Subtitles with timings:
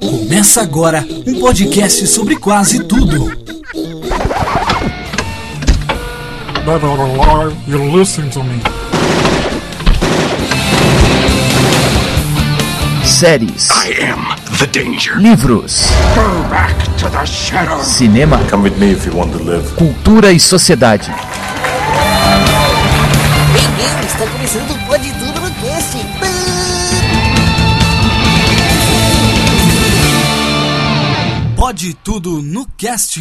[0.00, 3.26] Começa agora um podcast sobre quase tudo.
[6.64, 8.60] Never lie, you listen to me.
[13.04, 14.26] séries, I am
[14.58, 15.16] the danger.
[15.16, 17.82] livros, Go back to the shadow.
[17.82, 19.68] cinema, Come with me if you want to live.
[19.76, 21.10] cultura e sociedade.
[23.52, 24.85] Bem-vindo, está começando
[31.76, 33.18] Pode tudo no cast.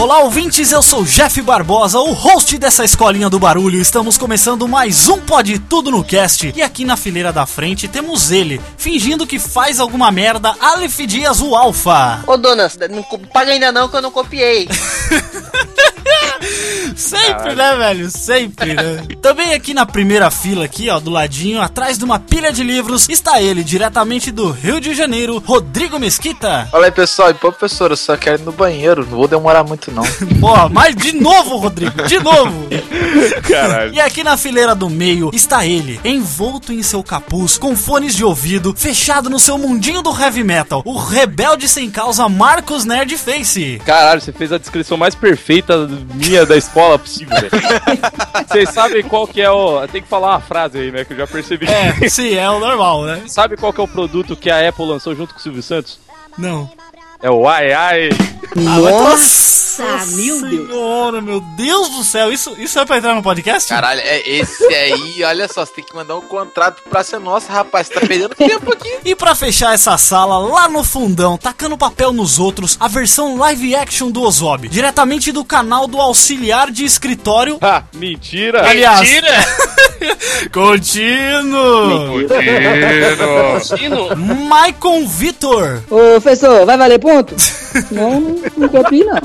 [0.00, 3.78] Olá, ouvintes, eu sou Jeff Barbosa, o host dessa escolinha do barulho.
[3.78, 6.54] Estamos começando mais um Pode Tudo no Cast.
[6.56, 11.42] E aqui na fileira da frente temos ele, fingindo que faz alguma merda, Aleph Dias,
[11.42, 12.24] o Alfa.
[12.26, 14.66] Ô dona, não paga ainda não que eu não copiei.
[16.96, 18.10] Sempre, né, velho?
[18.10, 19.06] Sempre, né?
[19.20, 23.08] Também aqui na primeira fila, aqui, ó, do ladinho, atrás de uma pilha de livros,
[23.08, 26.68] está ele, diretamente do Rio de Janeiro, Rodrigo Mesquita.
[26.70, 29.64] Fala aí pessoal, e pô professor, eu só quero ir no banheiro, não vou demorar
[29.64, 30.02] muito não.
[30.40, 32.68] Porra, mas de novo, Rodrigo, de novo.
[33.46, 33.92] Caralho.
[33.92, 38.24] E aqui na fileira do meio está ele, envolto em seu capuz, com fones de
[38.24, 43.80] ouvido, fechado no seu mundinho do heavy metal, o rebelde sem causa Marcos Nerd Face.
[43.84, 47.50] Caralho, você fez a descrição mais perfeita minha da escola possível, velho.
[48.48, 49.86] Vocês sabem qual que é o.
[49.88, 51.04] Tem que falar uma frase aí, né?
[51.04, 51.66] Que eu já percebi.
[51.66, 53.22] É, sim, é o normal, né?
[53.28, 56.00] Sabe qual que é o produto que a Apple lançou junto com o Silvio Santos?
[56.36, 56.70] Não.
[57.22, 58.08] É o Ai Ai.
[58.56, 59.84] Nossa,
[60.16, 60.68] meu Deus.
[60.68, 63.68] Senhora, meu Deus do céu, isso, isso é pra entrar no podcast?
[63.68, 67.52] Caralho, é esse aí, olha só, você tem que mandar um contrato pra ser nossa,
[67.52, 68.90] rapaz, você tá perdendo tempo aqui.
[69.04, 73.76] E pra fechar essa sala, lá no fundão, tacando papel nos outros, a versão live
[73.76, 77.58] action do Ozob, diretamente do canal do auxiliar de escritório.
[77.60, 78.68] Ah, mentira!
[78.68, 79.08] Aliás,
[80.52, 82.18] contínuo.
[82.18, 84.16] Mentira!
[84.16, 85.82] Maicon Vitor.
[85.88, 86.98] Ô, professor, vai valer
[87.90, 89.20] não, não, não copio, não.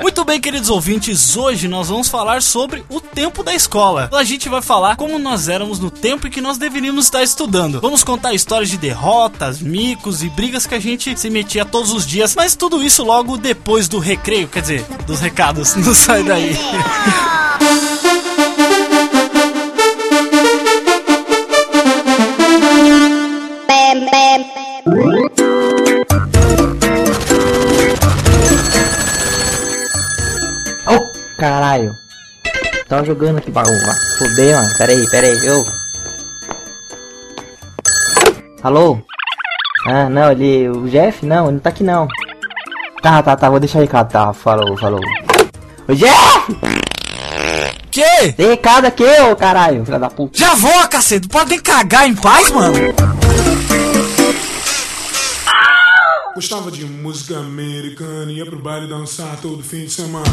[0.00, 4.08] Muito bem, queridos ouvintes, hoje nós vamos falar sobre o tempo da escola.
[4.12, 7.80] A gente vai falar como nós éramos no tempo em que nós deveríamos estar estudando.
[7.80, 12.06] Vamos contar histórias de derrotas, micos e brigas que a gente se metia todos os
[12.06, 15.74] dias, mas tudo isso logo depois do recreio, quer dizer, dos recados.
[15.80, 16.56] Não sai daí.
[33.00, 33.78] Tava jogando aqui, bagulho.
[34.18, 34.68] Fudei, mano.
[34.76, 35.46] Pera aí, pera aí.
[35.46, 35.66] Eu.
[38.62, 38.98] Alô?
[39.86, 40.68] Ah, não, ele.
[40.68, 41.24] O Jeff?
[41.24, 42.06] Não, ele não tá aqui não.
[43.02, 43.48] Tá, tá, tá.
[43.48, 44.34] Vou deixar recado, tá.
[44.34, 45.00] Falou, falou.
[45.88, 46.58] Ô, Jeff!
[47.90, 48.32] que?
[48.32, 50.38] Tem recado aqui, ô caralho, filha da puta.
[50.38, 51.26] Já vou, cacete.
[51.26, 52.74] Pode nem cagar em paz, mano.
[56.34, 60.26] Gostava de música americana, ia pro baile dançar todo fim de semana.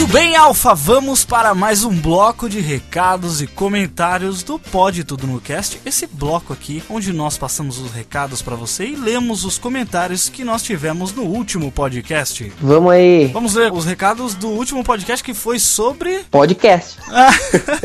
[0.00, 5.26] Muito bem, Alfa, vamos para mais um bloco de recados e comentários do Pode Tudo
[5.26, 5.78] no Cast.
[5.84, 10.42] Esse bloco aqui, onde nós passamos os recados para você e lemos os comentários que
[10.42, 12.50] nós tivemos no último podcast.
[12.62, 13.26] Vamos aí.
[13.26, 16.24] Vamos ler os recados do último podcast que foi sobre.
[16.32, 16.96] Podcast.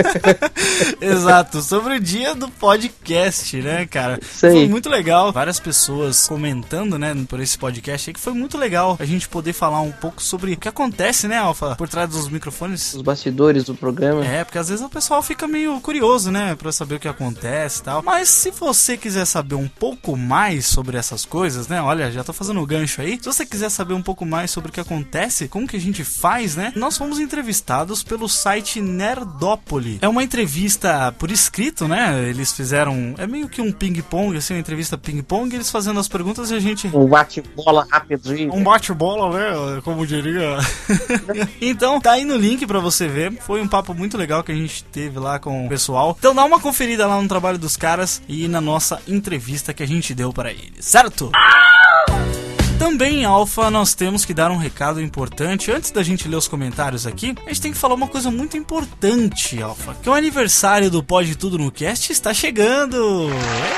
[1.02, 4.20] Exato, sobre o dia do podcast, né, cara?
[4.22, 4.54] Isso aí.
[4.54, 5.34] Foi muito legal.
[5.34, 9.52] Várias pessoas comentando, né, por esse podcast aí, que foi muito legal a gente poder
[9.52, 12.94] falar um pouco sobre o que acontece, né, Alfa, por trás dos microfones.
[12.94, 14.26] Os bastidores do programa.
[14.26, 17.82] É, porque às vezes o pessoal fica meio curioso, né, pra saber o que acontece
[17.82, 18.04] e tal.
[18.04, 22.34] Mas se você quiser saber um pouco mais sobre essas coisas, né, olha, já tô
[22.34, 23.18] fazendo o gancho aí.
[23.20, 26.04] Se você quiser saber um pouco mais sobre o que acontece, como que a gente
[26.04, 30.00] faz, né, nós fomos entrevistados pelo site Nerdópole.
[30.02, 34.60] É uma entrevista por escrito, né, eles fizeram, é meio que um ping-pong, assim, uma
[34.60, 36.88] entrevista ping-pong, eles fazendo as perguntas e a gente...
[36.88, 38.54] Um bate-bola rapidinho.
[38.54, 39.82] Um bate-bola, né?
[39.84, 40.58] Como diria.
[41.62, 43.34] então, tá aí no link pra você ver.
[43.42, 46.16] Foi um papo muito legal que a gente teve lá com o pessoal.
[46.18, 49.88] Então dá uma conferida lá no trabalho dos caras e na nossa entrevista que a
[49.88, 51.32] gente deu para eles, certo?
[52.78, 55.72] Também, Alfa, nós temos que dar um recado importante.
[55.72, 58.58] Antes da gente ler os comentários aqui, a gente tem que falar uma coisa muito
[58.58, 59.96] importante, Alfa.
[60.04, 63.30] Que o aniversário do Pode Tudo no Cast está chegando.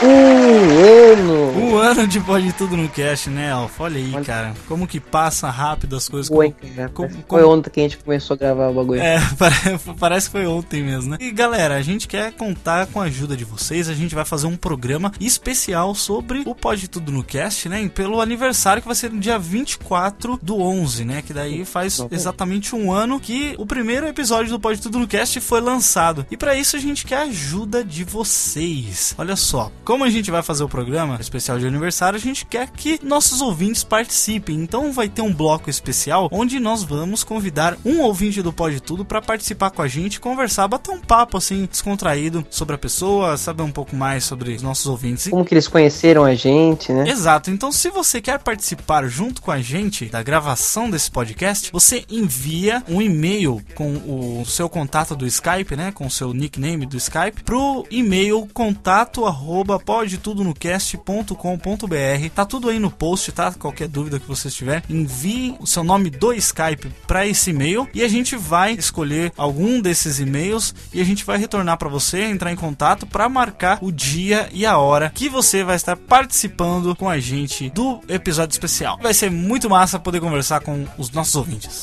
[0.03, 1.57] Um ano.
[1.57, 3.83] Um ano de Pode Tudo no Cast, né, Alfa?
[3.83, 4.53] Olha aí, cara.
[4.67, 6.27] Como que passa rápido as coisas.
[6.27, 6.53] Foi,
[6.93, 8.99] como- como- Foi ontem que a gente começou a gravar o bagulho.
[8.99, 9.55] É, pare-
[9.99, 11.17] parece que foi ontem mesmo, né?
[11.21, 13.87] E galera, a gente quer contar com a ajuda de vocês.
[13.89, 17.87] A gente vai fazer um programa especial sobre o Pode Tudo no Cast, né?
[17.93, 21.21] Pelo aniversário que vai ser no dia 24 do 11, né?
[21.21, 25.39] Que daí faz exatamente um ano que o primeiro episódio do Pode Tudo no Cast
[25.41, 26.25] foi lançado.
[26.31, 29.13] E para isso a gente quer a ajuda de vocês.
[29.17, 32.69] Olha só, como a gente vai fazer o programa especial de aniversário, a gente quer
[32.69, 34.55] que nossos ouvintes participem.
[34.55, 39.03] Então vai ter um bloco especial onde nós vamos convidar um ouvinte do Pode Tudo
[39.03, 43.63] para participar com a gente, conversar, bater um papo assim descontraído sobre a pessoa, saber
[43.63, 45.27] um pouco mais sobre os nossos ouvintes.
[45.27, 47.09] Como que eles conheceram a gente, né?
[47.09, 47.51] Exato.
[47.51, 48.76] Então, se você quer participar
[49.07, 54.69] junto com a gente da gravação desse podcast, você envia um e-mail com o seu
[54.69, 62.29] contato do Skype, né, com o seu nickname do Skype, pro e-mail contato arroba podetudonocast.com.br.
[62.33, 63.53] Tá tudo aí no post, tá?
[63.53, 68.03] Qualquer dúvida que você tiver, envie o seu nome do Skype para esse e-mail e
[68.03, 72.51] a gente vai escolher algum desses e-mails e a gente vai retornar para você, entrar
[72.51, 77.09] em contato para marcar o dia e a hora que você vai estar participando com
[77.09, 78.66] a gente do episódio especial.
[79.01, 81.81] Vai ser muito massa poder conversar com os nossos ouvintes.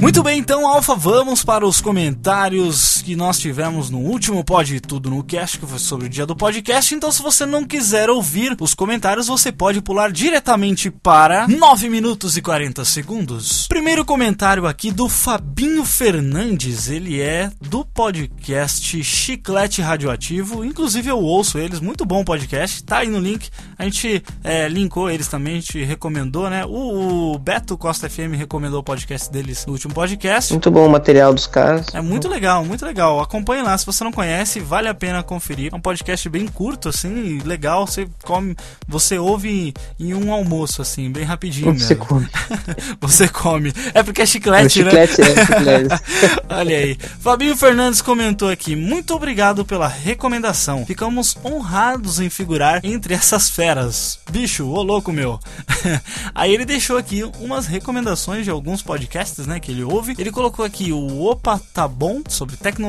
[0.00, 5.08] Muito bem, então, Alfa, vamos para os comentários que nós tivemos no último Pode Tudo
[5.08, 6.92] no Cast, que foi sobre o dia do podcast.
[6.92, 12.36] Então, se você não quiser ouvir os comentários, você pode pular diretamente para 9 minutos
[12.36, 13.68] e 40 segundos.
[13.68, 20.64] Primeiro comentário aqui do Fabinho Fernandes, ele é do podcast Chiclete Radioativo.
[20.64, 23.48] Inclusive, eu ouço eles, muito bom podcast, tá aí no link.
[23.78, 26.64] A gente é, linkou eles também, a gente recomendou, né?
[26.66, 30.52] O, o Beto Costa FM recomendou o podcast deles no último podcast.
[30.52, 31.86] Muito bom o material dos caras.
[31.94, 32.95] É muito legal, muito legal.
[33.00, 35.72] Acompanhe lá, se você não conhece, vale a pena conferir.
[35.72, 37.86] É um podcast bem curto, assim, legal.
[37.86, 38.56] Você come,
[38.86, 41.78] você ouve em um almoço, assim, bem rapidinho.
[41.78, 42.06] Você mesmo.
[42.06, 42.28] come.
[43.00, 43.72] você come.
[43.94, 45.28] É porque é chiclete, chiclete né?
[45.30, 46.02] é chiclete.
[46.48, 46.98] Olha aí.
[47.20, 50.84] Fabinho Fernandes comentou aqui: muito obrigado pela recomendação.
[50.86, 54.18] Ficamos honrados em figurar entre essas feras.
[54.30, 55.38] Bicho, ô louco meu.
[56.34, 59.60] aí ele deixou aqui umas recomendações de alguns podcasts, né?
[59.60, 60.14] Que ele ouve.
[60.18, 62.85] Ele colocou aqui o Opa Tá Bom sobre tecnologia,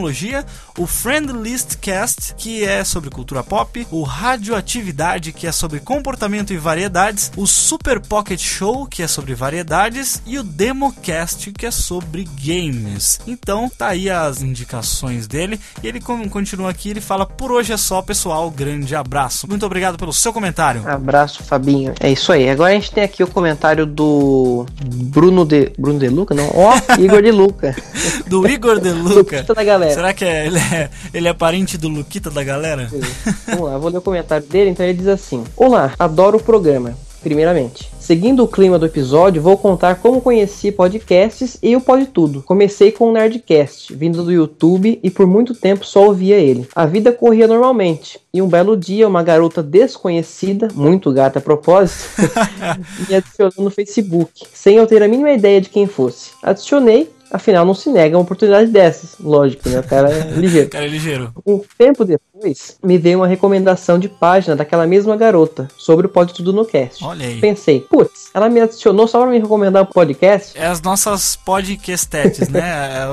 [0.77, 6.53] o Friend List Cast, que é sobre cultura pop, o Radioatividade, que é sobre comportamento
[6.53, 11.71] e variedades, o Super Pocket Show, que é sobre variedades, e o Democast, que é
[11.71, 13.19] sobre games.
[13.27, 15.59] Então, tá aí as indicações dele.
[15.83, 18.49] E ele con- continua aqui, ele fala: Por hoje é só, pessoal.
[18.51, 19.47] Grande abraço.
[19.47, 20.87] Muito obrigado pelo seu comentário.
[20.87, 21.93] Abraço, Fabinho.
[21.99, 22.49] É isso aí.
[22.49, 25.71] Agora a gente tem aqui o comentário do Bruno de.
[25.77, 26.33] Bruno de Luca?
[26.33, 26.49] Não.
[26.53, 27.75] Ó, Igor de Luca.
[28.27, 29.43] Do Igor De Luca.
[29.43, 29.86] Da galera.
[29.93, 32.89] Será que é- ele, é, ele é parente do Luquita da galera?
[33.47, 34.69] Vamos lá, vou ler o comentário dele.
[34.71, 36.95] Então ele diz assim: Olá, adoro o programa.
[37.19, 42.41] Primeiramente, seguindo o clima do episódio, vou contar como conheci podcasts e o Pode Tudo.
[42.43, 46.69] Comecei com o Nerdcast, vindo do YouTube e por muito tempo só ouvia ele.
[46.75, 52.07] A vida corria normalmente e um belo dia uma garota desconhecida, muito gata a propósito,
[53.09, 56.29] me adicionou no Facebook, sem eu ter a mínima ideia de quem fosse.
[56.41, 59.15] Adicionei, afinal não se nega uma oportunidade dessas.
[59.19, 59.79] Lógico, né?
[59.79, 60.69] O cara é ligeiro.
[60.69, 61.31] Cara, é ligeiro.
[61.45, 62.36] Um tempo depois,
[62.83, 67.03] me veio uma recomendação de página daquela mesma garota sobre o Pode Tudo no Cast.
[67.03, 67.39] Olha aí.
[67.39, 70.57] Pensei, putz, ela me adicionou só pra me recomendar o podcast?
[70.57, 72.57] É as nossas podcastetes, né?
[72.67, 73.03] É,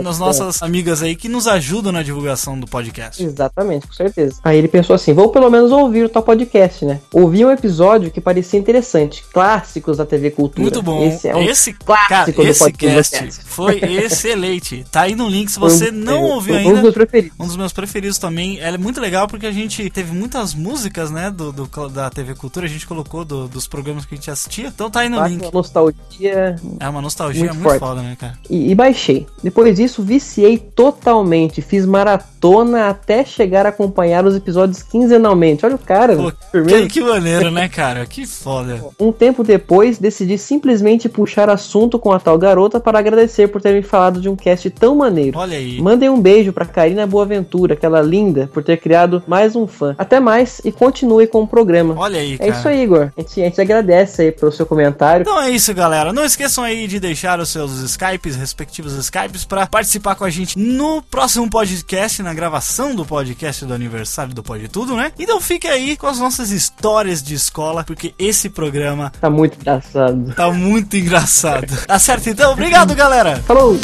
[0.08, 3.22] as nossas amigas aí que nos ajudam na divulgação do podcast.
[3.22, 4.36] Exatamente, com certeza.
[4.44, 7.00] Aí ele pensou assim: vou pelo menos ouvir o tal podcast, né?
[7.12, 9.24] Ouvi um episódio que parecia interessante.
[9.32, 10.62] Clássicos da TV Cultura.
[10.62, 11.04] Muito bom.
[11.06, 12.08] Esse é um esse clássico
[12.42, 14.84] cara, esse cast foi excelente.
[14.90, 16.72] Tá aí no link se Foi um- você não ouviu um ainda.
[16.74, 17.36] dos meus preferidos.
[17.38, 18.45] Um dos meus preferidos também.
[18.60, 22.34] Ela é muito legal porque a gente teve muitas músicas, né, do, do- da TV
[22.34, 22.66] Cultura.
[22.66, 24.68] A gente colocou do- dos programas que a gente assistia.
[24.68, 25.42] Então tá aí no Bate link.
[25.42, 28.38] uma nostalgia É uma nostalgia muito muito, foda, né, cara?
[28.48, 29.26] e, e baixei.
[29.42, 31.60] Depois disso, viciei totalmente.
[31.62, 35.64] Fiz maratona até chegar a acompanhar os episódios quinzenalmente.
[35.64, 36.32] Olha o cara, Pô,
[36.64, 38.06] que, que maneiro, né, cara?
[38.06, 38.84] Que foda.
[39.00, 43.72] Um tempo depois, decidi simplesmente puxar assunto com a tal garota para agradecer por ter
[43.74, 45.38] me falado de um cast tão maneiro.
[45.38, 45.80] Olha aí.
[45.80, 49.94] Mandem um beijo pra Karina Boaventura, aquela linda, por ter criado mais um fã.
[49.98, 51.94] Até mais e continue com o programa.
[51.96, 52.50] Olha aí, É cara.
[52.50, 53.10] isso aí, Igor.
[53.16, 55.22] A gente, a gente agradece aí pelo seu comentário.
[55.22, 56.12] Então é isso, galera.
[56.12, 60.58] Não esqueçam aí de deixar os seus Skypes, respectivos Skypes, para participar com a gente
[60.58, 65.12] no próximo podcast, na gravação do podcast do aniversário do Pode Tudo, né?
[65.18, 70.34] Então fique aí com as nossas histórias de escola, porque esse programa Tá muito engraçado.
[70.34, 71.66] tá muito engraçado.
[71.86, 72.52] Tá certo então?
[72.52, 73.36] Obrigado, galera!
[73.46, 73.76] Falou!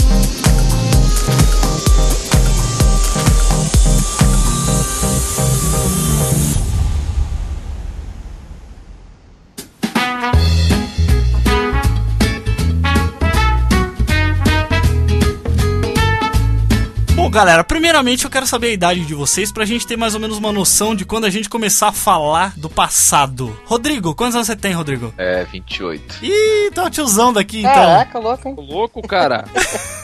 [17.33, 20.37] Galera, primeiramente eu quero saber a idade de vocês pra gente ter mais ou menos
[20.37, 23.59] uma noção de quando a gente começar a falar do passado.
[23.65, 25.15] Rodrigo, quantos anos você tem, Rodrigo?
[25.17, 26.19] É, 28.
[26.23, 27.73] Ih, tá o tiozão daqui então.
[27.73, 28.55] Caraca, louco, hein?
[28.59, 29.47] Louco, cara.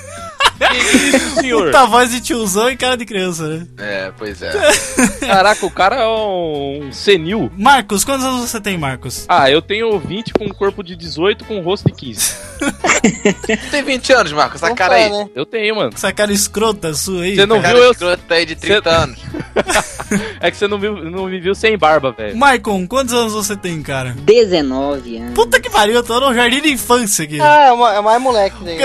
[0.68, 1.66] que isso, senhor?
[1.66, 3.66] Puta voz de tiozão e cara de criança, né?
[3.78, 4.52] É, pois é.
[5.26, 7.50] Caraca, o cara é um senil.
[7.56, 9.24] Marcos, quantos anos você tem, Marcos?
[9.28, 12.34] Ah, eu tenho 20 com um corpo de 18 com um rosto de 15.
[12.58, 15.10] Tu tem 20 anos, Marcos, essa Opa, cara aí.
[15.10, 15.28] né?
[15.34, 15.90] Eu tenho, mano.
[15.94, 17.36] Essa cara escrota sua aí.
[17.36, 17.92] Você não Cara viu eu.
[17.92, 19.18] escroto aí de 30 anos.
[20.40, 22.36] É que você não, viu, não me viu sem barba, velho.
[22.36, 24.14] Maicon, quantos anos você tem, cara?
[24.18, 25.34] 19 anos.
[25.34, 27.40] Puta que pariu, eu tô no jardim de infância aqui.
[27.40, 28.78] Ah, é, uma, é mais moleque daí.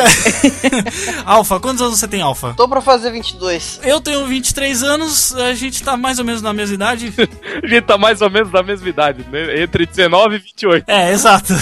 [1.25, 2.53] Alfa, quantos anos você tem, Alfa?
[2.55, 3.79] Tô pra fazer 22.
[3.83, 7.13] Eu tenho 23 anos, a gente tá mais ou menos na mesma idade.
[7.63, 9.61] A gente tá mais ou menos da mesma idade, né?
[9.61, 10.89] Entre 19 e 28.
[10.89, 11.53] É, exato.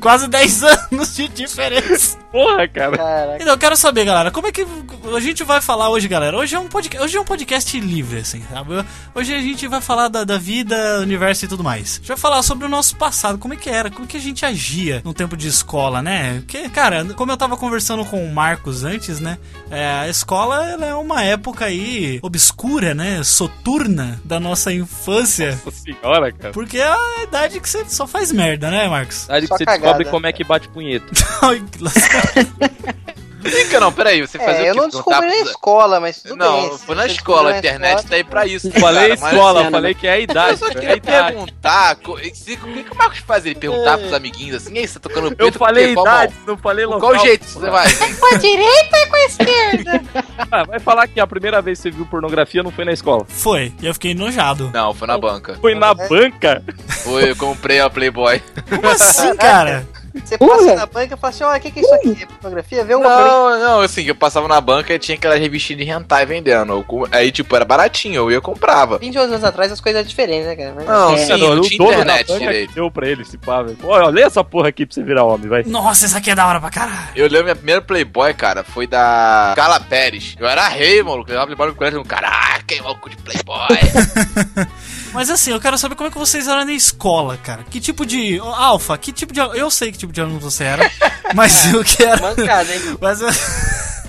[0.00, 2.16] Quase 10 anos de diferença.
[2.32, 2.96] Porra, cara.
[2.96, 3.36] Caraca.
[3.40, 4.66] Então, eu quero saber, galera, como é que
[5.14, 6.36] a gente vai falar hoje, galera?
[6.36, 8.84] Hoje é um podcast, hoje é um podcast livre, assim, sabe?
[9.14, 11.94] Hoje a gente vai falar da, da vida, universo e tudo mais.
[11.94, 14.20] A gente vai falar sobre o nosso passado, como é que era, como que a
[14.20, 16.40] gente agia no tempo de escola, né?
[16.40, 19.38] Porque, cara, como eu tava conversando com o Marcos antes, né?
[19.70, 23.22] é, a escola ela é uma época aí obscura, né?
[23.22, 25.58] Soturna da nossa infância.
[25.64, 26.52] Nossa senhora, cara.
[26.52, 29.24] Porque é a idade que você só faz merda, né, Marcos?
[29.24, 29.82] Idade que Só você cagada.
[29.82, 31.06] descobre como é que bate punheta.
[33.42, 34.80] Fica não, peraí, você fazia É, o eu quê?
[34.80, 36.78] não descobri na escola, mas tudo Não, bem.
[36.78, 38.70] foi na escola, a internet escola, tá aí pra isso.
[38.72, 40.58] Falei cara, escola, assim, falei que é a Eu idade.
[40.58, 41.26] só é a queria idade.
[41.32, 43.46] perguntar o que, que o Marcos faz?
[43.46, 45.94] Ele perguntar pros amiguinhos assim, ei, você tá tocando Eu preto com falei?
[45.94, 46.44] Qual idade, mão?
[46.48, 47.00] não falei local.
[47.10, 47.86] Qual jeito você vai?
[48.20, 50.02] Com a direita ou com a esquerda?
[50.52, 53.24] Ah, vai falar que a primeira vez que você viu pornografia não foi na escola.
[53.28, 54.70] Foi, e eu fiquei enojado.
[54.74, 55.56] Não, foi na banca.
[55.60, 56.62] Foi na banca?
[57.04, 58.42] Foi, eu comprei a Playboy.
[58.68, 59.86] Como assim, cara?
[60.14, 62.18] Você passa na banca e fala assim, ó, o que, que é isso aqui?
[62.22, 62.84] É fotografia?
[62.84, 63.24] Vê um pra mim.
[63.24, 66.84] Não, não, assim, eu passava na banca e tinha aquela revistinha de hentai vendendo.
[67.12, 68.98] Aí, tipo, era baratinho, eu ia e comprava.
[68.98, 70.72] 20 anos atrás as coisas eram diferentes, né, cara?
[70.74, 72.74] Mas- Não, É, sim, não, não tinha internet direito.
[72.74, 73.78] deu pra ele esse pá, velho.
[73.84, 75.62] Olha, lê essa porra aqui pra você virar homem, vai.
[75.64, 77.08] Nossa, essa aqui é da hora pra caralho.
[77.14, 80.34] Eu lembro minha primeira Playboy, cara, foi da Carla Pérez.
[80.38, 81.30] Eu era rei, maluco.
[81.30, 82.04] Eu levava Playboy no colégio.
[82.04, 83.68] Caraca, maluco de Playboy.
[85.12, 87.64] Mas assim, eu quero saber como é que vocês eram na escola, cara.
[87.64, 88.38] Que tipo de.
[88.38, 89.40] Alfa, que tipo de.
[89.40, 90.90] Eu sei que tipo de aluno você era,
[91.34, 92.22] mas eu quero.
[92.22, 92.80] Mancada, hein?
[93.00, 93.28] Mas eu.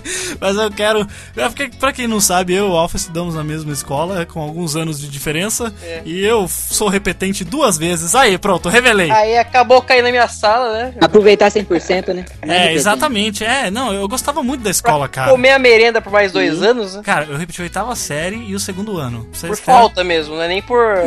[0.40, 1.08] Mas eu quero.
[1.34, 4.76] Porque, pra quem não sabe, eu e o Alfa estudamos na mesma escola, com alguns
[4.76, 5.74] anos de diferença.
[5.84, 6.02] É.
[6.06, 8.16] E eu sou repetente duas vezes.
[8.16, 9.12] Aí, pronto, revelei.
[9.12, 10.94] Aí acabou caindo na minha sala, né?
[11.02, 12.26] Aproveitar 100%, né?
[12.42, 13.44] É, exatamente.
[13.44, 15.32] É, não, eu gostava muito da escola, cara.
[15.32, 17.02] Comer a merenda por mais dois anos, né?
[17.04, 19.28] Cara, eu repeti a oitava série e o segundo ano.
[19.40, 21.06] Pra Por falta mesmo, não é nem por.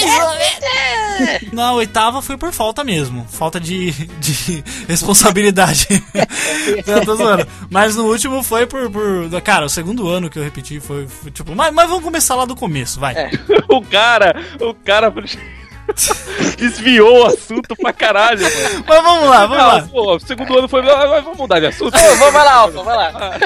[0.00, 1.52] Na, na...
[1.52, 3.26] Na oitava foi por falta mesmo.
[3.30, 5.86] Falta de, de responsabilidade.
[6.86, 7.46] Não, tô zoando.
[7.70, 9.40] Mas no último foi por, por.
[9.42, 11.54] Cara, o segundo ano que eu repeti foi, foi tipo.
[11.54, 13.14] Mas, mas vamos começar lá do começo, vai.
[13.14, 13.30] É.
[13.68, 15.12] O cara, o cara
[16.56, 18.84] desviou o assunto pra caralho, mano.
[18.86, 19.82] Mas vamos lá, vamos Ah, lá.
[19.82, 20.82] pô, o segundo ano foi.
[20.82, 21.96] Vamos mudar de assunto.
[21.96, 23.38] Ô, vamos lá, Alfa, vai lá.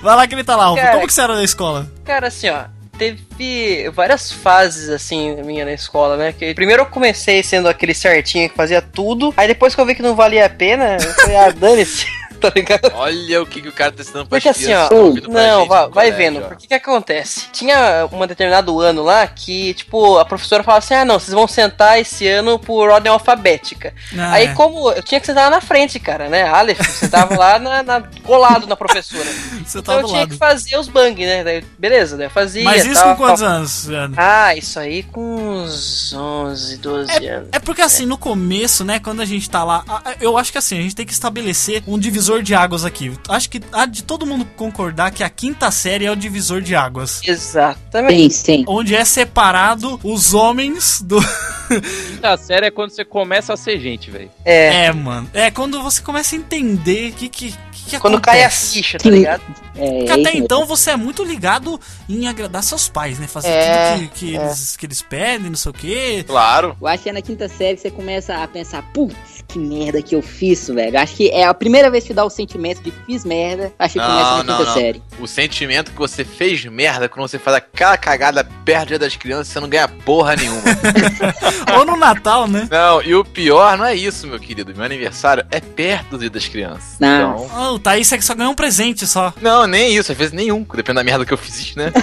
[0.00, 0.86] Vai lá que ele tá lá, Alfa.
[0.92, 1.90] Como que você era na escola?
[2.04, 2.64] Cara, assim, ó,
[2.96, 6.32] teve várias fases, assim, minha na escola, né?
[6.32, 9.94] Que primeiro eu comecei sendo aquele certinho que fazia tudo, aí depois que eu vi
[9.94, 12.06] que não valia a pena, eu falei, ah, dane-se,
[12.40, 12.92] tá ligado?
[12.94, 14.88] Olha o que, que o cara tá ensinando pra Porque assim, ó,
[15.28, 16.48] não, gente vai, vai vendo, ó.
[16.48, 17.46] porque que acontece?
[17.52, 21.46] Tinha um determinado ano lá que, tipo, a professora falava assim, ah, não, vocês vão
[21.48, 23.92] sentar esse ano por ordem alfabética.
[24.18, 24.54] Ah, Aí, é.
[24.54, 26.42] como eu tinha que sentar lá na frente, cara, né?
[26.44, 29.24] Aleph, você tava lá na, na- colado na professora.
[29.66, 30.30] Você Então tava eu tinha lado.
[30.30, 31.42] que fazer os bang, né?
[31.42, 32.62] Daí, beleza, eu fazia.
[32.62, 33.50] Mas isso tal, com quantos tal.
[33.50, 33.88] anos?
[34.16, 35.20] Ah, isso aí com
[35.62, 37.48] uns 11, 12 anos.
[37.52, 39.84] É porque assim, no começo, né, quando a gente tá lá,
[40.20, 43.12] eu acho que assim, a gente tem que estabelecer um divisor de águas aqui.
[43.28, 46.74] Acho que há de todo mundo concordar que a quinta série é o divisor de
[46.74, 47.20] águas.
[47.26, 48.34] Exatamente.
[48.34, 48.64] Sim, sim.
[48.66, 51.18] Onde é separado os homens do.
[51.66, 54.30] Quinta série é quando você começa a ser gente, velho.
[54.44, 54.86] É.
[54.86, 55.28] É, mano.
[55.34, 57.54] É quando você começa a entender o que, que,
[57.86, 58.74] que, Quando cai a acontece.
[58.74, 59.42] ficha, tá ligado?
[59.78, 60.44] É, Porque até mesmo.
[60.44, 61.78] então você é muito ligado
[62.08, 63.26] em agradar seus pais, né?
[63.26, 64.40] Fazer É, tudo que, que é.
[64.42, 66.24] eles, que eles pedem, não sei o quê.
[66.26, 66.76] Claro.
[66.80, 70.00] Eu acho que é na quinta série que você começa a pensar, putz, que merda
[70.02, 70.98] que eu fiz, velho.
[70.98, 73.98] Acho que é a primeira vez que dá o sentimento de fiz merda, acho que
[73.98, 74.74] Não, começa na não, quinta não.
[74.74, 75.02] série.
[75.20, 79.14] O sentimento que você fez merda quando você faz aquela cagada perto do dia das
[79.14, 80.62] crianças, você não ganha porra nenhuma.
[81.78, 82.66] Ou no Natal, né?
[82.70, 84.74] não, e o pior não é isso, meu querido.
[84.74, 86.96] Meu aniversário é perto do dia das crianças.
[86.98, 87.44] Não.
[87.44, 87.74] Então.
[87.74, 89.32] Oh, tá aí, você só ganhou um presente só.
[89.40, 91.92] Não, nem isso, às vezes nenhum, depende da merda que eu fiz, né?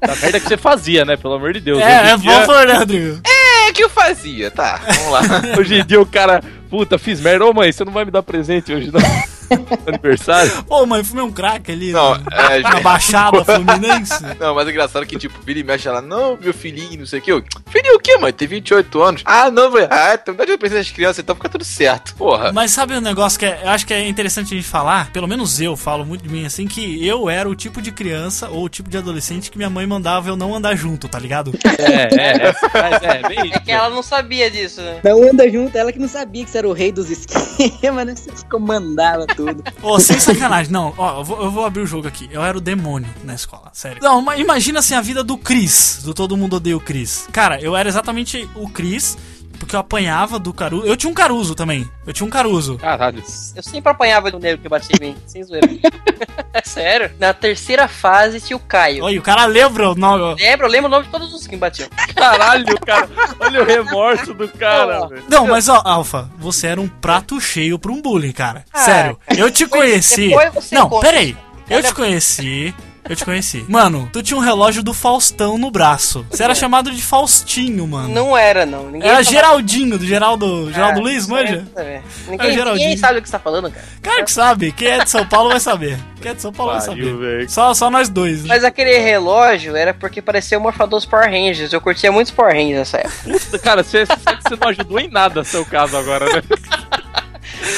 [0.00, 1.16] Da merda que você fazia, né?
[1.16, 1.80] Pelo amor de Deus.
[1.80, 3.20] É, é bom né, Rodrigo?
[3.24, 5.20] É que eu fazia, tá, vamos lá.
[5.58, 7.46] hoje em dia o cara, puta, fiz merda.
[7.46, 9.00] Ô mãe, você não vai me dar presente hoje, não.
[9.86, 10.64] aniversário.
[10.68, 14.22] Ô, mãe, fumei um crack ali Não, na, é, na Baixada Fluminense.
[14.38, 17.18] Não, mas é engraçado que, tipo, vira e mexe ela, não, meu filhinho, não sei
[17.18, 17.32] o que.
[17.32, 18.32] Eu, filhinho o quê, mãe?
[18.32, 19.22] Tem 28 anos.
[19.24, 19.88] Ah, não, velho.
[19.90, 22.14] Ah, então dá de presente das crianças, então fica tudo certo.
[22.14, 22.52] Porra.
[22.52, 25.10] Mas sabe um negócio que é- eu acho que é interessante a gente falar?
[25.12, 28.48] Pelo menos eu falo muito de mim assim, que eu era o tipo de criança
[28.48, 31.52] ou o tipo de adolescente que minha mãe mandava eu não andar junto, tá ligado?
[31.78, 33.60] É, é, é, mas é, bem É isso.
[33.60, 35.00] que ela não sabia disso, né?
[35.04, 38.14] Não anda junto, ela que não sabia que você era o rei dos esquemas, né?
[38.16, 39.62] Você comandava tudo.
[39.80, 42.28] Ô, sem sacanagem, não, ó, eu vou, eu vou abrir o jogo aqui.
[42.32, 44.02] Eu era o demônio na escola, sério.
[44.02, 47.28] Não, imagina assim a vida do Chris, do Todo Mundo Odeia o Chris.
[47.30, 49.16] Cara, eu era exatamente o Chris,
[49.58, 50.86] porque eu apanhava do Caruso.
[50.86, 52.78] Eu tinha um Caruso também, eu tinha um Caruso.
[52.78, 53.22] Caralho.
[53.54, 55.68] Eu sempre apanhava do negro que batia em mim, sem zoeira.
[56.52, 57.10] é sério?
[57.18, 59.04] Na terceira fase tinha o Caio.
[59.04, 60.40] Olha, o cara lembra o nome.
[60.40, 61.88] Lembro, eu lembro o nome de todos os que me batiam.
[62.14, 63.08] Caralho, cara.
[63.40, 65.24] Olha o remorso do cara, velho.
[65.28, 68.64] Não, mas ó, Alfa, você era um prato cheio pra um bullying, cara.
[68.72, 69.18] Ah, Sério.
[69.36, 70.28] Eu te conheci.
[70.28, 71.06] depois Não, conta.
[71.06, 71.36] peraí.
[71.68, 72.74] Eu te conheci.
[73.08, 73.64] Eu te conheci.
[73.68, 76.26] Mano, tu tinha um relógio do Faustão no braço.
[76.30, 78.08] Você era chamado de Faustinho, mano.
[78.08, 78.84] Não era, não.
[78.90, 81.66] Ninguém Era falava- Geraldinho, do Geraldo, Geraldo Ah, Luiz, manja?
[81.76, 81.84] é- é.
[81.84, 83.84] É Ninguém, ninguém sabe o que você tá falando, cara.
[84.02, 84.72] Cara que sabe.
[84.72, 85.98] Quem é de São Paulo vai saber.
[86.20, 87.16] Quem é de São Paulo vai Pariu, saber.
[87.18, 87.50] velho.
[87.50, 88.42] Só, só nós dois.
[88.42, 88.48] né?
[88.48, 91.72] Mas aquele relógio era porque parecia o morfador dos Power Rangers.
[91.72, 93.58] Eu curtia muitos Power Rangers nessa época.
[93.60, 96.42] Cara, você, você não ajudou em nada seu caso agora, né?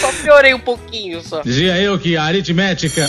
[0.01, 1.41] Só piorei um pouquinho só.
[1.43, 3.09] Dizia eu que a aritmética.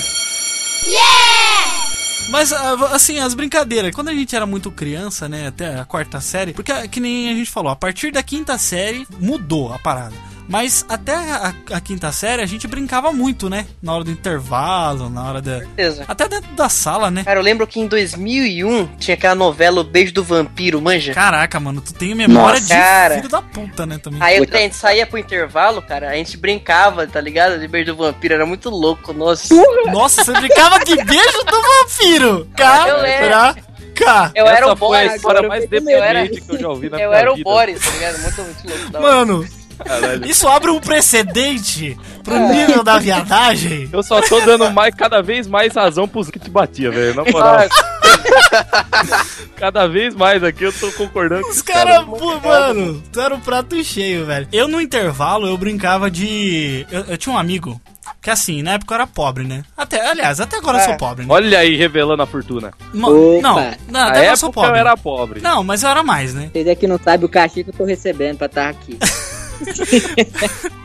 [2.31, 3.93] Mas, ah, assim, as brincadeiras.
[3.93, 5.47] Quando a gente era muito criança, né?
[5.47, 6.53] Até a quarta série.
[6.53, 10.30] Porque, ah, que nem a gente falou, a partir da quinta série mudou a parada.
[10.51, 13.65] Mas até a, a quinta série a gente brincava muito, né?
[13.81, 15.59] Na hora do intervalo, na hora da.
[15.59, 16.03] Certeza.
[16.05, 17.23] Até dentro da sala, né?
[17.23, 21.13] Cara, eu lembro que em 2001 tinha aquela novela O Beijo do Vampiro, manja?
[21.13, 23.15] Caraca, mano, tu tem memória Nossa, de cara.
[23.15, 23.97] filho da puta, né?
[23.97, 24.21] Também.
[24.21, 27.57] Aí a gente saía pro intervalo, cara, a gente brincava, tá ligado?
[27.57, 29.55] De Beijo do Vampiro, era muito louco, nossa.
[29.85, 32.47] Nossa, você brincava de beijo do vampiro!
[32.57, 33.63] Caraca!
[34.35, 35.15] Eu era Essa o foi a Boris.
[35.15, 37.49] história mais eu era, deprimente que eu já ouvi na eu era o vida.
[37.49, 38.19] Boris, tá ligado?
[38.21, 38.91] Muito, muito louco.
[38.91, 39.15] da hora.
[39.15, 39.60] Mano.
[40.25, 43.89] Isso abre um precedente pro nível da viadagem.
[43.91, 47.15] Eu só tô dando mais, cada vez mais razão pros que te batia, velho.
[47.15, 47.57] Na moral.
[49.55, 53.33] Cada vez mais aqui eu tô concordando com Os os caras, pô, mano, tu era
[53.33, 54.47] um prato cheio, velho.
[54.51, 56.85] Eu no intervalo, eu brincava de.
[56.91, 57.79] Eu, eu tinha um amigo.
[58.21, 59.63] Que assim, na época eu era pobre, né?
[59.75, 60.97] Até, aliás, até agora eu sou É.
[60.97, 61.33] pobre, né?
[61.33, 62.71] Olha aí, revelando a fortuna.
[62.93, 63.41] Ma- Opa.
[63.41, 64.71] Não, não, Na até agora eu sou pobre.
[64.71, 65.41] eu era pobre.
[65.41, 66.49] Não, mas eu era mais, né?
[66.51, 68.97] Vocês aqui não sabem o castigo que eu tô recebendo pra estar aqui.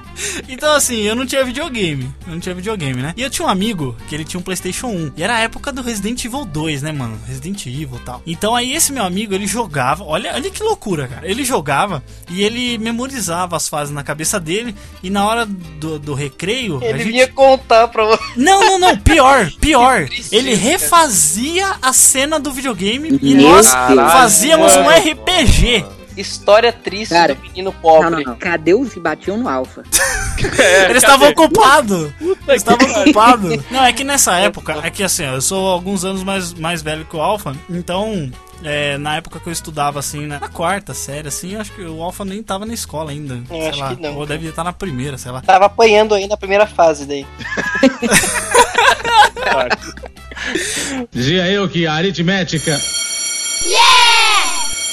[0.49, 2.11] Então, assim, eu não tinha videogame.
[2.27, 3.13] Eu não tinha videogame, né?
[3.19, 5.13] E eu tinha um amigo que ele tinha um PlayStation 1.
[5.15, 7.21] E era a época do Resident Evil 2, né, mano?
[7.27, 8.23] Resident Evil e tal.
[8.27, 10.05] Então, aí, esse meu amigo, ele jogava.
[10.05, 11.29] Olha, olha que loucura, cara.
[11.31, 14.75] Ele jogava e ele memorizava as fases na cabeça dele.
[15.03, 16.83] E na hora do, do recreio.
[16.83, 18.23] Ele gente- vinha contar pra você.
[18.37, 18.97] Não, não, não.
[18.97, 20.09] Pior, pior.
[20.33, 24.13] Ele refazia a cena do videogame e Meu nós Deus.
[24.13, 25.85] fazíamos um Caralho, RPG.
[26.17, 28.11] História triste Cara, do menino Não, pobre.
[28.11, 28.37] não, não.
[28.37, 29.83] Cadê os que batiam no alfa?
[30.89, 32.11] Eles estavam ocupados.
[32.21, 33.59] Eles estavam ocupados.
[33.71, 36.83] Não, é que nessa época, é que assim, ó, eu sou alguns anos mais, mais
[36.83, 38.31] velho que o Alpha, então.
[38.63, 41.83] é, na época que eu estudava assim, na, na quarta série, assim, eu acho que
[41.83, 43.35] o Alpha nem tava na escola ainda.
[43.35, 43.95] Eu sei acho lá.
[43.95, 44.15] que não.
[44.17, 45.41] Ou deve estar na primeira, sei lá.
[45.43, 47.27] Tava apanhando aí na primeira fase daí.
[51.11, 52.79] Dizia eu que a aritmética.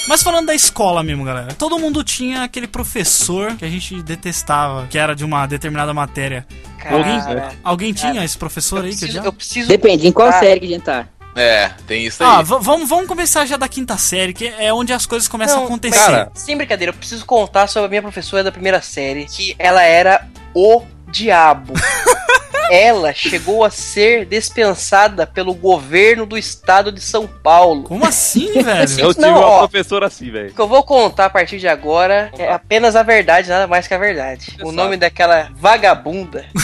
[0.06, 4.86] Mas falando da escola mesmo, galera, todo mundo tinha aquele professor que a gente detestava,
[4.88, 6.46] que era de uma determinada matéria.
[6.90, 9.24] Alguém, Cara, alguém tinha esse professor eu aí que preciso, já?
[9.24, 10.40] eu preciso Depende, em qual contar.
[10.40, 11.06] série que a gente tá?
[11.34, 12.28] É, tem isso aí.
[12.28, 15.60] Ah, vamos, vamos começar já da quinta série, que é onde as coisas começam a
[15.60, 15.98] Não, acontecer.
[15.98, 19.82] Cara, Sem brincadeira, eu preciso contar sobre a minha professora da primeira série, que ela
[19.82, 21.72] era o diabo.
[22.70, 27.84] ela chegou a ser dispensada pelo governo do estado de São Paulo.
[27.84, 29.00] Como assim, velho?
[29.00, 29.58] Eu tive Não, uma ó.
[29.60, 30.50] professora assim, velho.
[30.50, 33.86] O que eu vou contar a partir de agora é apenas a verdade, nada mais
[33.86, 34.56] que a verdade.
[34.62, 36.46] O nome daquela vagabunda,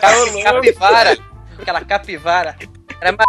[0.00, 1.18] Cap- capivara,
[1.60, 2.56] aquela capivara,
[3.00, 3.24] era ma-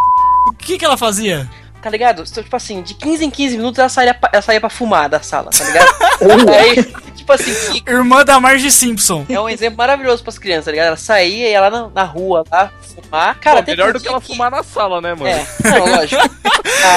[0.47, 1.49] O que que ela fazia?
[1.82, 2.23] tá ligado?
[2.30, 5.08] Então, Tipo assim, de 15 em 15 minutos ela saía, pra- ela saía pra fumar
[5.08, 5.88] da sala, tá ligado?
[6.52, 9.26] Aí, tipo assim, que Irmã da Marge Simpson.
[9.30, 10.88] é um exemplo maravilhoso pras crianças, tá ligado?
[10.88, 13.39] Ela saía e ia lá na, na rua lá fumar.
[13.39, 15.28] Cara, Pô, melhor do que ela dia fumar na sala, né, mano?
[15.28, 16.22] É, não, lógico.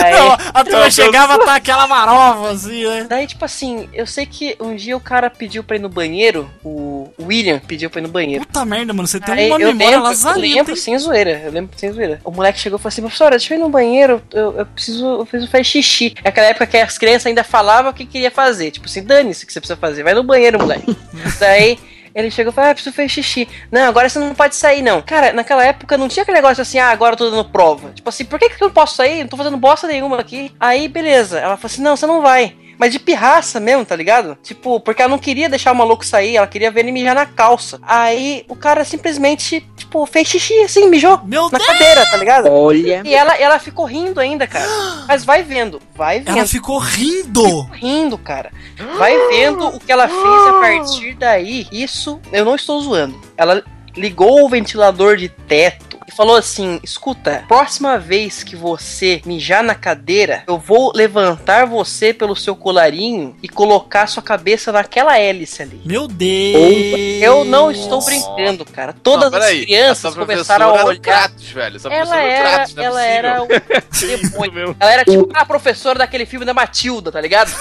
[0.02, 3.06] Aí, Não, a turma chegava tá aquela marova assim, né?
[3.08, 6.48] Daí, tipo assim, eu sei que um dia o cara pediu pra ir no banheiro,
[6.64, 8.46] o William pediu pra ir no banheiro.
[8.46, 10.76] Puta merda, mano, você tem Aí uma eu memória lembro, eu lembro hein?
[10.76, 12.20] sem zoeira, eu lembro sem zoeira.
[12.24, 15.06] O moleque chegou e falou assim, professora, deixa eu ir no banheiro, eu, eu preciso,
[15.06, 16.14] eu preciso fazer xixi.
[16.22, 19.44] É aquela época que as crianças ainda falavam o que queria fazer, tipo assim, dane-se
[19.44, 20.96] o que você precisa fazer, vai no banheiro, moleque.
[21.38, 21.78] Daí,
[22.14, 23.48] Ele chegou e falou: Ah, preciso fazer xixi.
[23.70, 25.00] Não, agora você não pode sair, não.
[25.02, 27.90] Cara, naquela época não tinha aquele negócio assim, ah, agora eu tô dando prova.
[27.90, 29.20] Tipo assim, por que, que eu não posso sair?
[29.20, 30.52] Não tô fazendo bosta nenhuma aqui.
[30.60, 31.38] Aí, beleza.
[31.38, 32.54] Ela falou assim: não, você não vai.
[32.82, 34.36] Mas de pirraça mesmo, tá ligado?
[34.42, 37.24] Tipo, porque ela não queria deixar o maluco sair, ela queria ver ele mijar na
[37.24, 37.78] calça.
[37.82, 41.64] Aí o cara simplesmente, tipo, fez xixi assim, mijou Meu na Deus!
[41.64, 42.48] cadeira, tá ligado?
[42.50, 43.02] Olha.
[43.04, 44.66] E ela, ela ficou rindo ainda, cara.
[45.06, 46.36] Mas vai vendo, vai vendo.
[46.36, 47.62] Ela ficou rindo.
[47.70, 48.50] rindo, cara.
[48.98, 51.68] Vai vendo o que ela fez a partir daí.
[51.70, 53.14] Isso, eu não estou zoando.
[53.36, 53.62] Ela
[53.96, 59.74] ligou o ventilador de teto e falou assim: escuta, próxima vez que você mijar na
[59.74, 65.80] cadeira, eu vou levantar você pelo seu colarinho e colocar sua cabeça naquela hélice ali.
[65.84, 67.22] Meu Deus.
[67.22, 68.92] Eu não estou brincando, cara.
[68.92, 71.00] Todas Não, as crianças essa começaram a olhar.
[71.00, 71.76] Kratos, velho.
[71.76, 74.76] Essa Ela era, o Kratos, não é ela era o demônio.
[74.82, 77.52] Ela era tipo a professora daquele filme da Matilda, tá ligado?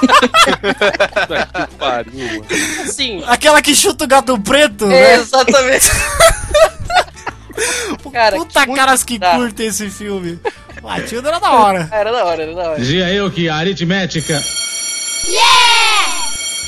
[0.00, 2.44] Puta que pariu.
[2.82, 3.22] Assim.
[3.26, 5.14] Aquela que chuta o gato preto, né?
[5.14, 5.90] Exatamente.
[8.12, 10.38] Cara, Puta caras que curtem esse filme.
[10.82, 11.88] Matilda era da hora.
[11.92, 12.78] Era da hora, era da hora.
[12.78, 14.42] Dizia eu que a aritmética.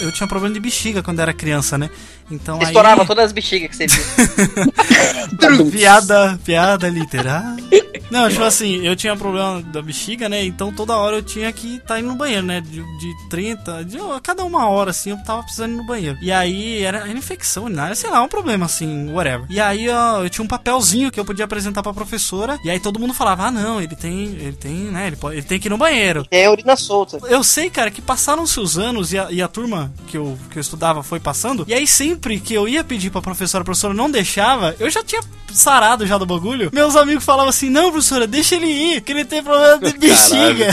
[0.00, 1.88] Eu tinha problema de bexiga quando era criança, né?
[2.30, 2.64] Então aí...
[2.64, 5.70] Estourava todas as bexigas que você viu.
[5.70, 7.83] piada, piada literária.
[8.10, 10.44] Não, tipo assim, eu tinha problema da bexiga, né?
[10.44, 12.60] Então toda hora eu tinha que estar indo no banheiro, né?
[12.60, 16.18] De, de 30, de, a cada uma hora, assim, eu tava precisando ir no banheiro.
[16.20, 19.46] E aí era, infecção, nada, sei lá, um problema, assim, whatever.
[19.48, 22.58] E aí ó, eu tinha um papelzinho que eu podia apresentar pra professora.
[22.64, 25.06] E aí todo mundo falava, ah, não, ele tem, ele tem, né?
[25.06, 26.26] Ele, pode, ele tem que ir no banheiro.
[26.30, 27.18] É urina solta.
[27.26, 30.58] Eu sei, cara, que passaram-se os anos e a, e a turma que eu, que
[30.58, 31.64] eu estudava foi passando.
[31.66, 35.02] E aí, sempre que eu ia pedir pra professora, a professora não deixava, eu já
[35.02, 36.70] tinha sarado já do bagulho.
[36.72, 40.66] Meus amigos falavam assim: não, professora, deixa ele ir, que ele tem problema de bexiga.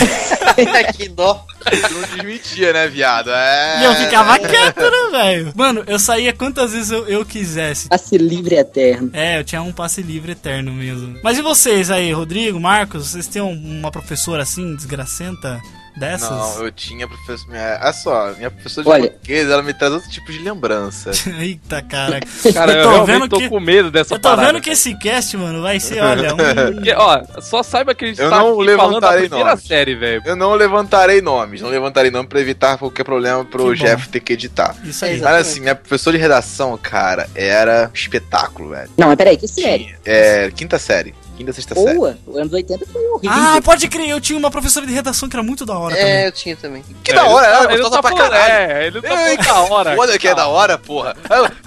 [0.95, 1.45] que dó.
[1.91, 3.29] Não desmentia, né, viado?
[3.31, 3.81] É...
[3.81, 5.53] E eu ficava quieto, né, velho?
[5.55, 7.87] Mano, eu saía quantas vezes eu, eu quisesse.
[7.87, 9.09] Passe livre eterno.
[9.13, 11.19] É, eu tinha um passe livre eterno mesmo.
[11.23, 13.09] Mas e vocês aí, Rodrigo, Marcos?
[13.11, 15.61] Vocês têm um- uma professora assim, desgracenta?
[16.01, 16.29] Dessas?
[16.31, 17.47] Não, eu tinha professor.
[17.47, 17.79] Minha...
[17.79, 19.09] Olha só, minha professora de Olha.
[19.11, 21.11] português, ela me traz outro tipo de lembrança.
[21.39, 22.19] Eita, cara.
[22.53, 24.71] Cara, eu, tô realmente vendo tô que- com medo dessa Eu tô parada, vendo que
[24.71, 26.37] esse cast, mano, vai ser, olha, um.
[26.73, 29.63] Porque, ó, só saiba que a gente Eu tá não aqui falando da levantarei nomes.
[29.67, 30.21] série, velho.
[30.25, 33.85] Eu não levantarei nomes, não levantarei nome pra evitar qualquer problema pro Que bom.
[33.85, 34.75] Jeff ter que editar.
[34.83, 35.21] Isso aí.
[35.21, 38.89] Mas assim, minha professora de redação, cara, era espetáculo, velho.
[38.97, 39.95] Não, mas peraí, que série?
[40.03, 41.13] É, quinta série.
[41.37, 41.95] Quinta, sexta série.
[41.95, 42.17] Boa.
[42.27, 43.31] Os anos 80 foi horrível.
[43.31, 46.11] Ah, pode crer, eu tinha uma professora de redação que era muito da hora também.
[46.11, 46.83] É, eu tinha também.
[47.03, 48.53] Que da hora, ele ela tá- é gostosa tá pra caralho.
[48.53, 49.95] É, ele tá Ei, falando da hora.
[49.95, 51.15] Foda que é da hora, porra.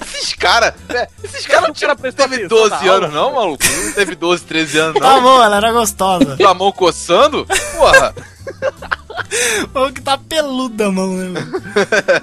[0.06, 3.08] Esses caras, é, esses caras não prestou teve atenção 12 na anos, aula.
[3.08, 3.64] não, maluco?
[3.84, 5.22] Não teve 12, 13 anos, Tá não.
[5.22, 6.36] bom, ela era gostosa.
[6.36, 7.44] Com a mão coçando?
[7.76, 8.14] Porra.
[9.74, 11.28] Ou que tá peluda a mão, né?
[11.28, 11.62] mano?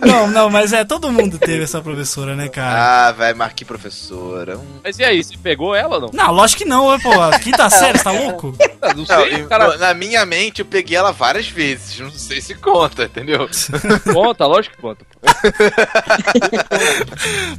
[0.05, 3.07] Não, não, mas é, todo mundo teve essa professora, né, cara?
[3.07, 4.59] Ah, velho, mas que professora.
[4.83, 6.09] Mas e aí, você pegou ela ou não?
[6.13, 7.09] Não, lógico que não, pô.
[7.41, 8.55] Quinta série, você tá louco?
[8.81, 9.77] Ah, Não Não, sei, e- cara.
[9.77, 11.99] Na minha mente, eu peguei ela várias vezes.
[11.99, 13.49] Não sei se conta, entendeu?
[14.13, 15.05] Conta, lógico que conta.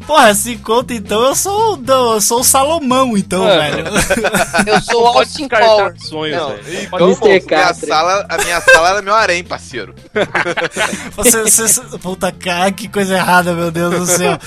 [0.06, 3.70] Porra, se conta então, eu sou o, eu sou o Salomão, então, É.
[3.70, 3.84] velho.
[4.66, 5.94] Eu sou o Austin descartar Power.
[6.00, 6.82] sonhos, Não, velho.
[6.84, 7.20] então, Mr.
[7.20, 9.94] pô, minha sala, a minha sala era meu harém, parceiro.
[11.16, 14.38] Você, você, puta cara, que coisa errada, meu Deus do céu.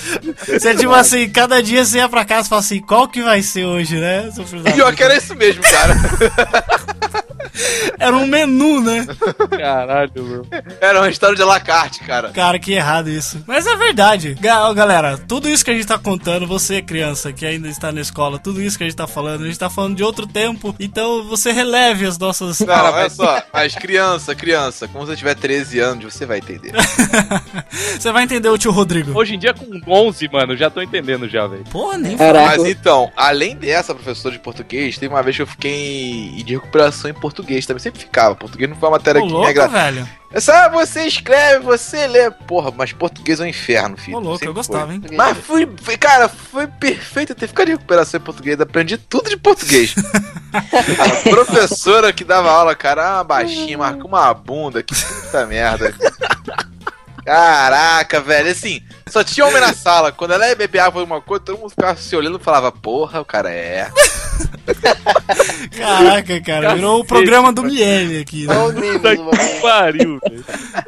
[0.47, 3.41] Você, tipo assim, cada dia você ia pra casa e fala assim, qual que vai
[3.41, 4.29] ser hoje, né?
[4.73, 5.95] Pior que era isso mesmo, cara.
[7.99, 9.07] Era um menu, né?
[9.49, 10.47] Caralho, meu.
[10.81, 12.29] Era um restaurante de la carte, cara.
[12.29, 13.43] Cara, que errado isso.
[13.47, 14.35] Mas é verdade.
[14.39, 18.37] Galera, tudo isso que a gente tá contando, você criança que ainda está na escola,
[18.39, 21.23] tudo isso que a gente tá falando, a gente tá falando de outro tempo, então
[21.23, 22.59] você releve as nossas...
[22.59, 26.73] Não, olha só, mas criança, criança, quando você tiver 13 anos, você vai entender.
[27.69, 29.17] você vai entender o tio Rodrigo.
[29.17, 31.63] Hoje em dia, com 11, mano, eu já tô entendendo já, velho.
[31.65, 32.57] Porra, nem Caraca.
[32.57, 37.09] Mas então, além dessa professora de português, tem uma vez que eu fiquei de recuperação
[37.09, 37.81] em português também.
[37.81, 38.35] Sempre ficava.
[38.35, 39.71] Português não foi uma matéria Ô, que me louco, agrada.
[39.71, 40.09] velho.
[40.31, 42.29] É só você escreve, você lê.
[42.29, 44.17] Porra, mas português é um inferno, filho.
[44.17, 44.95] Ô, louco, Sempre eu gostava, foi.
[44.95, 45.01] hein?
[45.13, 48.59] Mas foi, foi- cara, foi perfeito ter ficado de recuperação em português.
[48.59, 49.93] Aprendi tudo de português.
[50.55, 55.93] A professora que dava aula, cara, uma baixinha, marcou uma bunda, que puta merda.
[57.25, 60.11] Caraca, velho, assim, só tinha homem na sala.
[60.11, 63.19] Quando ela ia beber água alguma coisa, todo mundo ficava se olhando e falava, porra,
[63.19, 63.89] o cara é.
[65.77, 68.55] Caraca, cara, virou o programa do Miele aqui, né?
[69.15, 70.45] Que pariu, velho.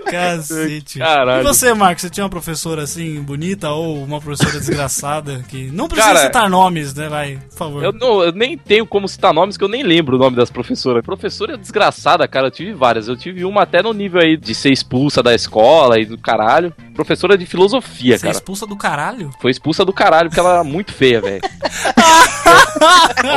[0.09, 0.99] Cacete.
[0.99, 1.41] Caralho.
[1.41, 5.87] E você, Marcos, você tinha uma professora assim, bonita ou uma professora desgraçada que não
[5.87, 7.09] precisa Cara, citar nomes, né?
[7.09, 7.83] Vai, por favor.
[7.83, 10.49] Eu, não, eu nem tenho como citar nomes que eu nem lembro o nome das
[10.49, 11.03] professoras.
[11.03, 13.07] Professora desgraçada, cara, eu tive várias.
[13.07, 16.73] Eu tive uma até no nível aí de ser expulsa da escola e do caralho.
[16.93, 18.31] Professora de filosofia, Você é cara.
[18.37, 19.29] expulsa do caralho?
[19.39, 21.41] Foi expulsa do caralho porque ela era muito feia, velho.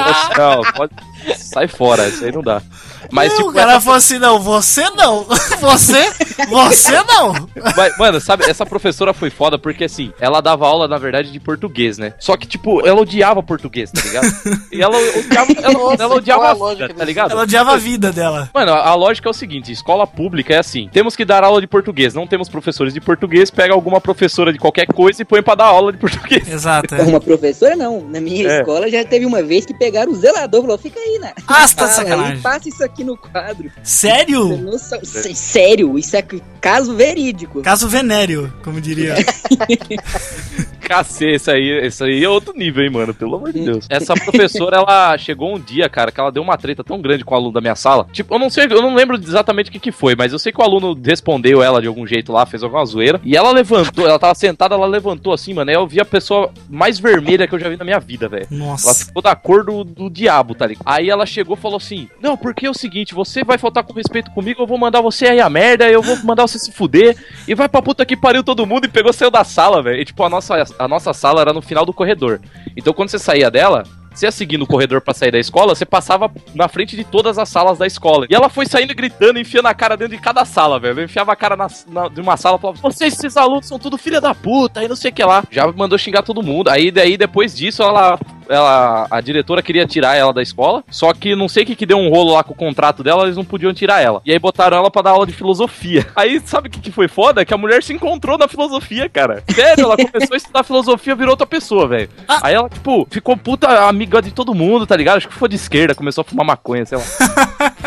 [0.02, 1.09] Falou assim, não, pode...
[1.36, 2.62] sai fora, isso aí não dá.
[3.10, 5.26] Mas, não, tipo, o cara essa- falou assim, não, você não.
[5.60, 6.10] Você,
[6.48, 7.34] você não.
[7.76, 11.38] Mas, mano, sabe, essa professora foi foda porque, assim, ela dava aula, na verdade, de
[11.38, 12.14] português, né?
[12.18, 14.26] Só que, tipo, ela odiava português, tá ligado?
[14.72, 17.30] E ela odiava, ela, Nossa, ela odiava a vida, lógica tá ligado?
[17.32, 18.48] Ela odiava a vida dela.
[18.54, 20.88] Mano, a, a lógica é o seguinte: escola pública é assim.
[20.90, 22.14] Temos que dar aula de português.
[22.14, 25.66] Não temos professores de português, pega alguma professora de qualquer coisa e põe pra dar
[25.66, 26.48] aula de português.
[26.48, 26.94] Exato.
[26.94, 27.02] É.
[27.02, 28.00] Uma professora não.
[28.00, 28.60] Na minha É.
[28.60, 31.32] escola já teve uma vez que pegaram o zelador e falou: fica aí, né?
[31.46, 32.42] Ah, você tá de aí, sacanagem.
[32.42, 33.70] passa isso aqui no quadro.
[33.82, 34.78] Sério?
[34.78, 36.22] Sé- Sério, isso é
[36.60, 37.62] caso verídico.
[37.62, 39.14] Caso venéreo, como diria.
[40.90, 43.14] Cacê, isso aí, isso aí é outro nível, hein, mano?
[43.14, 43.86] Pelo amor de Deus.
[43.88, 47.32] Essa professora, ela chegou um dia, cara, que ela deu uma treta tão grande com
[47.32, 48.08] o aluno da minha sala.
[48.12, 50.50] Tipo, eu não sei, eu não lembro exatamente o que, que foi, mas eu sei
[50.50, 53.20] que o aluno respondeu ela de algum jeito lá, fez alguma zoeira.
[53.22, 55.70] E ela levantou, ela tava sentada, ela levantou assim, mano.
[55.70, 58.48] Aí eu vi a pessoa mais vermelha que eu já vi na minha vida, velho.
[58.50, 59.06] Ela Nossa.
[59.06, 60.82] ficou da cor do, do diabo, tá ligado?
[60.84, 63.92] Aí ela chegou e falou assim: Não, porque é o seguinte, você vai faltar com
[63.92, 67.16] respeito comigo, eu vou mandar você aí a merda, eu vou mandar você se fuder,
[67.46, 70.00] e vai pra puta que pariu todo mundo, e pegou, saiu da sala, velho.
[70.00, 72.40] E tipo, a nossa, a nossa sala era no final do corredor.
[72.74, 73.82] Então quando você saía dela.
[74.20, 77.38] Você ia seguindo o corredor pra sair da escola, você passava na frente de todas
[77.38, 78.26] as salas da escola.
[78.28, 81.00] E ela foi saindo gritando, enfiando a cara dentro de cada sala, velho.
[81.00, 83.78] Eu enfiava a cara na, na- de uma sala e falava: Vocês, esses alunos, são
[83.78, 85.42] tudo filha da puta, e não sei o que lá.
[85.50, 86.68] Já mandou xingar todo mundo.
[86.68, 91.36] Aí, daí, depois disso, ela ela, a diretora queria tirar ela da escola, só que
[91.36, 93.44] não sei o que, que deu um rolo lá com o contrato dela, eles não
[93.44, 94.20] podiam tirar ela.
[94.26, 96.04] E aí botaram ela pra dar aula de filosofia.
[96.16, 97.44] Aí sabe o que, que foi foda?
[97.44, 99.44] Que a mulher se encontrou na filosofia, cara.
[99.54, 102.08] Sério, ela começou a estudar filosofia, virou outra pessoa, velho.
[102.42, 105.18] Aí ela, tipo, ficou puta amiga de todo mundo, tá ligado?
[105.18, 107.04] Acho que foi de esquerda, começou a fumar maconha, sei lá.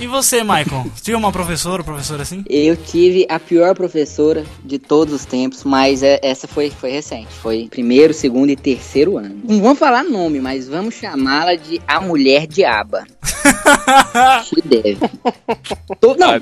[0.00, 0.86] E você, Michael?
[1.00, 2.44] Tinha uma professora ou professor assim?
[2.48, 7.28] Eu tive a pior professora de todos os tempos, mas é- essa foi, foi recente.
[7.40, 9.40] Foi primeiro, segundo e terceiro ano.
[9.48, 13.04] Não vamos falar nome, mas vamos chamá-la de a mulher diaba.
[14.44, 14.98] She deve.
[16.00, 16.32] Tô- não,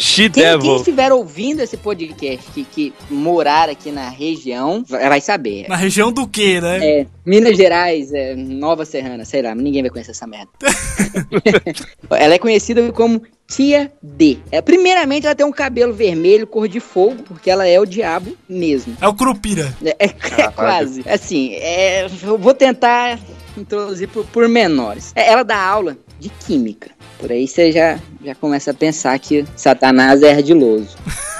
[0.00, 0.60] She quem, devil.
[0.60, 5.66] quem estiver ouvindo esse podcast que, que morar aqui na região vai vai saber.
[5.68, 6.78] Na região do quê, né?
[7.00, 10.50] É, Minas Gerais, é, Nova Serrana, sei lá, ninguém vai conhecer essa merda.
[12.10, 14.38] ela é conhecida como Tia D.
[14.50, 18.36] É, primeiramente, ela tem um cabelo vermelho, cor de fogo, porque ela é o diabo
[18.48, 18.96] mesmo.
[19.00, 19.74] É o Curupira.
[19.84, 21.02] É, é- é quase.
[21.08, 23.18] Assim, é, eu vou tentar
[23.56, 25.12] introduzir por, por menores.
[25.14, 26.90] É, ela dá aula de química.
[27.18, 30.96] Por aí você já, já começa a pensar que Satanás é ardiloso.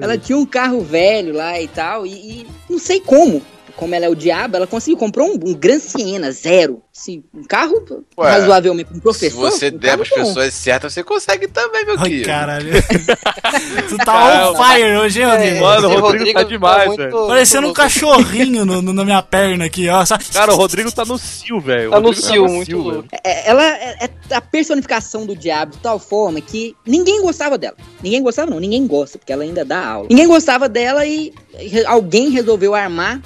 [0.00, 3.42] Ela tinha um carro velho lá e tal, e, e não sei como.
[3.76, 6.82] Como ela é o diabo, ela conseguiu comprar um, um Gran Siena zero.
[6.96, 7.82] Assim, um carro
[8.18, 8.90] Ué, razoavelmente.
[8.92, 9.50] Um Se professor.
[9.50, 10.16] você um der pras bom.
[10.16, 12.26] pessoas certas, você consegue também, meu Ai, querido.
[12.26, 12.70] caralho.
[13.88, 15.60] tu tá on fire hoje, hein, Rodrigo?
[15.60, 17.26] Mano, o Esse Rodrigo tá demais, velho.
[17.26, 20.04] Parecendo um cachorrinho no, no- na minha perna aqui, ó.
[20.32, 21.90] Cara, o Rodrigo tá no cio, velho.
[21.90, 23.08] Tá no Rodrigo cio, muito louco.
[23.24, 27.76] É, ela é, é a personificação do diabo de tal forma que ninguém gostava dela.
[28.02, 30.06] Ninguém gostava, não, ninguém gosta, porque ela ainda dá aula.
[30.10, 31.32] Ninguém gostava dela e
[31.86, 33.20] alguém resolveu armar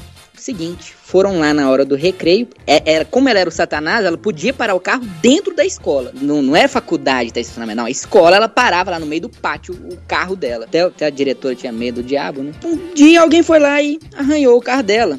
[0.44, 2.48] seguinte: foram lá na hora do recreio.
[2.66, 6.12] É, era, como ela era o Satanás, ela podia parar o carro dentro da escola.
[6.20, 7.86] Não, não era faculdade da estacionamento, não.
[7.86, 10.64] A escola ela parava lá no meio do pátio o carro dela.
[10.64, 12.52] Até, até a diretora tinha medo do diabo, né?
[12.64, 15.18] Um dia alguém foi lá e arranhou o carro dela.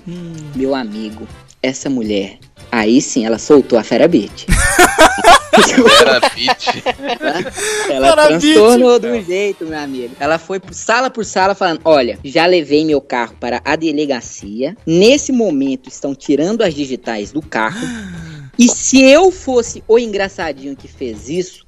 [0.55, 1.27] Meu amigo,
[1.61, 2.38] essa mulher.
[2.71, 4.45] Aí sim, ela soltou a Fera Beat.
[6.01, 6.83] Era fit.
[7.89, 10.15] Ela Fera transtornou de um jeito, meu amigo.
[10.19, 14.75] Ela foi por sala por sala falando: Olha, já levei meu carro para a delegacia.
[14.85, 17.87] Nesse momento estão tirando as digitais do carro.
[18.57, 21.65] E se eu fosse o engraçadinho que fez isso,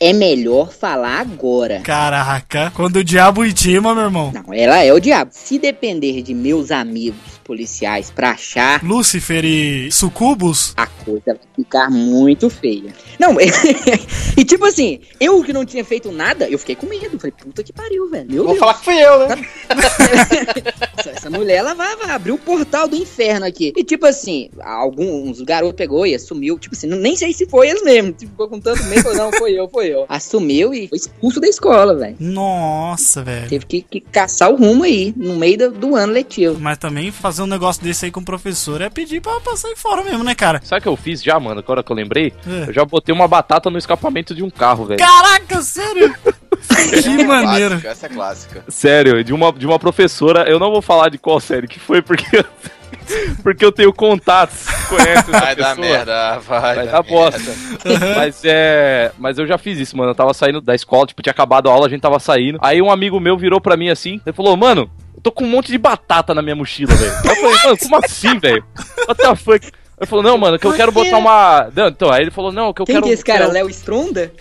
[0.00, 1.80] é melhor falar agora.
[1.80, 4.32] Caraca, quando o diabo intima, meu irmão.
[4.32, 5.30] Não, ela é o diabo.
[5.34, 10.72] Se depender de meus amigos policiais pra achar, Lúcifer e Sucubus?
[10.76, 12.94] a coisa vai ficar muito feia.
[13.18, 13.36] Não,
[14.38, 17.18] e tipo assim, eu que não tinha feito nada, eu fiquei com medo.
[17.18, 18.26] Falei, puta que pariu, velho.
[18.30, 18.58] Meu Vou Deus.
[18.60, 19.44] falar que fui eu, né?
[20.96, 23.72] Essa- Essa mulher, ela vai, vai abrir o portal do inferno aqui.
[23.76, 26.56] E tipo assim, alguns garotos pegou e assumiu.
[26.58, 28.12] Tipo assim, nem sei se foi eles mesmo.
[28.12, 29.12] Tipo, ficou com tanto medo.
[29.14, 30.06] Não, foi eu, foi ó.
[30.08, 32.16] Assumiu e foi expulso da escola, velho.
[32.20, 33.48] Nossa, velho.
[33.48, 36.58] Teve que, que caçar o rumo aí, no meio do, do ano letivo.
[36.60, 39.76] Mas também fazer um negócio desse aí com o professor é pedir pra passar aí
[39.76, 40.60] fora mesmo, né, cara?
[40.64, 41.60] Sabe o que eu fiz já, mano?
[41.60, 42.32] Agora que eu lembrei?
[42.46, 42.68] É.
[42.68, 44.98] Eu já botei uma batata no escapamento de um carro, velho.
[44.98, 46.14] Caraca, sério?
[47.02, 47.80] que maneiro.
[47.80, 48.64] Clássica, essa é clássica.
[48.68, 52.02] Sério, de uma, de uma professora, eu não vou falar de qual série que foi,
[52.02, 52.24] porque.
[53.42, 55.86] porque eu tenho contatos essa Vai dar pessoa.
[55.86, 57.52] merda, vai, Vai dar dar bosta.
[58.16, 59.12] mas é.
[59.18, 60.10] Mas eu já fiz isso, mano.
[60.10, 62.58] Eu tava saindo da escola, tipo, tinha acabado a aula, a gente tava saindo.
[62.62, 65.48] Aí um amigo meu virou pra mim assim, ele falou, mano, eu tô com um
[65.48, 67.12] monte de batata na minha mochila, velho.
[67.24, 68.64] Eu falei, mano, como assim, velho?
[69.08, 69.66] What the fuck?
[70.00, 71.04] Ele falou, não, mano, que eu Por quero quê?
[71.04, 71.70] botar uma.
[71.76, 73.04] Não, então, aí ele falou, não, que eu Quem quero.
[73.04, 73.40] que é esse cara?
[73.40, 74.32] quero- Léo Stronda?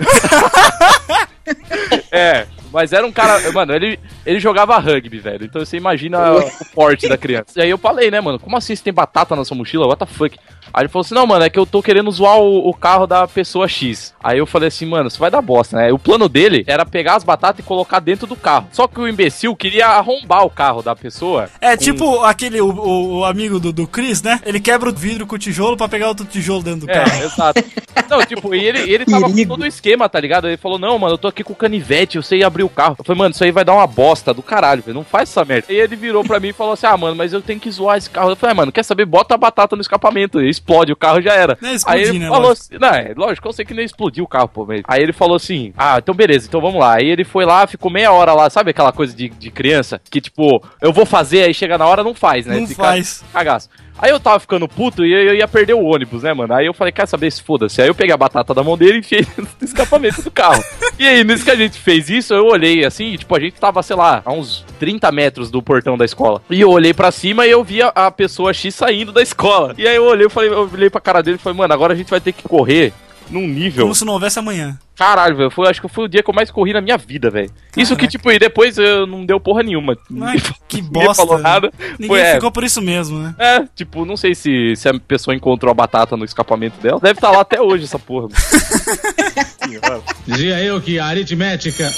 [2.11, 3.51] É, mas era um cara.
[3.51, 5.45] Mano, ele, ele jogava rugby, velho.
[5.45, 7.53] Então você imagina o porte da criança.
[7.57, 9.87] E aí eu falei, né, mano, como assim você tem batata na sua mochila?
[9.87, 10.37] What the fuck?
[10.73, 13.05] Aí ele falou assim: não, mano, é que eu tô querendo zoar o, o carro
[13.07, 14.13] da pessoa X.
[14.23, 15.91] Aí eu falei assim, mano, isso vai dar bosta, né?
[15.91, 18.67] O plano dele era pegar as batatas e colocar dentro do carro.
[18.71, 21.49] Só que o imbecil queria arrombar o carro da pessoa.
[21.61, 24.39] É com- tipo aquele, o, o- o amigo do, do Chris, né?
[24.45, 27.11] Ele quebra o vidro com o tijolo pra pegar outro tijolo dentro do carro.
[27.21, 27.63] É, exato.
[28.09, 30.47] Não, tipo, e ele, ele tava com todo o esquema, tá ligado?
[30.47, 32.95] Ele falou, não, mano, eu tô aqui com o canivete, eu sei abrir o carro.
[32.97, 34.95] Eu falei, mano, isso aí vai dar uma bosta do caralho, velho.
[34.95, 35.71] Não faz essa merda.
[35.71, 37.97] E ele virou pra mim e falou assim, ah, mano, mas eu tenho que zoar
[37.97, 38.31] esse carro.
[38.31, 39.05] Eu falei, ah, mano, quer saber?
[39.05, 40.41] Bota a batata no escapamento.
[40.41, 41.57] E explode, o carro já era.
[41.61, 42.65] Não é explodir, aí ele né, falou lógico.
[42.67, 44.65] assim, não, é, lógico, eu sei que nem explodiu o carro, pô.
[44.65, 44.81] Mas...
[44.87, 46.95] Aí ele falou assim, ah, então beleza, então vamos lá.
[46.95, 49.99] Aí ele foi lá, ficou meia hora lá, sabe aquela coisa de, de criança?
[50.09, 52.59] Que tipo, eu vou fazer, aí chega na hora, não faz, né?
[52.59, 53.23] Não Fica- faz.
[53.33, 53.69] Cagaço.
[54.01, 56.53] Aí eu tava ficando puto e eu ia perder o ônibus, né, mano?
[56.53, 57.81] Aí eu falei, quer saber se foda-se.
[57.81, 60.63] Aí eu peguei a batata da mão dele e enfiei no escapamento do carro.
[60.97, 63.59] E aí, nisso que a gente fez isso, eu olhei assim, e, tipo, a gente
[63.59, 66.41] tava, sei lá, a uns 30 metros do portão da escola.
[66.49, 69.73] E eu olhei pra cima e eu vi a, a pessoa X saindo da escola.
[69.77, 71.93] E aí eu olhei, eu falei, eu olhei pra cara dele e falei, mano, agora
[71.93, 72.93] a gente vai ter que correr
[73.29, 73.83] num nível.
[73.83, 74.77] Como se não houvesse amanhã.
[74.95, 75.49] Caralho, velho.
[75.51, 77.49] Foi, acho que foi o dia que eu mais corri na minha vida, velho.
[77.77, 79.97] Isso que, tipo, e depois eu não deu porra nenhuma.
[80.21, 80.37] Ai,
[80.67, 81.25] que Ninguém bosta.
[81.25, 81.71] falou nada.
[81.91, 83.33] Ninguém Foi, é, ficou por isso mesmo, né?
[83.37, 86.99] é, tipo, não sei se, se a pessoa encontrou a batata no escapamento dela.
[86.99, 88.27] Deve estar lá até hoje essa porra.
[90.27, 91.89] Dizia eu que a aritmética.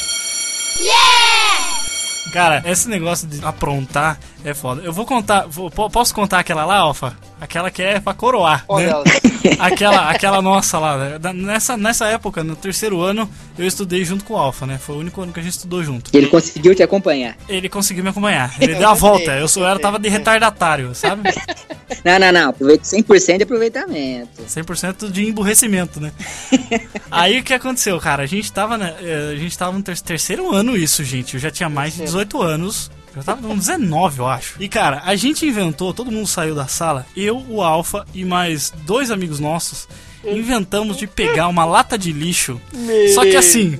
[2.31, 4.81] Cara, esse negócio de aprontar é foda.
[4.83, 5.45] Eu vou contar.
[5.47, 7.15] vou- po- posso contar aquela lá, Alfa?
[7.39, 8.65] Aquela que é pra coroar.
[8.69, 8.91] Né?
[9.57, 10.97] Aquela, aquela nossa lá.
[11.19, 11.33] né?
[11.33, 13.27] Nessa, nessa época, no terceiro ano,
[13.57, 14.77] eu estudei junto com o Alfa, né?
[14.77, 16.11] Foi o único ano que a gente estudou junto.
[16.13, 17.35] E ele conseguiu te acompanhar.
[17.49, 18.53] Ele conseguiu me acompanhar.
[18.61, 19.31] Ele deu a volta.
[19.31, 21.23] Eu, sou, eu era, tava de retardatário, sabe?
[22.05, 22.49] Não, não, não.
[22.49, 24.41] Aproveita 100% de aproveitamento.
[24.47, 26.11] 100% de emburrecimento, né?
[27.11, 28.23] Aí o que aconteceu, cara?
[28.23, 31.33] A gente tava, né, eh, a gente tava no ter- terceiro ano isso, gente.
[31.35, 32.89] Eu já tinha mais de 18 anos.
[33.15, 34.55] Eu tava com 19, eu acho.
[34.59, 38.71] E, cara, a gente inventou, todo mundo saiu da sala, eu, o Alfa e mais
[38.85, 39.87] dois amigos nossos,
[40.25, 42.59] inventamos de pegar uma lata de lixo.
[43.13, 43.79] Só que assim.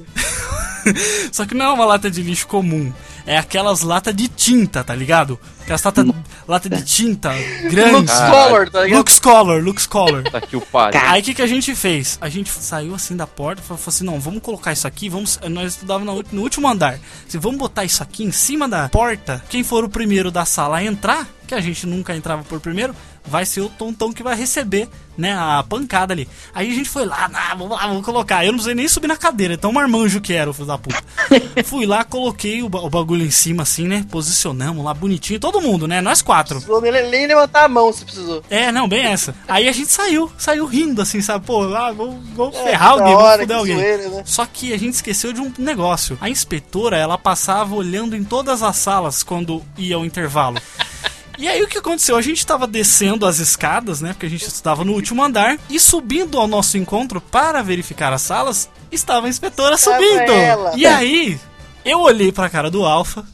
[1.31, 2.91] Só que não é uma lata de lixo comum.
[3.25, 5.39] É aquelas latas de tinta, tá ligado?
[5.61, 6.05] Aquelas lata,
[6.47, 7.33] lata de tinta
[7.69, 7.91] grande.
[7.91, 8.97] Lux Color, tá ligado?
[8.97, 10.23] Lux Color, Lux Color.
[10.23, 10.91] Tá aqui o pai.
[10.95, 12.17] Aí o que, que a gente fez?
[12.19, 15.09] A gente saiu assim da porta e falou assim: não, vamos colocar isso aqui.
[15.09, 16.99] Vamos, nós estudávamos no, no último andar.
[17.27, 20.77] Se vamos botar isso aqui em cima da porta, quem for o primeiro da sala
[20.77, 24.35] a entrar, que a gente nunca entrava por primeiro, vai ser o tontão que vai
[24.35, 26.27] receber, né, a pancada ali.
[26.53, 28.43] Aí a gente foi lá, nah, vamos lá, vamos colocar.
[28.43, 31.01] Eu não precisei nem subir na cadeira, tão marmanjo que era o filho da puta.
[31.63, 35.61] Fui lá, coloquei o, ba- o bagulho em cima assim, né, posicionamos lá bonitinho, todo
[35.61, 36.61] mundo, né, nós quatro.
[36.81, 38.43] Nem, nem levantar a mão se precisou.
[38.49, 39.35] É, não, bem essa.
[39.47, 41.45] Aí a gente saiu, saiu rindo assim, sabe?
[41.45, 43.75] Pô, ah, vamos, vamos É, ferrar alguém, vamos que alguém.
[43.77, 44.23] zoeira, né?
[44.25, 46.17] Só que a gente esqueceu de um negócio.
[46.19, 50.57] A inspetora, ela passava olhando em todas as salas quando ia ao intervalo.
[51.41, 52.15] E aí o que aconteceu?
[52.15, 54.13] A gente tava descendo as escadas, né?
[54.13, 55.57] Porque a gente estava no último andar.
[55.71, 60.31] E subindo ao nosso encontro para verificar as salas, estava a inspetora subindo.
[60.31, 60.73] ela.
[60.75, 61.39] E aí,
[61.83, 63.25] eu olhei pra cara do Alfa.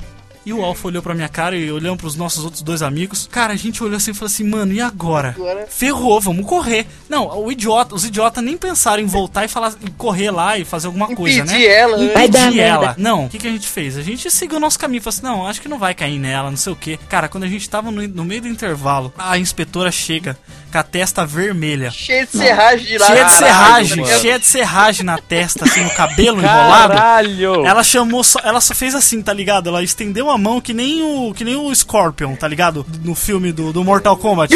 [0.48, 3.28] E o Alfa olhou pra minha cara e olhando pros nossos outros dois amigos.
[3.30, 5.36] Cara, a gente olhou assim e falou assim, mano, e agora?
[5.36, 6.88] Agora- Ferrou, vamos correr.
[7.10, 10.64] Não, o idiota, os idiotas nem pensaram em voltar e falar, e correr lá e
[10.64, 11.52] fazer alguma coisa, né?
[11.54, 12.14] Impedir ela, né?
[12.14, 12.96] Vai dar Impedir ela.
[12.98, 13.98] Não, o que, que a gente fez?
[13.98, 15.02] A gente seguiu o nosso caminho.
[15.02, 16.96] Falou assim: não, acho que não vai cair nela, não sei o que.
[17.10, 20.38] Cara, quando a gente tava no, no meio do intervalo, a inspetora chega
[20.72, 21.92] com a testa vermelha.
[21.92, 23.06] Cheio de serragem de lá.
[23.08, 24.20] Cheia de Caralho, serragem, mano.
[24.22, 26.94] cheia de serragem na testa, assim, no cabelo enrolado.
[26.94, 27.66] Caralho!
[27.66, 29.68] Ela chamou só, ela só fez assim, tá ligado?
[29.68, 32.86] Ela estendeu a mão que nem o, que nem o Scorpion, tá ligado?
[33.04, 34.54] No filme do, do Mortal Kombat.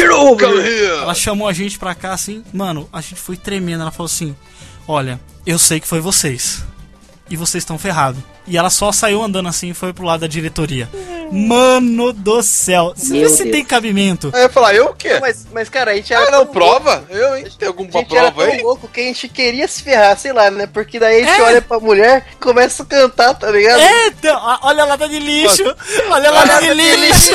[1.02, 3.82] Ela chamou a gente pra cá assim, mano, a gente foi tremendo.
[3.82, 4.34] Ela falou assim:
[4.86, 6.64] Olha, eu sei que foi vocês.
[7.32, 8.20] E vocês estão ferrados.
[8.46, 10.88] E ela só saiu andando assim e foi pro lado da diretoria.
[11.32, 12.92] Mano do céu.
[12.94, 14.30] Você vê se tem cabimento.
[14.34, 15.18] Aí eu ia falar, eu o quê?
[15.18, 17.04] Mas, mas, cara, a gente era Ah, não, prova?
[17.08, 17.46] Eu, hein?
[17.58, 18.62] Tem louco- alguma a gente era prova tão aí?
[18.62, 20.66] louco que a gente queria se ferrar, sei lá, né?
[20.66, 21.44] Porque daí a gente É.
[21.44, 23.80] olha pra mulher e começa a cantar, tá ligado?
[23.80, 25.62] É, então, olha a lata de lixo.
[26.10, 27.32] Olha a lata de lixo.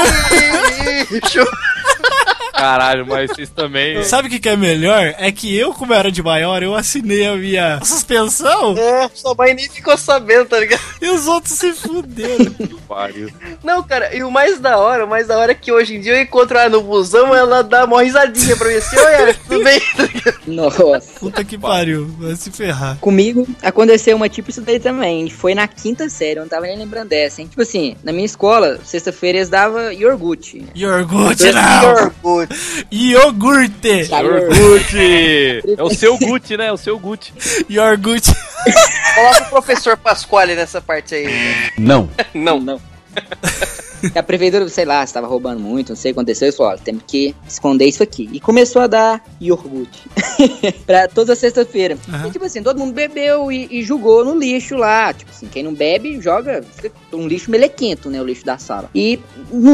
[1.12, 1.48] Lixo.
[2.58, 4.02] Caralho, mas vocês também.
[4.06, 5.14] Sabe o que, que é melhor?
[5.18, 9.54] É que eu, como era de maior, eu assinei a minha suspensão É, sua mãe
[9.54, 10.82] nem ficou sabendo, tá ligado?
[11.02, 12.54] e os outros se fuderam.
[12.88, 13.30] Pariu.
[13.64, 16.02] Não, cara, e o mais da hora, o mais da hora é que hoje em
[16.02, 19.40] dia eu encontro ela no busão, ela dá uma risadinha pra mim assim, oi, Alex,
[19.48, 19.82] tudo bem?
[20.48, 21.20] Nossa.
[21.20, 22.98] Puta que pariu, vai se ferrar.
[23.00, 25.30] Comigo aconteceu uma tipo isso daí também.
[25.30, 27.48] Foi na quinta série, eu não tava nem lembrando dessa, hein?
[27.48, 30.66] Tipo assim, na minha escola, sexta-feira eles davam iogurte.
[30.74, 31.92] Iogurte não!
[32.06, 32.47] orgulho.
[32.92, 34.08] Iogurte!
[34.10, 35.76] Gucci!
[35.78, 36.68] É o seu Gucci, né?
[36.68, 37.34] É o seu Gucci.
[37.70, 38.34] Iogurte.
[39.16, 41.26] Coloca o professor Pasquale nessa parte aí.
[41.26, 41.70] né?
[41.78, 42.10] Não.
[42.34, 42.60] Não.
[42.60, 42.82] Não.
[44.16, 46.48] A prefeitura, sei lá, estava roubando muito, não sei o que aconteceu.
[46.48, 48.30] Eles falaram, temos que esconder isso aqui.
[48.32, 50.04] E começou a dar iogurte.
[50.86, 51.98] pra toda sexta-feira.
[52.10, 52.28] Aham.
[52.28, 55.14] E tipo assim, todo mundo bebeu e, e jogou no lixo lá.
[55.14, 58.22] Tipo assim, quem não bebe, joga fica um lixo melequento, né?
[58.22, 58.90] O lixo da sala.
[58.94, 59.20] E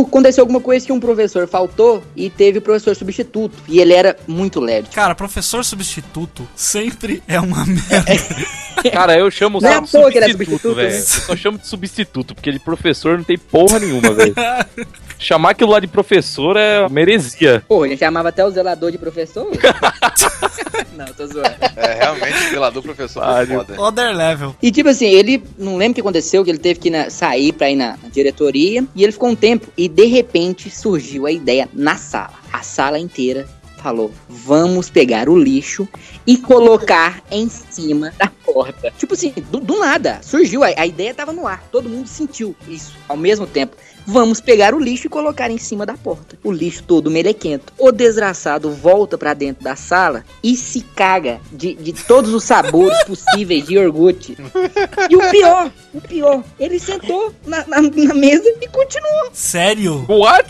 [0.01, 3.55] aconteceu alguma coisa que um professor faltou e teve o professor substituto.
[3.67, 4.89] E ele era muito lerdo.
[4.89, 8.05] Cara, professor substituto sempre é uma merda.
[8.91, 10.89] Cara, eu chamo Não é só à de toa que ele é substituto, velho.
[10.89, 10.97] né?
[10.97, 14.22] Eu só chamo de substituto, porque de professor não tem porra nenhuma, velho.
[15.19, 17.63] Chamar aquilo lá de professor é uma heresia.
[17.67, 19.47] Pô, a gente chamava até o zelador de professor.
[20.97, 21.55] não, tô zoando.
[21.77, 23.59] É, realmente, zelador professor foi Pariu.
[23.59, 23.81] foda.
[23.81, 24.55] Other level.
[24.61, 27.53] E tipo assim, ele não lembro o que aconteceu, que ele teve que na- sair
[27.53, 28.83] pra ir na, na diretoria.
[28.95, 29.67] E ele ficou um tempo.
[29.77, 32.33] E de repente surgiu a ideia na sala.
[32.51, 33.47] A sala inteira
[33.81, 35.87] falou: vamos pegar o lixo
[36.27, 38.91] e colocar em cima da porta.
[38.97, 40.19] Tipo assim, do, do nada.
[40.21, 41.63] Surgiu, a, a ideia tava no ar.
[41.71, 43.75] Todo mundo sentiu isso ao mesmo tempo.
[44.05, 46.37] Vamos pegar o lixo e colocar em cima da porta.
[46.43, 47.71] O lixo todo melequento.
[47.77, 53.03] O desgraçado volta pra dentro da sala e se caga de, de todos os sabores
[53.05, 54.37] possíveis de iogurte.
[55.09, 59.29] E o pior, o pior, ele sentou na, na- na mesa e continuou.
[59.33, 60.05] Sério?
[60.09, 60.47] What?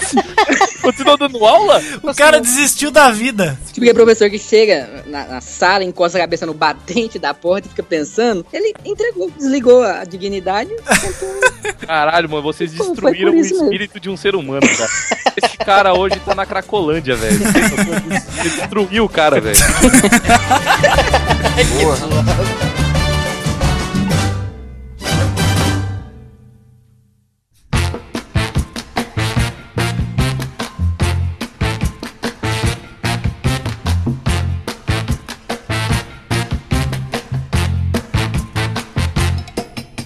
[0.81, 1.81] Continuou dando aula?
[2.01, 3.57] O cara desistiu da vida.
[3.67, 7.67] Tipo, aquele professor que chega na, na sala, encosta a cabeça no batente da porta
[7.67, 8.45] e fica pensando.
[8.53, 10.69] Ele entregou, desligou a dignidade.
[10.99, 11.33] sentou.
[11.85, 13.65] Caralho, mano, vocês por destruíram o isso mesmo.
[13.65, 14.91] espírito de um ser humano, cara.
[15.43, 17.37] Esse cara hoje tá na Cracolândia, velho.
[17.39, 19.57] Você destruiu o cara, velho.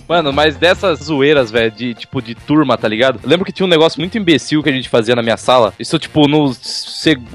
[0.07, 3.19] Mano, mas dessas zoeiras, velho, de tipo de turma, tá ligado?
[3.23, 5.73] Eu lembro que tinha um negócio muito imbecil que a gente fazia na minha sala.
[5.77, 6.55] Isso, tipo, no,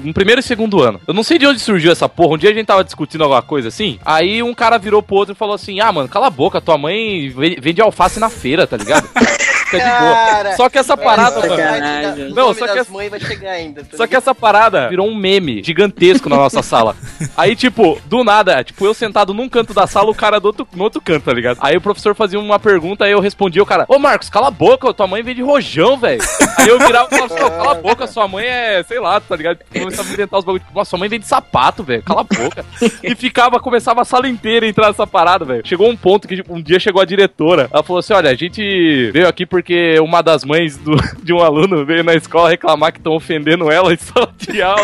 [0.03, 0.99] no primeiro e segundo ano.
[1.07, 2.33] Eu não sei de onde surgiu essa porra.
[2.33, 3.99] Um dia a gente tava discutindo alguma coisa assim.
[4.03, 6.77] Aí um cara virou pro outro e falou assim: Ah, mano, cala a boca, tua
[6.77, 9.07] mãe ve- vende alface na feira, tá ligado?
[9.77, 10.55] Fica de boa.
[10.55, 12.35] Só que essa parada, Olha, mano.
[12.35, 13.83] Não, só que das é- mães vai chegar ainda.
[13.83, 16.95] tá Só que essa parada virou um meme gigantesco na nossa sala.
[17.35, 20.67] Aí, tipo, do nada, tipo, eu sentado num canto da sala, o cara do outro,
[20.75, 21.57] no outro canto, tá ligado?
[21.61, 24.51] Aí o professor fazia uma pergunta, aí eu respondia, o cara, ô Marcos, cala a
[24.51, 26.21] boca, tua mãe vem de rojão, velho.
[26.63, 29.35] Aí eu virava e falava, "Ô, cala a boca, sua mãe é, sei lá, tá
[29.35, 29.59] ligado?
[29.71, 32.23] Começava a inventar os bagulhos, tipo, "Nossa, sua mãe vem de sapato, velho, cala a
[32.23, 32.65] boca.
[33.03, 35.65] E ficava, começava a sala inteira a entrar nessa parada, velho.
[35.65, 38.35] Chegou um ponto que, tipo, um dia chegou a diretora, ela falou assim, olha, a
[38.35, 39.62] gente veio aqui porque
[40.03, 43.93] uma das mães do- de um aluno veio na escola reclamar que estão ofendendo ela
[43.93, 44.81] em sala de aula.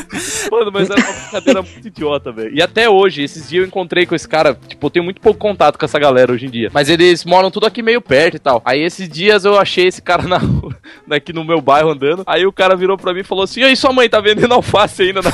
[0.50, 2.54] Mano, mas era uma brincadeira muito idiota, velho.
[2.54, 5.38] E até hoje, esses dias eu encontrei com esse cara, tipo, eu tenho muito pouco
[5.38, 6.70] contato com essa galera hoje em dia.
[6.72, 8.62] Mas eles moram tudo aqui meio perto e tal.
[8.64, 10.74] Aí esses dias eu achei esse cara na rua,
[11.06, 12.22] daqui no meu bairro andando.
[12.26, 14.54] Aí o cara virou pra mim e falou assim: E aí, sua mãe tá vendendo
[14.54, 15.30] alface ainda na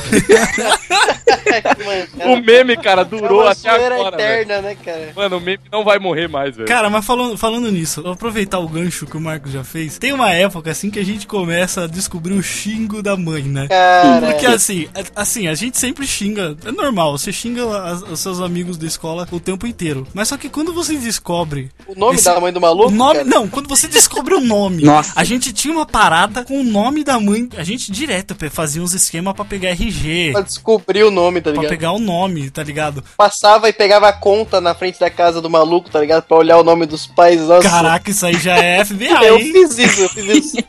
[2.26, 4.14] O meme, cara, durou é até agora.
[4.14, 5.12] eterna, né, cara?
[5.14, 6.68] Mano, o meme não vai morrer mais, velho.
[6.68, 9.99] Cara, mas falando, falando nisso, vou aproveitar o gancho que o Marcos já fez.
[9.99, 13.66] Tem uma época assim que a gente começa a descobrir o xingo da mãe, né?
[13.68, 18.20] Cara, Porque assim, a- assim, a gente sempre xinga, é normal, você xinga as- os
[18.20, 20.07] seus amigos da escola o tempo inteiro.
[20.14, 23.49] Mas só que quando você descobre o nome esse- da mãe do maluco, nome, não,
[23.49, 24.84] quando você descobre o nome.
[24.84, 25.12] Nossa.
[25.16, 27.49] A gente tinha uma parada com o nome da mãe.
[27.57, 31.53] A gente direto fazia uns esquemas pra pegar RG, pra descobrir o nome, tá pra
[31.62, 31.70] ligado?
[31.70, 33.03] pegar o nome, tá ligado?
[33.16, 36.22] Passava e pegava a conta na frente da casa do maluco, tá ligado?
[36.24, 37.41] Pra olhar o nome dos pais.
[37.41, 40.56] Nossa, Caraca, isso aí já é FBI, eu fiz isso, eu fiz isso.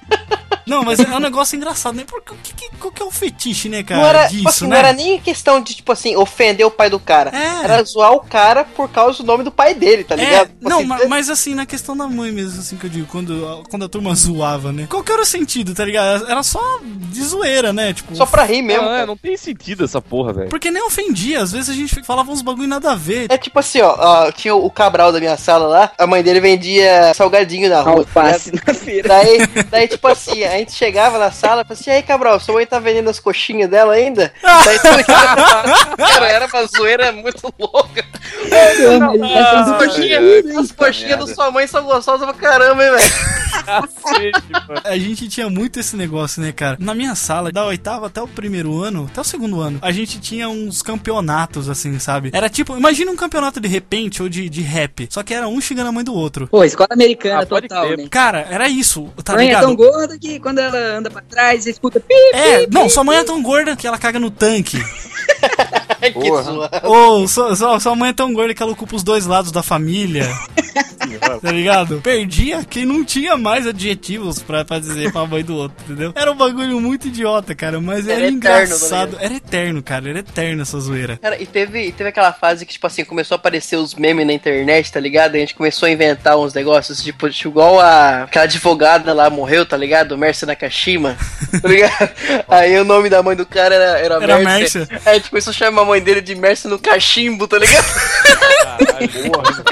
[0.66, 2.04] Não, mas é um negócio engraçado, né?
[2.06, 4.02] Porque o que, que qual que é o fetiche, né, cara?
[4.02, 4.70] Não era, disso, tipo assim, né?
[4.70, 7.32] não era nem questão de, tipo assim, ofender o pai do cara.
[7.36, 7.64] É.
[7.64, 10.48] Era zoar o cara por causa do nome do pai dele, tá É, ligado?
[10.50, 13.08] Tipo não, assim, ma- mas assim, na questão da mãe mesmo, assim que eu digo,
[13.08, 14.86] quando, quando a turma zoava, né?
[14.88, 16.30] Qual que era o sentido, tá ligado?
[16.30, 17.92] Era só de zoeira, né?
[17.92, 18.84] Tipo, Só pra rir mesmo.
[18.84, 19.08] Não, é, cara.
[19.08, 20.50] não tem sentido essa porra, velho.
[20.50, 23.26] porque nem ofendia, às vezes a gente falava uns bagulho nada a ver.
[23.32, 26.40] É tipo assim, ó, ó, tinha o Cabral da minha sala lá, a mãe dele
[26.40, 27.89] vendia salgadinho na rua.
[27.90, 28.68] Alface ligado?
[28.68, 29.08] na feira.
[29.10, 32.40] Daí, daí, tipo assim, a gente chegava na sala e falava assim, e aí, Cabral,
[32.40, 34.32] sua mãe tá vendendo as coxinhas dela ainda?
[34.42, 35.96] Daí, tá?
[35.98, 38.06] Cara, era uma zoeira muito louca.
[38.52, 43.40] As coxinhas, as coxinhas da sua mãe são gostosas pra caramba, hein, velho?
[44.84, 46.78] A gente tinha muito esse negócio, né, cara?
[46.80, 50.20] Na minha sala, da oitava até o primeiro ano, até o segundo ano, a gente
[50.20, 52.30] tinha uns campeonatos, assim, sabe?
[52.34, 55.60] Era tipo, imagina um campeonato de repente ou de, de rap, só que era um
[55.60, 56.48] xingando a mãe do outro.
[56.48, 57.98] Pô, escola americana Ah, total, crer.
[57.98, 58.08] né?
[58.10, 59.64] Cara, era isso, tá mãe é ligado?
[59.64, 63.18] tão gorda que quando ela anda pra trás, você escuta pi, É, não, sua mãe
[63.18, 64.78] é tão gorda que ela caga no tanque.
[66.00, 66.88] que.
[66.88, 69.64] Ou sua, sua, sua mãe é tão gorda que ela ocupa os dois lados da
[69.64, 70.28] família.
[71.18, 72.02] tá ligado?
[72.02, 76.12] Perdia quem não tinha mais adjetivos pra, pra dizer pra mãe do outro, entendeu?
[76.16, 79.16] Era um bagulho muito idiota, cara, mas era, Era engraçado.
[79.18, 81.18] tá era eterno, cara, era eterno essa zoeira.
[81.22, 84.26] Cara, e teve, e teve aquela fase que, tipo assim, começou a aparecer os memes
[84.28, 85.36] na internet, tá ligado?
[85.36, 89.66] A gente começou a inventar uns negócios, tipo, tipo, igual a, aquela advogada lá morreu,
[89.66, 90.18] tá ligado?
[90.18, 91.18] Mércia Nakashima,
[91.62, 92.10] tá ligado?
[92.48, 94.80] Aí o nome da mãe do cara era, era, Era Mércia.
[94.82, 95.02] Mércia.
[95.06, 97.86] Aí a gente começou a chamar a mãe dele de Mércia no cachimbo, tá ligado?
[98.64, 99.64] Caralho, porra.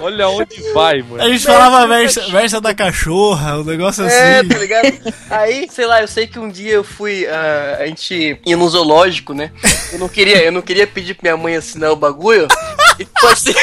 [0.00, 1.22] Olha onde vai, mano.
[1.22, 4.48] A gente falava versa, versa da cachorra, um negócio É, assim.
[4.48, 5.14] tá ligado?
[5.30, 7.26] Aí, sei lá, eu sei que um dia eu fui.
[7.26, 9.50] ah, a gente ia no zoológico, né?
[9.92, 12.46] Eu não queria, eu não queria pedir pra minha mãe assinar o bagulho.
[12.98, 13.54] E tipo assim.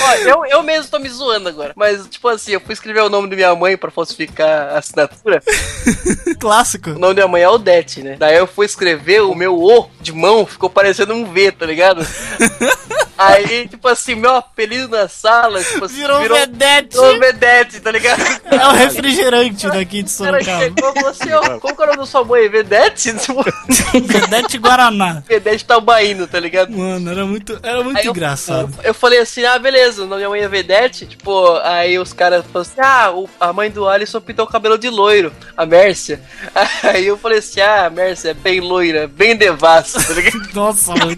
[0.00, 1.72] Ó, eu, eu mesmo tô me zoando agora.
[1.74, 5.42] Mas, tipo assim, eu fui escrever o nome da minha mãe pra falsificar a assinatura.
[6.38, 6.90] Clássico.
[6.90, 8.14] O nome da minha mãe é Odete, né?
[8.16, 12.06] Daí eu fui escrever o meu O de mão, ficou parecendo um V, tá ligado?
[13.26, 16.96] Aí, tipo assim, meu apelido na sala, tipo assim, Virou vedete.
[16.96, 18.22] virou Vedete, tá ligado?
[18.50, 20.58] É o refrigerante daqui de O cara Sorocaba.
[20.64, 22.48] chegou e falou assim, ó, como que é o nome da sua mãe?
[22.48, 23.14] Vedete?
[23.18, 23.44] Tipo,
[24.06, 25.22] Vedete Guaraná.
[25.26, 26.72] Vedete Tabaíno, tá ligado?
[26.72, 28.72] Mano, era muito, era muito Aí eu- engraçado.
[28.82, 31.06] Eu falei assim, ah, beleza, o nome da mãe é Vedete.
[31.06, 34.76] Tipo, aí os caras falaram assim, ah, o- a mãe do Alisson pintou o cabelo
[34.78, 36.20] de loiro, a Mércia.
[36.82, 40.40] Aí eu falei assim, ah, a Mércia é bem loira, bem devassa, tá ligado?
[40.54, 41.16] Nossa, mano.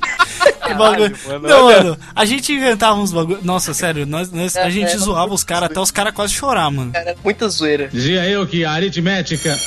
[0.72, 1.16] Bagulho.
[1.26, 3.40] mano, Não, mano, a gente inventava uns bagulho.
[3.42, 6.32] Nossa, sério, nós, nós- a É, gente é, zoava os caras até os caras quase
[6.32, 6.92] chorar, mano.
[6.92, 7.88] Cara, muita zoeira.
[7.88, 9.58] Dizia eu que a aritmética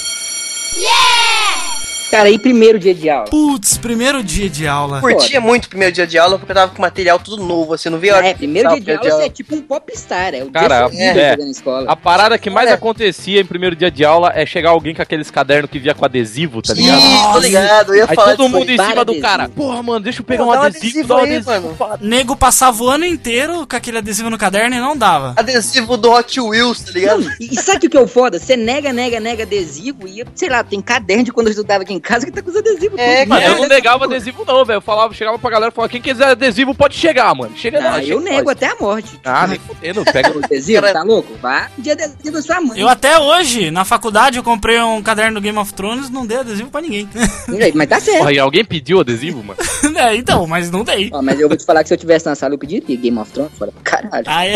[2.10, 3.26] Cara, e primeiro dia de aula?
[3.30, 5.02] Putz, primeiro dia de aula.
[5.02, 7.90] Curtia muito o primeiro dia de aula porque eu tava com material tudo novo, assim,
[7.90, 10.50] não via hora É, primeiro dia de aula você é tipo um popstar, é o
[10.50, 11.30] Cara, Bieber é.
[11.32, 11.92] jogando na escola.
[11.92, 12.76] A parada que mais Olha.
[12.76, 16.06] acontecia em primeiro dia de aula é chegar alguém com aqueles cadernos que via com
[16.06, 16.98] adesivo, tá ligado?
[16.98, 18.76] Isso, tô ligado, eu ia Aí falar todo mundo aí.
[18.76, 19.22] em cima do adesivo.
[19.22, 19.50] cara.
[19.50, 21.52] Porra, mano, deixa eu pegar Pô, um dá um adesivo, adesivo dá um aí, adesivo.
[21.52, 21.76] mano.
[21.76, 21.98] pá.
[22.00, 25.34] Nego passava o ano inteiro com aquele adesivo no caderno e não dava.
[25.36, 27.30] Adesivo do Hot Wheels, tá ligado?
[27.38, 28.40] E, e sabe o que é o foda?
[28.40, 31.97] Você nega, nega, nega adesivo e, sei lá, tem caderno de quando eu estudava aqui
[31.98, 33.30] em casa que tá com os adesivos É, tudo.
[33.30, 34.78] Mano, eu não negava adesivo não, velho.
[34.78, 37.56] Eu falava, chegava pra galera e falava, quem quiser adesivo pode chegar, mano.
[37.56, 38.50] Chega Ah, lá, eu nego nós.
[38.50, 39.20] até a morte.
[39.24, 41.34] Ah, nem fudendo, pega O adesivo, tá louco?
[41.42, 42.80] Vá de adesivo da sua mãe.
[42.80, 46.38] Eu até hoje, na faculdade, eu comprei um caderno do Game of Thrones não dei
[46.38, 47.08] adesivo pra ninguém.
[47.76, 48.20] Mas tá certo.
[48.20, 49.60] Porra, e alguém pediu adesivo, mano?
[49.98, 51.10] é, então, mas não dei.
[51.14, 53.18] Ó, mas eu vou te falar que se eu tivesse na sala eu pediria Game
[53.18, 54.26] of Thrones fora pra caralho.
[54.28, 54.56] Ah, é.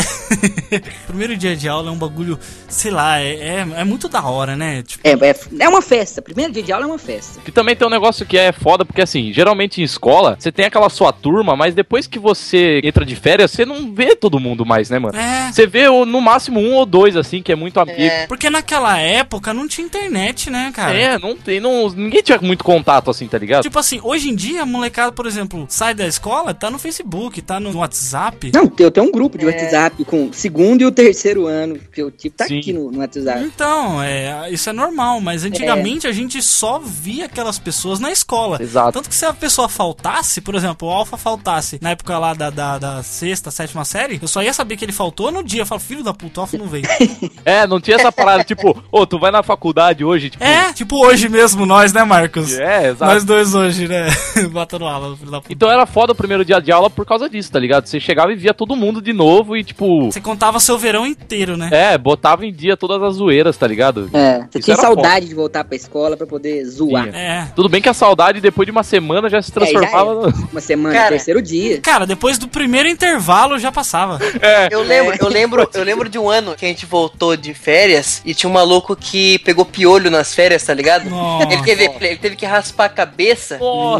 [1.08, 2.38] Primeiro dia de aula é um bagulho,
[2.68, 4.84] sei lá, é, é, é muito da hora, né?
[4.84, 6.22] Tipo, É, é, é uma festa.
[6.22, 7.31] Primeiro dia de aula é uma festa.
[7.48, 10.66] E também tem um negócio que é foda, porque assim, geralmente em escola, você tem
[10.66, 14.66] aquela sua turma, mas depois que você entra de férias, você não vê todo mundo
[14.66, 15.18] mais, né, mano?
[15.18, 15.52] é.
[15.52, 18.00] Você vê o- no máximo um ou dois, assim, que é muito amigo.
[18.00, 18.28] É.
[18.28, 20.94] Porque naquela época não tinha internet, né, cara?
[20.98, 23.64] É, não tem, não, ninguém tinha muito contato assim, tá ligado?
[23.64, 27.42] Tipo assim, hoje em dia a molecada, por exemplo, sai da escola, tá no Facebook,
[27.42, 28.52] tá no WhatsApp.
[28.54, 29.48] Não, eu tenho um grupo de É.
[29.48, 32.60] WhatsApp com o segundo e o terceiro ano, que eu tipo tá Sim.
[32.60, 33.44] aqui no, no WhatsApp.
[33.44, 38.58] Então, é, isso é normal, mas antigamente a gente só via aquelas pessoas na escola.
[38.62, 38.94] Exato.
[38.94, 42.50] Tanto que se a pessoa faltasse, por exemplo, o Alpha faltasse na época lá da,
[42.50, 45.62] da, da sexta, sétima série, eu só ia saber que ele faltou no dia.
[45.62, 46.86] Eu falo, filho da puta, o Alpha não veio.
[47.44, 50.44] É, não tinha essa parada, tipo, ô, tu vai na faculdade hoje, tipo.
[50.44, 52.58] é, tipo hoje mesmo, nós, né, Marcos?
[52.58, 53.12] É, exato.
[53.12, 54.08] Nós dois hoje, né?
[54.52, 55.52] Batendo aula, filho da puta.
[55.52, 57.88] Então era foda o primeiro dia de aula por causa disso, tá ligado?
[57.88, 60.12] Você chegava e via todo mundo de novo e, tipo.
[60.12, 61.70] Você contava seu verão inteiro, né?
[61.72, 64.10] É, botava em dia todas as zoeiras, tá ligado?
[64.14, 67.10] É, você Isso tinha saudade de voltar pra escola pra poder zoar.
[67.14, 67.48] É.
[67.56, 70.42] Tudo bem que a saudade, depois de uma semana, já se transformava no.
[70.52, 71.10] Uma semana, Cara.
[71.10, 71.80] terceiro dia.
[71.82, 74.20] Cara, depois do primeiro intervalo já passava.
[74.70, 78.22] Eu lembro, eu lembro, eu lembro de um ano que a gente voltou de férias
[78.26, 81.10] e tinha um maluco que pegou piolho nas férias, tá ligado?
[81.10, 81.52] Nossa.
[81.52, 83.60] Ele teve, ele teve que raspar a cabeça.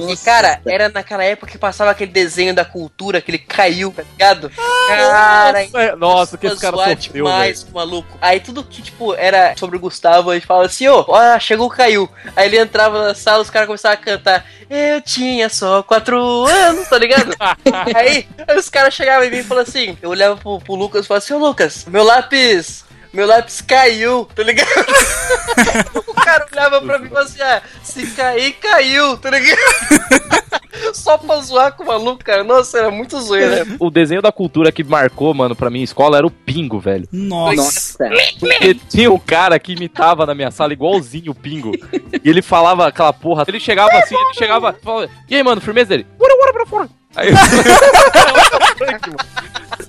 [0.10, 4.04] E, cara, era naquela época que passava aquele desenho da cultura que ele caiu, tá
[4.04, 4.52] ligado?
[4.88, 6.96] Cara, Nossa, Nossa, que esse cara sofreu,
[7.26, 8.18] demais, maluco.
[8.22, 11.68] Aí tudo que, tipo, era sobre o Gustavo, a gente falava assim, ô, ó, chegou
[11.68, 12.10] o Caiu.
[12.36, 16.88] Aí ele entrava na sala, os caras começavam a cantar, eu tinha só quatro anos,
[16.88, 17.36] tá ligado?
[17.96, 21.06] aí, aí os caras chegavam em mim e falavam assim, eu olhava pro, pro Lucas
[21.06, 22.86] e falava assim, ô Lucas, meu lápis...
[23.14, 24.70] Meu lápis caiu, tá ligado?
[26.08, 29.60] o cara olhava pra mim e falava assim, ah, se cair, caiu, tá ligado?
[30.94, 32.44] Só pra zoar com o maluco, cara.
[32.44, 33.66] Nossa, era muito zoeira.
[33.80, 37.08] O desenho da cultura que marcou, mano, pra minha escola era o Pingo, velho.
[37.12, 38.10] Nossa.
[38.10, 38.10] Nossa.
[38.40, 41.72] Porque tinha um cara que imitava na minha sala igualzinho o Pingo.
[42.24, 43.44] E ele falava aquela porra.
[43.48, 44.74] Ele chegava assim, ele chegava.
[44.82, 46.08] Falava, e aí, mano, firmeza dele?
[46.18, 46.90] Bora, bora pra fora.
[47.16, 47.30] Aí.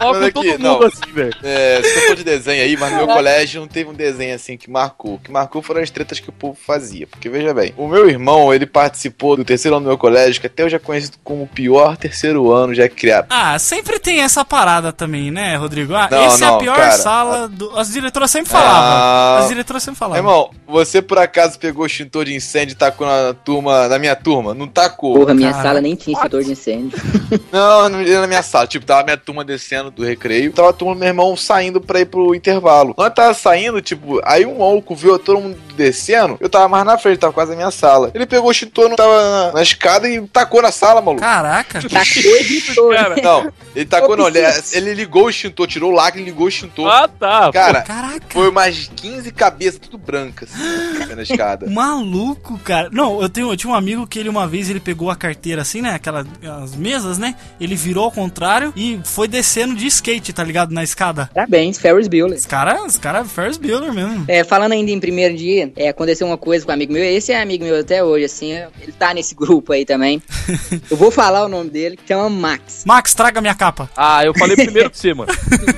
[0.00, 0.82] Só Mano, com todo aqui, mundo não.
[0.86, 1.34] assim, velho.
[1.42, 4.56] É, você falou de desenho aí, mas no meu colégio não teve um desenho assim
[4.56, 5.14] que marcou.
[5.14, 7.06] O que marcou foram as tretas que o povo fazia.
[7.06, 10.46] Porque veja bem, o meu irmão, ele participou do terceiro ano do meu colégio, que
[10.46, 13.26] até hoje é conhecido como o pior terceiro ano já criado.
[13.30, 15.94] Ah, sempre tem essa parada também, né, Rodrigo?
[15.94, 16.92] Ah, Não, essa é a não, pior cara.
[16.92, 17.78] sala do...
[17.78, 18.80] As diretoras sempre falavam.
[18.80, 19.38] Ah.
[19.40, 20.18] As diretoras sempre falavam.
[20.18, 24.16] Irmão, você por acaso pegou o extintor de incêndio e tacou na turma, na minha
[24.16, 24.54] turma?
[24.54, 25.14] Não tacou.
[25.14, 26.98] Porra, minha sala nem tinha extintor de incêndio.
[27.52, 28.66] Não, não era na minha sala.
[28.66, 30.52] Tipo, tava minha turma descendo do recreio.
[30.52, 32.94] Tava a turma do meu irmão saindo pra ir pro intervalo.
[32.96, 36.36] Nós tava saindo, tipo, aí um maluco viu todo mundo descendo.
[36.40, 38.10] Eu tava mais na frente, tava quase na minha sala.
[38.14, 41.20] Ele pegou o extintor, não tava na, na escada e tacou na sala, maluco.
[41.22, 41.80] Caraca.
[41.82, 42.90] Tacou e gritou.
[42.90, 44.78] Cara, Não, ele tacou, não, ele, Piscina.
[44.86, 46.88] ele ligou o extintor, tirou o lacre e ligou o extintor.
[46.88, 47.50] Ah, tá.
[47.52, 48.26] Cara, Caraca.
[48.30, 51.66] foi umas 15 cabeças, tudo brancas, assim, na escada.
[51.70, 52.88] Maluco, cara.
[52.92, 55.62] Não, eu, tenho, eu tinha um amigo que ele uma vez ele pegou a carteira
[55.62, 55.90] assim, né?
[55.94, 56.26] Aquelas
[56.62, 57.34] as mesas, né?
[57.60, 60.72] Ele virou ao contrário e foi descendo de skate, tá ligado?
[60.72, 61.30] Na escada.
[61.34, 62.36] Parabéns, Ferris Bueller.
[62.36, 64.24] Os caras, os cara, first builder mesmo.
[64.28, 67.04] É, falando ainda em primeiro dia, é, aconteceu uma coisa com um amigo meu.
[67.04, 68.52] Esse é amigo meu até hoje, assim.
[68.80, 70.22] Ele tá nesse grupo aí também.
[70.90, 72.84] Eu vou falar o nome dele, chama Max.
[72.86, 73.90] Max, traga minha capa.
[73.96, 75.32] Ah, eu falei primeiro que você, mano.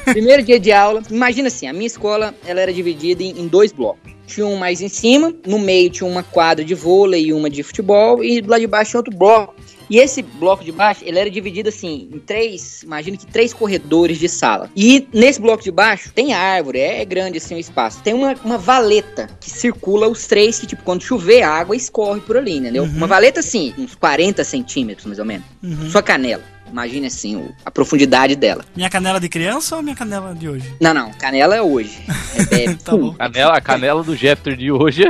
[0.05, 3.73] Primeiro dia de aula, imagina assim, a minha escola, ela era dividida em, em dois
[3.73, 4.13] blocos.
[4.27, 7.63] Tinha um mais em cima, no meio tinha uma quadra de vôlei e uma de
[7.63, 9.55] futebol, e do lado de baixo tinha outro bloco.
[9.89, 14.19] E esse bloco de baixo, ele era dividido assim, em três, imagina que três corredores
[14.19, 14.71] de sala.
[14.77, 18.03] E nesse bloco de baixo tem árvore, é grande assim o espaço.
[18.03, 22.21] Tem uma, uma valeta que circula os três, que tipo, quando chover, a água escorre
[22.21, 22.85] por ali, entendeu?
[22.85, 25.47] Uma valeta assim, uns 40 centímetros mais ou menos.
[25.91, 26.54] Sua canela.
[26.75, 28.65] Imagine assim, a profundidade dela.
[28.75, 30.75] Minha canela de criança ou minha canela de hoje?
[30.81, 32.05] Não, não, canela é hoje.
[32.51, 32.93] É, é Tá.
[33.17, 35.05] Canela, a canela do Jeffter de hoje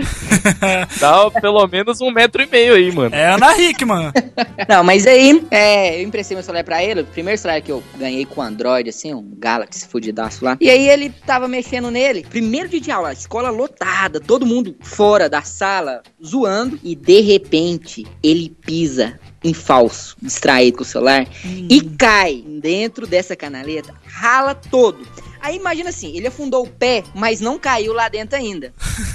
[1.00, 3.14] dá pelo menos um metro e meio aí, mano.
[3.14, 4.12] É Ana Hickman.
[4.68, 7.82] Não, mas aí, é, eu emprestei meu celular pra ele, o primeiro celular que eu
[7.96, 10.56] ganhei com Android, assim, um Galaxy fudidaço lá.
[10.60, 15.28] E aí ele tava mexendo nele, primeiro dia de aula, escola lotada, todo mundo fora
[15.28, 21.80] da sala, zoando, e de repente ele pisa em falso, distraído com o celular, e
[21.82, 25.06] cai dentro dessa canaleta, rala todo.
[25.44, 28.72] Aí imagina assim, ele afundou o pé, mas não caiu lá dentro ainda.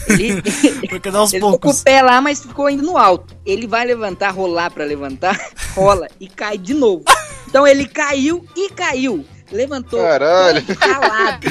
[0.08, 0.40] Ele,
[0.88, 1.82] Porque dá aos ele ficou com poucos.
[1.82, 3.36] o pé lá, mas ficou ainda no alto.
[3.44, 5.36] Ele vai levantar, rolar pra levantar,
[5.74, 7.04] rola e cai de novo.
[7.48, 9.26] Então ele caiu e caiu.
[9.52, 10.62] Levantou Caralho.
[10.66, 11.48] todo ralado.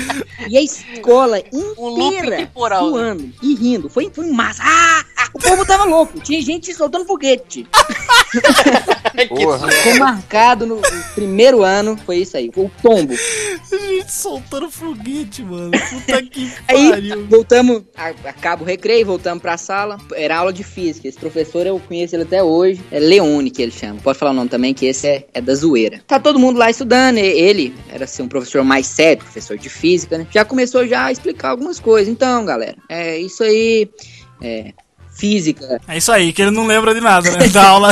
[0.48, 2.48] E a escola Um inteira né?
[2.54, 3.88] zoando e rindo.
[3.88, 4.62] Foi, foi massa.
[4.64, 6.20] Ah, ah, o povo tava louco.
[6.20, 7.66] Tinha gente soltando foguete.
[9.28, 9.68] Porra.
[9.70, 10.80] Ficou marcado no
[11.14, 11.96] primeiro ano.
[12.06, 12.50] Foi isso aí.
[12.54, 13.14] Foi o tombo.
[13.70, 15.70] Gente soltando foguete, mano.
[15.72, 17.26] Puta que Aí pariu.
[17.26, 17.82] voltamos,
[18.24, 19.98] acaba o recreio, voltamos pra sala.
[20.14, 21.08] Era aula de física.
[21.08, 22.80] Esse professor eu conheço ele até hoje.
[22.90, 24.00] É Leone que ele chama.
[24.00, 26.00] Pode falar o nome também, que esse é, é da zoeira.
[26.06, 27.18] Tá todo mundo lá estudando.
[27.18, 30.26] Ele era assim, um professor mais sério, professor de física, né?
[30.30, 32.08] Já começou já a explicar algumas coisas.
[32.08, 33.88] Então, galera, é isso aí.
[34.42, 34.72] É.
[35.18, 35.80] Física.
[35.88, 37.48] É isso aí, que ele não lembra de nada, né?
[37.50, 37.88] Da aula.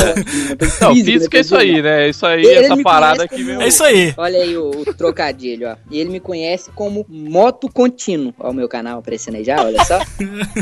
[0.80, 2.08] Não, física é isso aí, né?
[2.08, 3.60] Isso aí, Ele essa parada aqui, como- meu.
[3.62, 4.14] É isso aí.
[4.16, 5.76] Olha aí o, o trocadilho, ó.
[5.90, 8.32] E ele me conhece como Moto Contínuo.
[8.38, 9.98] Ó, o meu canal aparecendo aí já, olha só.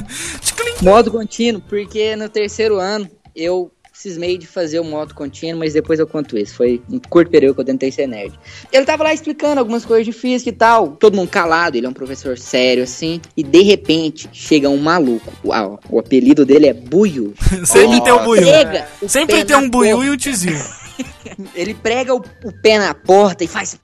[0.80, 6.00] moto Contínuo, porque no terceiro ano eu cismei de fazer o moto contínuo, mas depois
[6.00, 6.56] eu conto isso.
[6.56, 8.38] Foi um curto período que eu tentei ser nerd.
[8.72, 10.88] Ele tava lá explicando algumas coisas de física e tal.
[10.96, 13.20] Todo mundo calado, ele é um professor sério, assim.
[13.36, 15.32] E de repente chega um maluco.
[15.44, 17.32] Uau, o apelido dele é Buiu.
[17.64, 18.46] Sempre tem um buiu.
[19.08, 20.62] Sempre tem um buiu e um tizinho.
[21.54, 23.78] Ele prega o, o pé na porta e faz.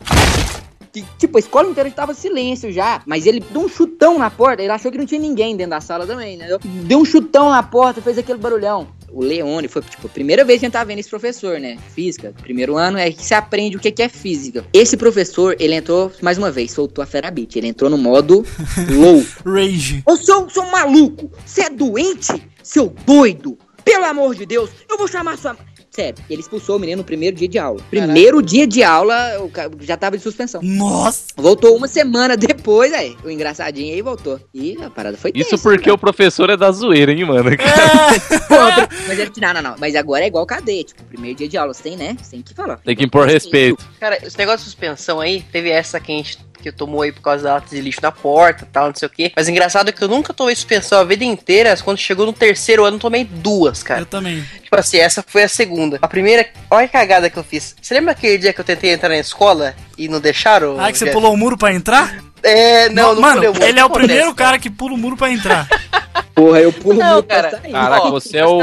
[0.92, 3.02] Que, Tipo, a escola inteira tava silêncio já.
[3.06, 4.62] Mas ele deu um chutão na porta.
[4.62, 6.48] Ele achou que não tinha ninguém dentro da sala também, né?
[6.64, 8.88] Deu um chutão na porta, fez aquele barulhão.
[9.12, 11.78] o Leone foi, tipo, a primeira vez que a gente tá vendo esse professor, né?
[11.94, 12.34] Física.
[12.42, 14.64] Primeiro ano é que você aprende o que é física.
[14.72, 17.58] Esse professor, ele entrou, mais uma vez, soltou a Ferabit.
[17.58, 18.44] Ele entrou no modo
[18.90, 19.24] low.
[19.44, 20.02] Rage.
[20.06, 22.42] Ô, seu, seu maluco, você é doente?
[22.62, 23.58] Seu doido?
[23.84, 25.56] Pelo amor de Deus, eu vou chamar sua...
[26.00, 27.80] Sério, ele expulsou o menino no primeiro dia de aula.
[27.90, 30.60] Primeiro dia de aula, o ca- já tava de suspensão.
[30.62, 31.24] Nossa!
[31.36, 34.40] Voltou uma semana depois, aí, o engraçadinho aí voltou.
[34.54, 37.50] E a parada foi Isso tensa, porque o professor é da zoeira, hein, mano?
[38.48, 38.88] Contra.
[39.06, 39.74] Mas ele, não, não, não.
[39.78, 40.84] Mas agora é igual cadeia.
[40.84, 42.16] Tipo, primeiro dia de aula, você tem, né?
[42.20, 42.78] Você tem que falar.
[42.78, 43.84] Tem que impor respeito.
[43.98, 47.22] Cara, esse negócio de suspensão aí, teve essa que a gente que tomou aí por
[47.22, 49.32] causa da lata de lixo na porta tal, não sei o quê.
[49.34, 51.76] Mas engraçado é que eu nunca tomei suspensão a vida inteira.
[51.82, 54.00] Quando chegou no terceiro ano, eu tomei duas, cara.
[54.00, 54.44] Eu também.
[54.62, 55.98] Tipo assim, essa foi a segunda.
[56.00, 57.74] A primeira, olha a cagada que eu fiz.
[57.80, 60.80] Você lembra aquele dia que eu tentei entrar na escola e não deixaram?
[60.80, 62.14] Ah, que você pulou o muro pra entrar?
[62.42, 63.62] É, não, não Mano, muro.
[63.64, 65.66] ele é o primeiro cara que pula o muro pra entrar.
[66.34, 67.50] Porra, eu pulo Não, muito pra cara.
[67.60, 67.72] sair.
[67.72, 68.60] Caraca, Ó, você é o.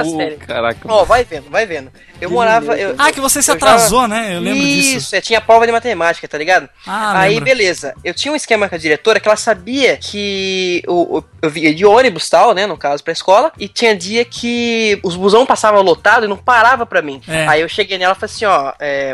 [0.47, 0.79] Caraca.
[0.87, 1.91] Ó, vai vendo, vai vendo.
[2.19, 2.75] Eu morava.
[2.75, 4.35] Eu, Ah, que você se eu já- atrasou, né?
[4.35, 5.15] Eu lembro Isso, disso.
[5.15, 6.67] é, tinha prova de matemática, tá ligado?
[6.87, 7.45] Ah, Aí, lembro.
[7.45, 7.93] beleza.
[8.03, 11.73] Eu tinha um esquema com a diretora que ela sabia que o, o- eu via
[11.75, 12.65] de ônibus tal, né?
[12.65, 13.51] No caso, pra escola.
[13.59, 17.21] E tinha dia que os busão passavam lotado e não parava pra mim.
[17.27, 17.47] É.
[17.47, 19.13] Aí eu cheguei nela e falei assim: ó, é.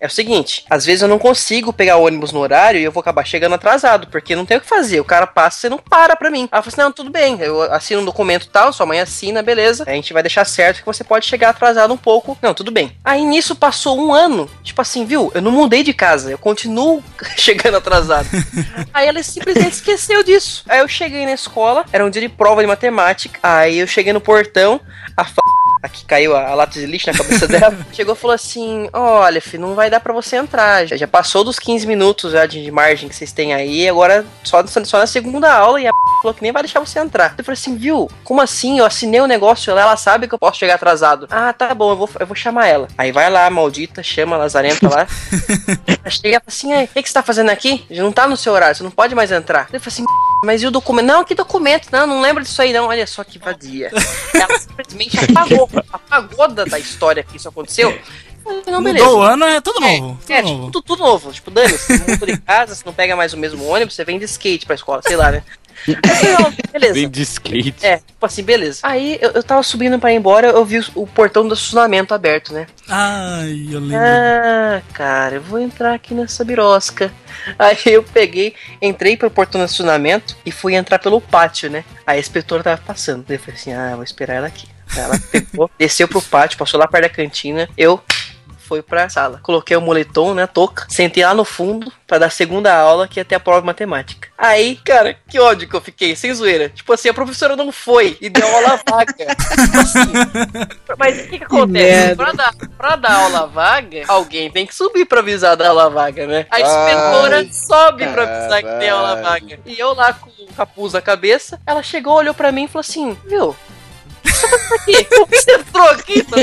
[0.00, 3.00] É o seguinte, às vezes eu não consigo pegar ônibus no horário e eu vou
[3.00, 5.00] acabar chegando atrasado, porque não tem o que fazer.
[5.00, 6.48] O cara passa e não para pra mim.
[6.52, 9.82] Ela falou assim: não, tudo bem, eu assino um documento tal, sua mãe assina, beleza.
[9.88, 12.38] A gente vai deixar certo que você pode chegar atrasado um pouco.
[12.40, 12.96] Não, tudo bem.
[13.04, 15.32] Aí nisso passou um ano, tipo assim, viu?
[15.34, 17.02] Eu não mudei de casa, eu continuo
[17.36, 18.28] chegando atrasado.
[18.94, 20.64] Aí ela simplesmente esqueceu disso.
[20.68, 23.40] Aí eu cheguei na escola, era um dia de prova de matemática.
[23.42, 24.80] Aí eu cheguei no portão,
[25.16, 25.24] a
[25.88, 25.98] f...
[25.98, 27.76] Aqui caiu a, a lata de lixo na cabeça dela.
[27.92, 30.86] Chegou e falou assim: Olha, filho, não vai dar pra você entrar.
[30.86, 33.88] Já, já passou dos 15 minutos já de, de margem que vocês têm aí.
[33.88, 35.90] Agora só, só na segunda aula e a
[36.22, 37.34] falou que nem vai deixar você entrar.
[37.36, 38.10] Eu falei assim: Viu?
[38.24, 38.78] Como assim?
[38.78, 41.26] Eu assinei o negócio lá, ela sabe que eu posso chegar atrasado.
[41.30, 42.88] Ah, tá bom, eu vou, eu vou chamar ela.
[42.96, 45.06] Aí vai lá, maldita, chama a Lazarenta lá.
[46.04, 47.84] Aí Chega e fala assim: "Ei, O que, que você tá fazendo aqui?
[47.90, 49.68] Já não tá no seu horário, você não pode mais entrar.
[49.72, 50.04] Eu falei assim:
[50.44, 51.06] mas e o documento?
[51.06, 51.88] Não, que documento?
[51.90, 52.86] Não, não lembro disso aí, não.
[52.86, 53.90] Olha só que vadia.
[54.34, 57.90] Ela simplesmente apagou, apagou da, da história que isso aconteceu.
[58.66, 58.80] Não.
[58.80, 60.18] Mudou o ano, é tudo novo.
[60.22, 60.54] Tudo É, novo.
[60.56, 61.32] tipo, tudo, tudo novo.
[61.32, 64.24] Tipo, você muda de casa, você não pega mais o mesmo ônibus, você vem de
[64.24, 65.42] skate pra escola, sei lá, né?
[65.86, 66.94] Eu falei, não, beleza.
[66.94, 67.86] Vem de skate.
[67.86, 68.80] É, tipo assim, beleza.
[68.82, 72.12] Aí eu, eu tava subindo pra ir embora, eu vi o, o portão do estacionamento
[72.14, 72.66] aberto, né?
[72.88, 73.96] Ai, eu lembro.
[73.96, 77.12] Ah, cara, eu vou entrar aqui nessa birosca.
[77.58, 81.84] Aí eu peguei, entrei pro portão do estacionamento e fui entrar pelo pátio, né?
[82.06, 83.24] Aí a inspetora tava passando.
[83.28, 84.66] Eu falei assim: ah, vou esperar ela aqui.
[84.94, 87.68] Aí ela pegou, desceu pro pátio, passou lá perto da cantina.
[87.76, 88.02] Eu
[88.68, 89.40] fui pra sala.
[89.42, 90.84] Coloquei o moletom, né, touca.
[90.90, 93.66] Sentei lá no fundo pra dar a segunda aula, que ia ter a prova de
[93.66, 94.28] matemática.
[94.36, 96.68] Aí, cara, que ódio que eu fiquei, sem zoeira.
[96.68, 99.14] Tipo assim, a professora não foi e deu aula vaga.
[99.14, 100.12] tipo assim.
[100.98, 101.68] Mas o que que acontece?
[101.68, 102.16] merda.
[102.16, 106.26] pra, dar, pra dar aula vaga, alguém tem que subir pra avisar da aula vaga,
[106.26, 106.46] né?
[106.50, 109.58] A inspetora Ai, sobe pra avisar que tem aula vaga.
[109.64, 112.80] E eu lá com o capuz na cabeça, ela chegou, olhou pra mim e falou
[112.80, 113.56] assim, viu?
[114.22, 115.04] Que tá aqui?
[115.04, 116.22] Como que você entrou aqui?
[116.24, 116.36] tá?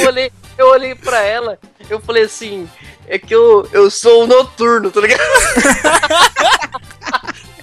[0.00, 2.68] Eu olhei, eu olhei pra ela, eu falei assim,
[3.06, 5.22] é que eu, eu sou um noturno, tá ligado?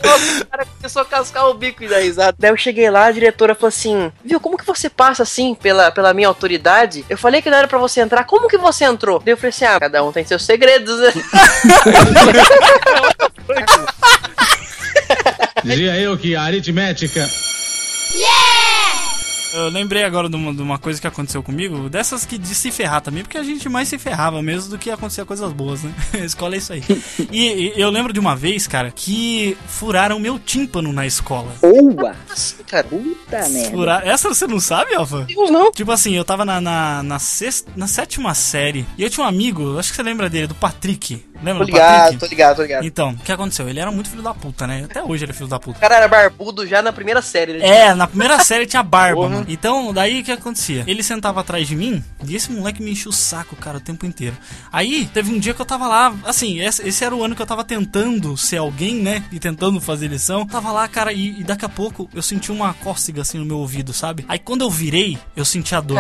[0.02, 2.36] O cara começou a cascar o bico e dar risada.
[2.40, 5.92] Daí eu cheguei lá, a diretora falou assim: Viu, como que você passa assim pela,
[5.92, 7.06] pela minha autoridade?
[7.10, 9.20] Eu falei que não era pra você entrar, como que você entrou?
[9.20, 11.14] Daí eu falei assim: Ah, cada um tem seus segredos, né?
[15.64, 17.30] Dizia eu que a aritmética
[19.54, 22.72] Eu lembrei agora de uma, de uma coisa que aconteceu comigo, dessas que de se
[22.72, 25.92] ferrar também, porque a gente mais se ferrava mesmo do que acontecia coisas boas, né?
[26.14, 26.84] A escola é isso aí.
[27.32, 31.52] E, e eu lembro de uma vez, cara, que furaram meu tímpano na escola.
[31.62, 32.16] Boa!
[32.68, 32.84] Cara.
[32.84, 33.72] Puta merda.
[33.72, 34.08] Furar...
[34.08, 35.26] Essa você não sabe, Alfa?
[35.26, 35.72] Deus não.
[35.72, 39.28] Tipo assim, eu tava na, na, na, sexta, na sétima série e eu tinha um
[39.28, 41.26] amigo, acho que você lembra dele, do Patrick.
[41.42, 42.20] Lembra Tô do ligado, Patrick?
[42.20, 42.86] tô ligado, tô ligado.
[42.86, 43.70] Então, o que aconteceu?
[43.70, 44.86] Ele era muito filho da puta, né?
[44.90, 45.78] Até hoje ele é filho da puta.
[45.78, 47.54] O cara era barbudo já na primeira série.
[47.54, 47.66] Né?
[47.66, 49.30] É, na primeira série tinha barba, Porra.
[49.48, 50.84] Então, daí o que acontecia?
[50.88, 54.06] Ele sentava atrás de mim e esse moleque me enchia o saco, cara, o tempo
[54.06, 54.36] inteiro.
[54.72, 57.46] Aí, teve um dia que eu tava lá, assim, esse, era o ano que eu
[57.46, 59.24] tava tentando ser alguém, né?
[59.32, 60.46] E tentando fazer lição.
[60.46, 63.58] Tava lá, cara, e, e daqui a pouco eu senti uma cócega assim no meu
[63.58, 64.26] ouvido, sabe?
[64.28, 65.98] Aí quando eu virei, eu senti a dor.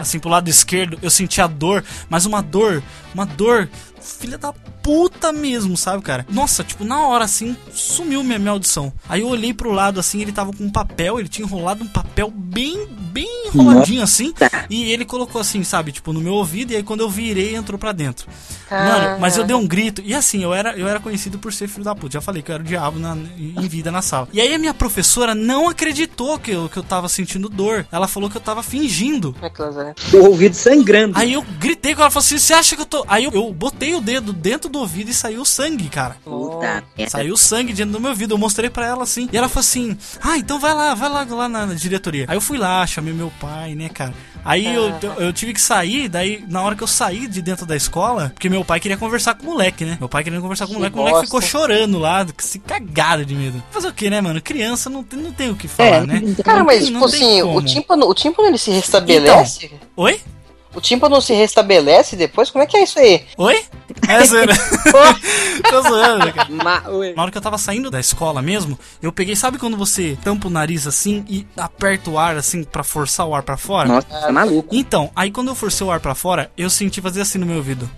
[0.00, 2.82] Assim, pro lado esquerdo, eu senti a dor, mas uma dor,
[3.14, 3.68] uma dor,
[4.00, 6.26] filha da puta mesmo, sabe, cara?
[6.30, 8.92] Nossa, tipo, na hora assim, sumiu minha, minha audição.
[9.08, 11.88] Aí eu olhei pro lado assim, ele tava com um papel, ele tinha enrolado um
[11.88, 14.32] papel bem, bem enroladinho assim.
[14.68, 16.72] E ele colocou assim, sabe, tipo, no meu ouvido.
[16.72, 18.26] E aí quando eu virei, entrou pra dentro.
[18.70, 20.00] Mano, mas eu dei um grito.
[20.04, 22.14] E assim, eu era, eu era conhecido por ser filho da puta.
[22.14, 24.28] Já falei que eu era o diabo na- em vida na sala.
[24.32, 27.86] E aí a minha professora não acreditou que eu, que eu tava sentindo dor.
[27.92, 29.34] Ela falou que eu tava fingindo.
[29.42, 29.94] É claro, né?
[30.14, 31.18] O ouvido sangrando.
[31.18, 33.04] Aí eu gritei com ela, falou assim, você acha que eu tô...
[33.08, 36.16] Aí eu, eu botei o dedo dentro do ouvido e saiu sangue, cara.
[36.24, 37.10] Puta merda.
[37.10, 39.28] Saiu sangue dentro do meu ouvido, eu mostrei pra ela assim.
[39.32, 42.24] E ela falou assim: Ah, então vai lá, vai lá, lá na, na diretoria.
[42.28, 44.14] Aí eu fui lá, chamei meu pai, né, cara.
[44.42, 47.66] Aí eu, eu, eu tive que sair, daí na hora que eu saí de dentro
[47.66, 49.98] da escola, porque meu pai queria conversar com o moleque, né?
[50.00, 53.24] Meu pai queria conversar com o Que moleque, o moleque ficou chorando lá, se cagado
[53.26, 53.62] de medo.
[53.70, 54.40] Fazer o que, né, mano?
[54.40, 56.22] Criança não, tem- não tem o que falar, né?
[56.42, 57.62] Cara, Não mas tipo assim, o como.
[57.66, 59.70] tímpano, o tímpano ele se restabelece?
[59.96, 60.20] Oi?
[60.74, 62.48] O tímpano se restabelece depois?
[62.50, 63.24] Como é que é isso aí?
[63.36, 63.64] Oi?
[64.08, 64.54] É zoeira.
[65.68, 66.48] Tô zoando, cara.
[66.50, 67.12] Ma- oi.
[67.14, 70.46] Na hora que eu tava saindo da escola mesmo, eu peguei, sabe quando você tampa
[70.46, 73.88] o nariz assim e aperta o ar assim pra forçar o ar pra fora?
[73.88, 74.72] Nossa, tá maluco.
[74.74, 77.56] Então, aí quando eu forcei o ar pra fora, eu senti fazer assim no meu
[77.56, 77.90] ouvido.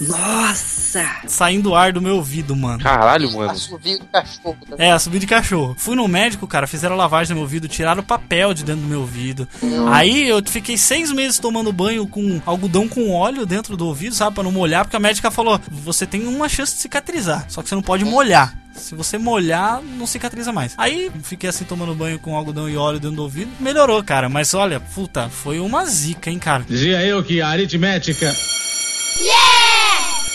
[0.00, 0.79] Nossa!
[1.26, 2.82] Saindo o ar do meu ouvido, mano.
[2.82, 3.50] Caralho, mano.
[3.50, 4.56] Assovio do cachorro.
[4.68, 4.76] Tá?
[4.78, 5.74] É, subi de cachorro.
[5.78, 8.88] Fui no médico, cara, fizeram lavagem no meu ouvido, tiraram o papel de dentro do
[8.88, 9.48] meu ouvido.
[9.90, 14.34] Aí eu fiquei seis meses tomando banho com algodão com óleo dentro do ouvido, sabe?
[14.34, 17.68] Pra não molhar, porque a médica falou: você tem uma chance de cicatrizar, só que
[17.68, 18.54] você não pode molhar.
[18.72, 20.74] Se você molhar, não cicatriza mais.
[20.78, 24.28] Aí fiquei assim tomando banho com algodão e óleo dentro do ouvido, melhorou, cara.
[24.28, 26.64] Mas olha, puta, foi uma zica, hein, cara.
[26.66, 28.34] Dizia eu que a aritmética.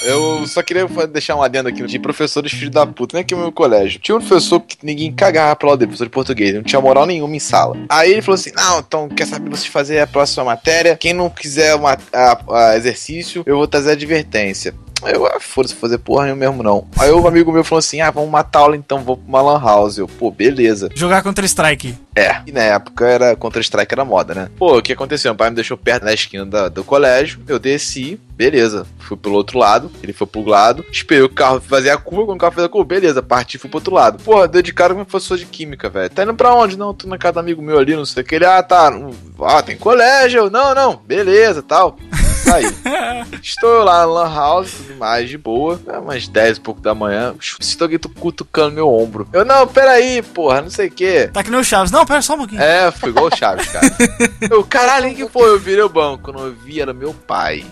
[0.04, 3.24] Eu só queria deixar um adendo aqui de professores filhos da puta, né?
[3.24, 4.00] Que o meu colégio.
[4.00, 7.06] Tinha um professor que ninguém cagava pra lá dele, professor de português, não tinha moral
[7.06, 7.76] nenhuma em sala.
[7.90, 10.96] Aí ele falou assim: Não, então quer saber vocês fazer a próxima matéria?
[10.98, 12.40] Quem não quiser uma, a-
[12.72, 14.74] a exercício, eu vou trazer advertência.
[15.08, 16.88] Eu, ah, foda-se fazer porra nenhuma mesmo não.
[16.98, 19.60] Aí um amigo meu falou assim: Ah, vamos matar aula então, vou pra uma lan
[19.64, 19.98] house.
[19.98, 20.90] Eu, pô, beleza.
[20.96, 21.96] Jogar contra Strike.
[22.16, 24.50] É, e na época era Counter-Strike era moda, né?
[24.58, 25.32] Pô, o que aconteceu?
[25.32, 28.88] Meu pai me deixou perto na esquina da- do colégio, eu desci, beleza.
[29.00, 32.38] Fui pelo outro lado, ele foi pro lado, esperei o carro fazer a curva, quando
[32.38, 34.24] o carro fez a curva, beleza, parti, fui pro outro lado.
[34.24, 36.10] Pô, deu de cara com o professor de química, velho.
[36.10, 36.78] Tá indo pra onde?
[36.78, 38.36] Não, tô na casa do amigo meu ali, não sei o que.
[38.36, 38.94] Ele, ah, tá,
[39.44, 40.40] ah, tem colégio.
[40.44, 41.98] Eu, Não, não, beleza, tal.
[42.46, 42.66] Saí.
[43.42, 45.80] Estou lá na Lan House, tudo mais, de boa.
[45.88, 47.34] É umas 10 e pouco da manhã.
[47.60, 49.28] Sinto alguém tu- cutucando meu ombro.
[49.34, 51.28] Eu, não, peraí, porra, não sei o que.
[51.28, 51.92] Tá que nem o Chaves.
[51.92, 52.62] Não, pera só um pouquinho.
[52.62, 53.86] É, foi igual o Chaves, cara.
[54.50, 55.50] Eu, caralho, que foi?
[55.50, 56.24] Eu virei o banco.
[56.24, 57.66] Quando eu vi, era meu pai.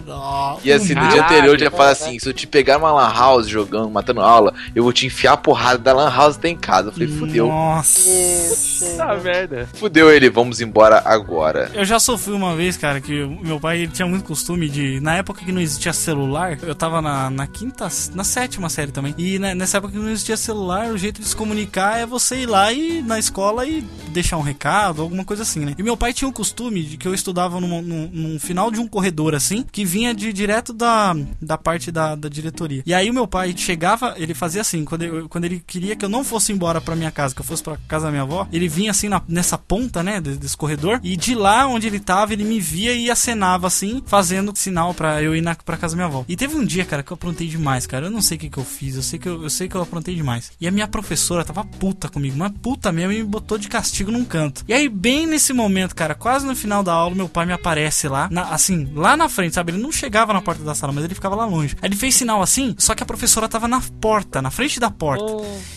[0.64, 3.14] E assim, no dia anterior eu já falei assim: se eu te pegar numa lan
[3.14, 6.58] house jogando, matando aula, eu vou te enfiar a porrada da lan house até em
[6.58, 6.90] casa.
[6.90, 7.48] Eu falei, fudeu.
[7.48, 9.16] Nossa.
[9.24, 9.68] merda.
[9.74, 11.70] Fudeu ele, vamos embora agora.
[11.74, 15.00] Eu já sofri uma vez, cara, que meu pai ele tinha muito costume de.
[15.00, 19.14] Na época que não existia celular, eu tava na, na quinta, na sétima série também.
[19.18, 22.42] E né, nessa época que não existia celular, o jeito de se comunicar é você
[22.44, 25.76] ir lá e na escola e deixar um recado, alguma coisa assim, né?
[25.78, 28.80] E meu pai tinha o costume de que eu estudava num, num- num final de
[28.80, 32.84] um corredor assim, que vinha de direto da, da parte da, da diretoria.
[32.86, 36.06] E aí o meu pai chegava, ele fazia assim, quando, eu- quando ele queria que
[36.06, 38.48] eu não fosse embora pra minha casa, que eu fosse pra casa da minha avó,
[38.52, 42.00] ele vinha assim na- nessa ponta, né, de- desse corredor, e de lá onde ele
[42.00, 45.96] tava, ele me via e acenava assim, fazendo sinal pra eu ir na, pra casa
[45.96, 46.26] da minha avó.
[46.28, 48.08] E teve um dia, cara, que eu aprontei demais, cara.
[48.08, 49.76] Eu não sei o que, que eu fiz, eu sei que eu, eu sei que
[49.76, 50.52] eu aprontei demais.
[50.60, 54.12] E a minha professora tava puta comigo, mas puta mesmo, e me botou de castigo
[54.12, 54.64] num canto.
[54.68, 58.08] E aí, bem nesse momento, cara, quase no final da aula, meu pai me aparece
[58.08, 59.72] lá, na- assim, lá na frente, sabe?
[59.72, 61.76] Ele não chegava na porta da sala, mas ele ficava lá longe.
[61.82, 64.90] Aí ele fez sinal assim, só que a professora tava na porta, na frente da
[64.92, 65.24] porta.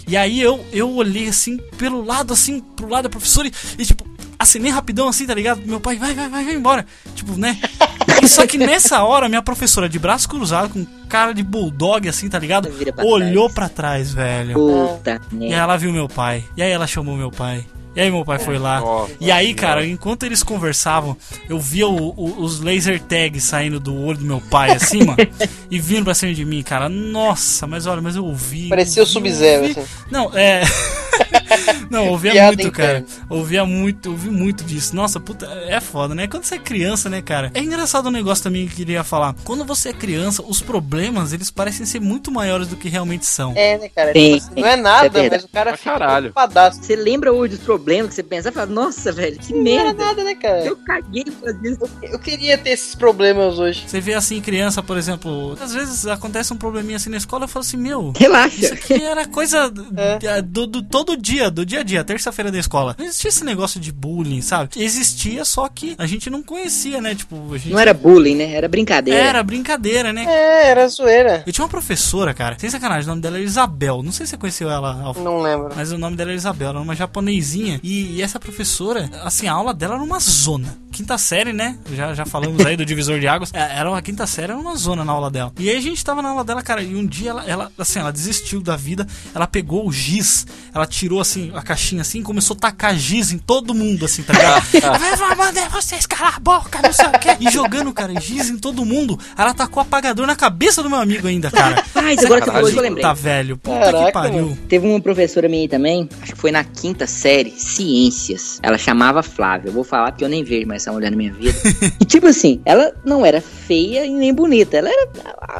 [0.07, 3.87] E aí eu, eu olhei assim, pelo lado, assim, pro lado da professora e, e,
[3.87, 4.07] tipo,
[4.39, 5.62] acenei rapidão assim, tá ligado?
[5.66, 6.87] Meu pai, vai, vai, vai, vai embora.
[7.14, 7.59] Tipo, né?
[8.35, 12.39] Só que nessa hora, minha professora, de braço cruzado, com cara de bulldog, assim, tá
[12.39, 12.68] ligado?
[12.93, 14.55] Pra Olhou pra trás, velho.
[14.55, 16.45] Puta E aí ela viu meu pai.
[16.57, 17.64] E aí ela chamou meu pai.
[17.95, 18.83] E aí meu pai foi lá.
[19.18, 21.16] E aí, cara, enquanto eles conversavam,
[21.49, 25.16] eu via o- o- os laser tags saindo do olho do meu pai, assim, mano.
[25.70, 26.91] e vindo pra cima de mim, cara.
[26.91, 28.68] Nossa, mas olha, mas eu ouvi.
[28.68, 29.83] Parecia o Sub-Zero, assim.
[30.11, 30.61] Não, é.
[31.90, 33.05] Não, eu ouvia Piada muito, cara.
[33.28, 34.94] Ouvia muito, ouvi muito disso.
[34.94, 36.26] Nossa, puta, é foda, né?
[36.26, 37.51] Quando você é criança, né, cara?
[37.55, 39.34] É engraçado um negócio também que eu queria falar.
[39.44, 43.53] Quando você é criança, os problemas, eles parecem ser muito maiores do que realmente são.
[43.57, 44.12] É, né, cara?
[44.12, 46.32] Sim, Tipo assim, não é nada, é mas o cara fica caralho.
[46.32, 46.82] preocupadaço.
[46.82, 49.88] Você lembra hoje dos problemas que você pensa e fala, nossa, velho, que Não merda.
[49.90, 50.64] era nada, né, cara?
[50.64, 51.80] Eu caguei pra isso.
[52.03, 53.84] Eu queria ter esses problemas hoje.
[53.86, 57.49] Você vê assim, criança, por exemplo, às vezes acontece um probleminha assim na escola, eu
[57.49, 58.57] falo assim, meu, Relaxa.
[58.64, 60.42] isso aqui era coisa É.
[60.42, 62.95] do, do- todo dia dia, do dia a dia, terça-feira da escola.
[62.99, 64.70] Não existia esse negócio de bullying, sabe?
[64.76, 67.14] Existia, só que a gente não conhecia, né?
[67.14, 67.72] Tipo, a gente...
[67.72, 68.53] Não era bullying, né?
[68.53, 69.20] Era brincadeira.
[69.20, 70.24] Era brincadeira, né?
[70.26, 71.43] É, era zoeira.
[71.47, 74.03] Eu tinha uma professora, cara, sem sacanagem, o nome dela era Isabel.
[74.03, 75.20] Não sei se você conheceu ela, Alfa.
[75.20, 75.70] Não lembro.
[75.76, 77.80] Mas o nome dela era Isabel, ela era uma japonesinha.
[77.82, 80.76] E, e essa professora, assim, a aula dela era uma zona.
[80.91, 81.78] Quinta série, né?
[81.93, 83.53] Já, já falamos aí do divisor de águas.
[83.57, 85.53] É, Era uma quinta série, era uma zona na aula dela.
[85.59, 87.99] E aí a gente tava na aula dela, cara, e um dia ela, ela assim,
[87.99, 89.07] ela desistiu da vida.
[89.34, 93.39] Ela pegou o giz, ela tirou, assim, a caixinha assim, começou a tacar giz em
[93.39, 94.64] todo mundo, assim, tá ligado?
[95.37, 97.37] Mandei vocês calar a boca, não sei o quê.
[97.41, 99.18] E jogando, cara, giz em todo mundo.
[99.37, 101.85] Ela tacou apagador na cabeça do meu amigo ainda, cara.
[101.95, 103.03] Mas agora que eu lembrei.
[103.03, 104.59] Tá velho, puta Caraca, que pariu.
[104.68, 108.59] Teve uma professora minha aí também, acho que foi na quinta série, ciências.
[108.62, 109.68] Ela chamava Flávia.
[109.68, 111.59] Eu vou falar porque eu nem vejo mais essa mulher na minha vida.
[112.01, 115.09] e tipo assim, ela não era feia e nem bonita, ela era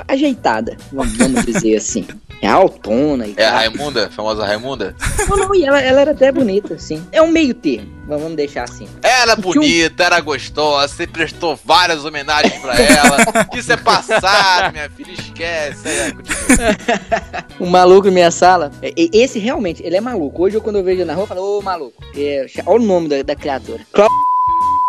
[0.09, 2.07] ajeitada, vamos dizer assim.
[2.41, 3.59] É altona e É a tal.
[3.59, 4.07] Raimunda?
[4.07, 4.95] A famosa Raimunda?
[5.29, 7.05] Não, não, e ela, ela era até bonita, assim.
[7.13, 8.89] É um meio termo, mas vamos deixar assim.
[9.03, 13.17] Era O que eu- bonita, era gostosa, você prestou várias homenagens pra ela.
[13.57, 16.13] Isso é passado, minha filha, esquece.
[16.15, 17.47] Continua.
[17.59, 20.43] Um maluco em minha sala, e- esse realmente, ele é maluco.
[20.43, 21.95] Hoje eu quando eu vejo ele na rua, eu falo, ô maluco.
[22.17, 23.81] É, olha o nome da, da criatura.
[23.93, 24.09] Clau...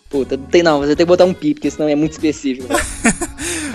[0.09, 2.72] Puta, não tem não, você tem que botar um pi, porque senão é muito específico.
[2.72, 2.80] né?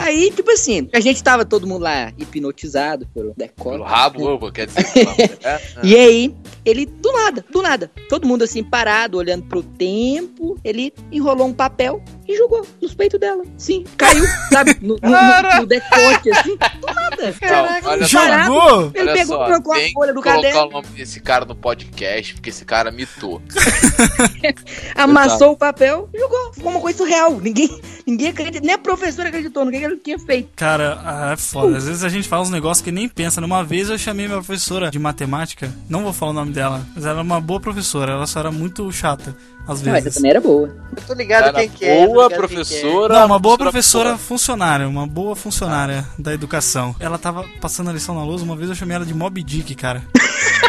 [0.02, 3.76] Aí, tipo assim, a gente tava todo mundo lá hipnotizado pelo decoro.
[3.76, 4.84] Pelo rabo, ovo, quer dizer.
[4.92, 5.62] pela mulher.
[5.82, 6.34] E aí,
[6.64, 11.52] ele, do nada, do nada, todo mundo assim, parado, olhando pro tempo, ele enrolou um
[11.52, 13.44] papel e jogou nos peitos dela.
[13.56, 17.34] Sim, caiu, sabe, no, no, no, no decote, assim, do nada.
[17.82, 18.18] Não, olha só.
[18.18, 18.90] Parado, Jogou?
[18.94, 21.54] Ele Olha pegou, só, trocou a folha do colocar caderno, o nome desse cara no
[21.54, 23.42] podcast, porque esse cara mitou.
[24.94, 26.52] amassou o papel e jogou.
[26.52, 27.38] Ficou uma coisa surreal.
[27.40, 30.50] Ninguém, ninguém acreditou, nem a professora acreditou no que ele tinha feito.
[30.56, 31.76] Cara, ah, é foda.
[31.76, 33.40] Às vezes a gente fala uns negócios que nem pensa.
[33.44, 37.04] Uma vez eu chamei minha professora de matemática, não vou falar o nome dela, mas
[37.04, 39.36] ela era uma boa professora, ela só era muito chata,
[39.66, 40.14] às Não, essa vezes.
[40.14, 40.74] também era boa.
[40.96, 42.06] Eu tô ligado Cara, quem que é.
[42.06, 43.14] boa quem professora.
[43.14, 46.94] Não, uma boa professora professora funcionária, uma boa funcionária da educação.
[47.00, 49.74] Ela tava passando a lição na luz, uma vez eu chamei ela de Mob Dick,
[49.74, 50.02] cara.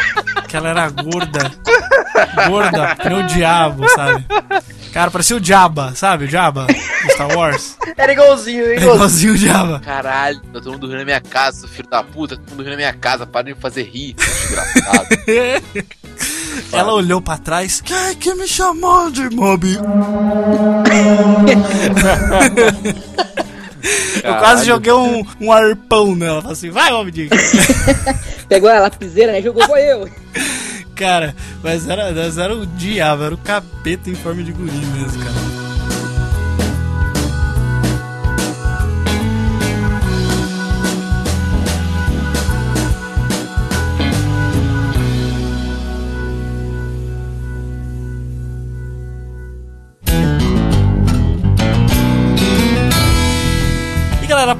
[0.48, 1.52] que ela era gorda.
[2.48, 4.24] Gorda, que nem o diabo, sabe?
[4.92, 6.26] Cara, parecia o Jabba, sabe?
[6.26, 7.76] O Jabba do Star Wars.
[7.96, 8.94] Era igualzinho, era igualzinho.
[8.94, 9.80] Igualzinho o Jabba.
[9.80, 12.76] Caralho, tá todo mundo dormindo na minha casa, filho da puta, todo mundo dormindo na
[12.76, 15.08] minha casa, para de me fazer rir, desgraçado.
[16.72, 17.80] Ela olhou pra trás.
[17.80, 19.66] Quem é que me chamou de Mob?
[24.22, 26.40] Eu quase joguei um, um arpão nela.
[26.40, 27.30] Falei assim, vai, Mob Dick.
[28.48, 29.42] Pegou a lapiseira, né?
[29.42, 30.08] Jogou, foi eu.
[30.94, 35.24] Cara, mas era, mas era o diabo, era o capeta em forma de guri mesmo,
[35.24, 35.43] cara.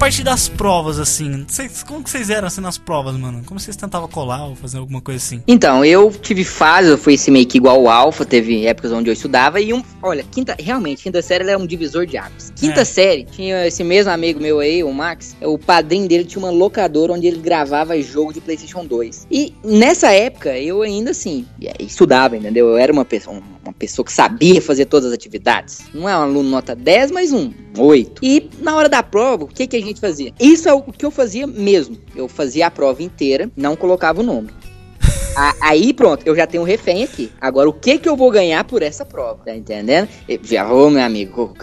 [0.04, 3.42] Parte das provas, assim, vocês, como que vocês eram assim nas provas, mano?
[3.46, 5.42] Como vocês tentavam colar ou fazer alguma coisa assim?
[5.48, 9.08] Então, eu tive fase, eu fui esse meio que igual o Alpha, teve épocas onde
[9.08, 9.82] eu estudava e um.
[10.02, 12.52] Olha, quinta, realmente, quinta série ela é um divisor de águas.
[12.54, 12.84] Quinta É.
[12.84, 17.10] série, tinha esse mesmo amigo meu aí, o Max, o padrinho dele tinha uma locadora
[17.14, 19.26] onde ele gravava jogo de PlayStation 2.
[19.30, 21.46] E nessa época, eu ainda assim,
[21.80, 22.68] estudava, entendeu?
[22.68, 25.80] Eu era uma pessoa, uma pessoa que sabia fazer todas as atividades.
[25.94, 28.20] Não é um aluno nota 10, mas um 8.
[28.22, 30.32] E na hora da prova, o que, que a gente fazia?
[30.40, 31.96] Isso é o que eu fazia mesmo.
[32.14, 34.50] Eu fazia a prova inteira, não colocava o nome.
[35.36, 37.30] A- Aí pronto, eu já tenho um refém aqui.
[37.40, 39.40] Agora, o que que eu vou ganhar por essa prova?
[39.44, 40.08] Tá entendendo?
[40.28, 41.54] Eu Já, ô meu amigo,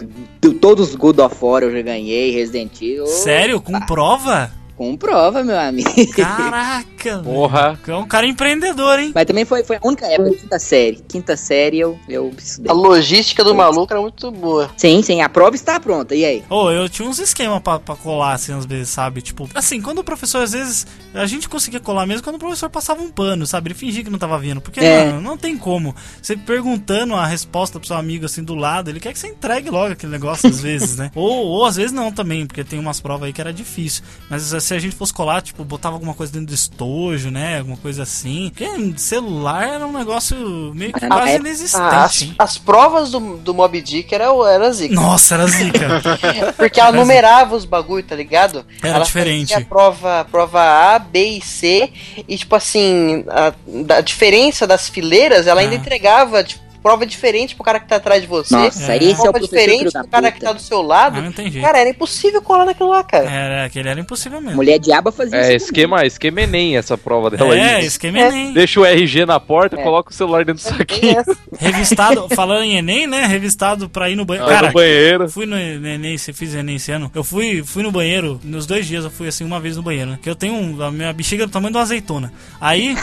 [0.60, 3.06] todos os God of War eu já ganhei, Resident Evil.
[3.06, 3.60] Sério?
[3.60, 4.50] Com prova?
[4.82, 5.88] Com prova, meu amigo.
[6.12, 7.18] Caraca.
[7.22, 7.78] Porra.
[7.86, 9.12] É um cara empreendedor, hein?
[9.14, 10.96] Mas também foi, foi a única época, quinta série.
[11.08, 12.68] Quinta série eu, eu estudei.
[12.68, 14.68] A logística do maluco era muito boa.
[14.76, 16.16] Sim, sim, a prova está pronta.
[16.16, 16.42] E aí?
[16.50, 19.22] Ô, eu tinha uns esquemas pra, pra colar, assim, às vezes, sabe?
[19.22, 22.68] Tipo, assim, quando o professor, às vezes, a gente conseguia colar mesmo quando o professor
[22.68, 23.68] passava um pano, sabe?
[23.68, 24.60] Ele fingia que não tava vindo.
[24.60, 25.06] Porque, É.
[25.06, 25.94] mano, não tem como.
[26.20, 29.70] Você perguntando a resposta pro seu amigo, assim, do lado, ele quer que você entregue
[29.70, 31.12] logo aquele negócio, às vezes, né?
[31.14, 34.02] Ou, ou às vezes não também, porque tem umas provas aí que era difícil.
[34.28, 37.58] Mas se a gente fosse colar, tipo, botava alguma coisa dentro do estojo, né?
[37.58, 38.50] Alguma coisa assim.
[38.54, 38.66] Porque
[38.98, 40.36] celular era um negócio
[40.74, 42.34] meio que Ah, quase é- inexistente.
[42.38, 44.94] As, as provas do, do Mob Dick era, era zica.
[44.94, 46.02] Nossa, era zica.
[46.56, 48.64] Porque ela numerava os bagulho, tá ligado?
[48.82, 49.50] Era ela diferente.
[49.52, 50.60] fazia a prova, prova
[50.94, 51.92] A, B e C.
[52.26, 53.52] E, tipo assim, a,
[53.84, 55.78] da diferença das fileiras, ela ainda Ah.
[55.78, 58.54] entregava, tipo, prova diferente pro cara que tá atrás de você.
[58.54, 58.96] Nossa, É.
[58.96, 61.18] esse é o prova diferente pro cara que tá do seu lado.
[61.18, 61.60] Ah, não jeito.
[61.64, 63.30] Cara, era impossível colar naquilo lá, cara.
[63.30, 64.56] Era, aquele era impossível mesmo.
[64.56, 65.66] Mulher diaba fazia É, isso.
[65.66, 67.86] esquema, esquema Enem essa prova dela É, aí.
[67.86, 68.52] esquema Enem.
[68.52, 69.82] Deixa o RG na porta, É.
[69.82, 71.22] coloca o celular dentro do Tem saquinho.
[71.58, 73.26] Revistado, falando em Enem, né?
[73.26, 74.46] Revistado pra ir no banheiro.
[74.46, 75.28] Vai Cara, no banheiro.
[75.28, 77.10] fui no Enem, você fiz Enem esse ano.
[77.14, 80.10] Eu fui, fui no banheiro, nos dois dias eu fui assim, uma vez no banheiro,
[80.12, 80.18] né?
[80.20, 82.32] Que eu tenho um, a minha bexiga é do tamanho de uma azeitona.
[82.60, 82.96] Aí,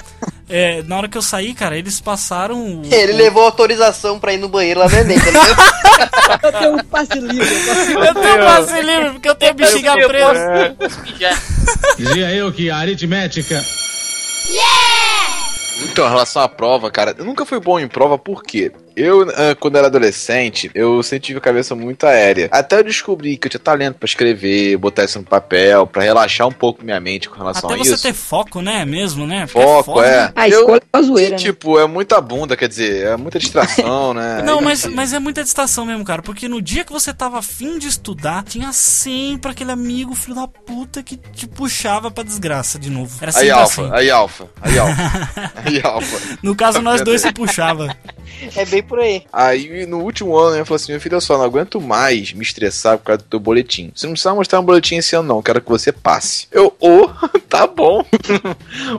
[0.49, 2.81] é, na hora que eu saí, cara, eles passaram.
[2.81, 6.39] o- Ele levou autorização pra ir no banheiro lá no Enem, tá ligado?
[6.43, 7.55] Eu tenho um passe livre.
[8.07, 10.75] eu tenho passe livre, porque eu tenho a bexiga presa.
[11.03, 11.41] mijar.
[11.97, 13.63] Dizia eu que a aritmética
[15.83, 18.71] Então, em relação à prova, cara, eu nunca fui bom em prova, por quê?
[18.95, 22.49] Eu, ah, quando era adolescente, eu sempre tive a cabeça muito aérea.
[22.51, 26.47] Até eu descobri que eu tinha talento pra escrever, botar isso no papel, pra relaxar
[26.47, 28.03] um pouco minha mente com relação Até a você isso.
[28.03, 28.85] ter foco, né?
[28.85, 29.45] Mesmo, né?
[29.47, 30.21] Porque Foco, foda, é.
[30.25, 30.31] né?
[30.35, 31.37] A Eu- escola é uma zoeira, né?
[31.37, 34.41] Tipo, é muita bunda, quer dizer, é muita distração, né?
[34.45, 36.21] Não, mas, mas é muita distração mesmo, cara.
[36.21, 40.47] Porque no dia que você tava afim de estudar, tinha sempre aquele amigo filho da
[40.47, 43.15] puta que te puxava pra desgraça de novo.
[43.21, 43.91] Era Aí, sempre Alfa, assim.
[43.93, 45.51] aí, Alfa, aí, Alfa.
[45.65, 46.37] aí, Alfa.
[46.43, 47.95] No caso, nós dois se puxava.
[48.55, 49.23] É bem por aí.
[49.31, 52.41] Aí, no último ano, eu falei assim: meu filho, olha só, não aguento mais me
[52.41, 53.91] estressar por causa do teu boletim.
[53.95, 55.37] Você não precisa mostrar um boletim esse ano, não.
[55.37, 56.47] eu Quero que você passe.
[56.51, 57.07] Eu, ô,
[57.47, 58.03] tá bom.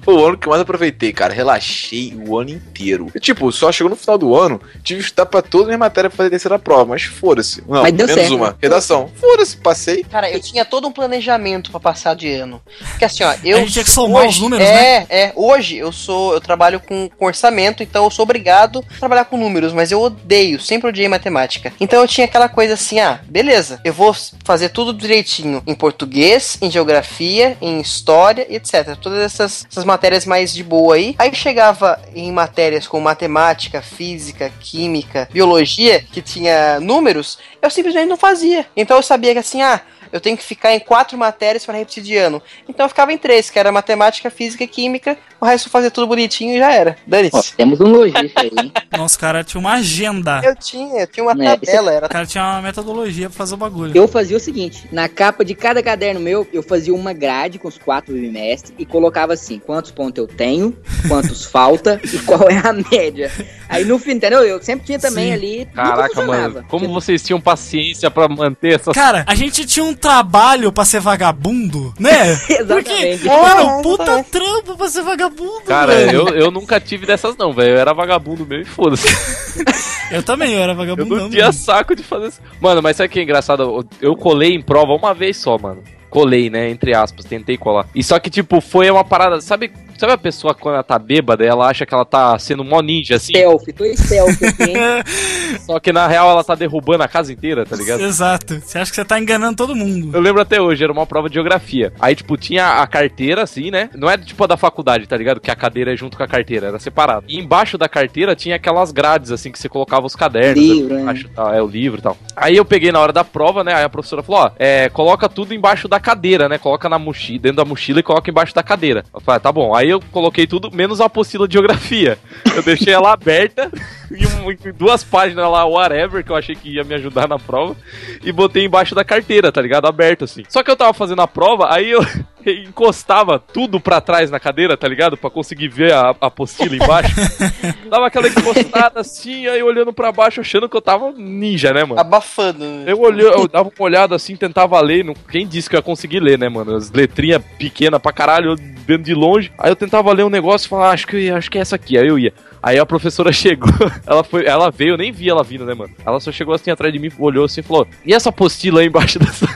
[0.06, 1.32] O ano que eu mais aproveitei, cara.
[1.32, 3.08] Relaxei o ano inteiro.
[3.14, 5.80] E, tipo, só chegou no final do ano, tive que estudar pra todas as minhas
[5.80, 7.62] matérias pra fazer a terceira prova, mas foda-se.
[7.68, 8.36] Não, Mas deu menos certo.
[8.36, 8.56] uma.
[8.60, 9.10] Redação.
[9.16, 10.04] Foda-se, passei.
[10.04, 12.60] Cara, eu tinha todo um planejamento pra passar de ano.
[12.90, 13.58] Porque assim, ó, eu.
[13.58, 16.34] A gente tinha que somar os números, é, É, hoje eu sou.
[16.34, 20.00] Eu trabalho com, com orçamento, então eu sou obrigado a trabalhar com números, mas eu
[20.00, 21.72] odeio, sempre odiei matemática.
[21.80, 24.14] Então eu tinha aquela coisa assim, ah, beleza, eu vou
[24.44, 28.96] fazer tudo direitinho em português, em geografia, em história, etc.
[29.00, 31.14] Todas essas, essas matérias mais de boa aí.
[31.18, 38.16] Aí chegava em matérias como matemática, física, química, biologia, que tinha números, eu simplesmente não
[38.16, 38.66] fazia.
[38.76, 39.80] Então eu sabia que assim, ah,
[40.12, 42.42] eu tenho que ficar em quatro matérias para repetir de ano.
[42.68, 45.16] Então eu ficava em três, que era matemática, física e química.
[45.40, 46.96] O resto eu fazia tudo bonitinho e já era.
[47.00, 47.54] Ó, Dane-se.
[47.54, 48.72] temos um lojista aí, hein?
[48.96, 50.40] Nossa, cara, tinha uma agenda.
[50.44, 53.54] Eu tinha, eu tinha uma É, tabela, era O cara tinha uma metodologia pra fazer
[53.54, 53.96] o bagulho.
[53.96, 57.68] Eu fazia o seguinte, na capa de cada caderno meu, eu fazia uma grade com
[57.68, 60.76] os quatro bimestres e colocava assim, quantos pontos eu tenho,
[61.08, 63.30] quantos falta e qual é a média.
[63.68, 64.42] Aí no fim, entendeu?
[64.42, 65.32] Eu sempre tinha também Sim.
[65.32, 66.64] ali, Caraca, mano.
[66.68, 68.92] Como vocês tinham paciência pra manter essas.
[68.92, 72.32] Cara, a gente tinha um trabalho pra ser vagabundo, né?
[72.48, 73.18] Exatamente.
[73.22, 76.28] Porque, mano, É, puta trampo pra ser vagabundo, Cara, velho.
[76.30, 77.74] eu, eu nunca tive dessas não, velho.
[77.74, 79.06] Eu era vagabundo mesmo e foda-se.
[80.10, 81.16] Eu também, eu era Eu vagabundo.
[81.16, 82.40] não tinha saco de fazer isso.
[82.60, 83.62] Mano, mas sabe o que é engraçado?
[83.62, 85.84] Eu- Eu colei em prova uma vez só, mano.
[86.08, 86.68] Colei, né?
[86.68, 87.86] Entre aspas, tentei colar.
[87.94, 89.40] E só que, tipo, foi uma parada.
[89.40, 89.70] Sabe,
[90.00, 93.16] sabe a pessoa quando ela tá bêbada, ela acha que ela tá sendo mó ninja,
[93.16, 93.32] assim?
[93.32, 94.76] Stealth, tô stealth aqui, hein?
[95.66, 98.00] Só que na real ela tá derrubando a casa inteira, tá ligado?
[98.02, 98.60] Exato.
[98.60, 100.10] Você acha que você tá enganando todo mundo.
[100.16, 101.92] Eu lembro até hoje, era uma prova de geografia.
[102.00, 103.90] Aí, tipo, tinha a carteira, assim, né?
[103.94, 105.38] Não é tipo a da faculdade, tá ligado?
[105.38, 107.26] Que a cadeira é junto com a carteira, era separado.
[107.28, 110.64] E embaixo da carteira tinha aquelas grades, assim, que você colocava os cadernos.
[110.64, 111.02] Livro, né?
[111.02, 111.10] né?
[111.10, 112.16] Acho, tá, é o livro e tal.
[112.34, 113.74] Aí eu peguei na hora da prova, né?
[113.74, 116.56] Aí a professora falou: ó, é, coloca tudo embaixo da cadeira, né?
[116.56, 119.04] Coloca na mochila, dentro da mochila e coloca embaixo da cadeira.
[119.12, 119.74] Eu falei, ah, tá bom.
[119.74, 122.18] Aí eu coloquei tudo, menos a apostila de geografia.
[122.54, 123.70] Eu deixei ela aberta,
[124.10, 127.76] em, um- duas páginas lá, whatever, que eu achei que ia me ajudar na prova,
[128.22, 129.86] e botei embaixo da carteira, tá ligado?
[129.86, 130.42] Aberto assim.
[130.48, 132.00] Só que eu tava fazendo a prova, aí eu
[132.66, 135.16] encostava tudo pra trás na cadeira, tá ligado?
[135.16, 137.14] Pra conseguir ver a, a apostila embaixo.
[137.88, 142.00] Dava aquela encostada assim, aí olhando pra baixo, achando que eu tava ninja, né, mano?
[142.00, 142.64] abafando.
[142.64, 142.84] né?
[142.86, 145.04] Eu olhei, eu dava uma olhada assim, tentava ler.
[145.04, 146.74] Não, quem disse que eu ia conseguir ler, né, mano?
[146.76, 148.54] As letrinhas pequenas pra caralho,
[148.86, 149.52] vendo de longe.
[149.58, 151.76] Aí eu tentava ler um negócio e falava, ah, acho que, acho que é essa
[151.76, 151.98] aqui.
[151.98, 152.32] Aí eu ia.
[152.62, 153.72] Aí a professora chegou,
[154.06, 155.92] ela foi, ela veio, eu nem vi ela vindo, né, mano?
[156.04, 158.86] Ela só chegou assim atrás de mim, olhou assim e falou: E essa apostila aí
[158.86, 159.46] embaixo dessa.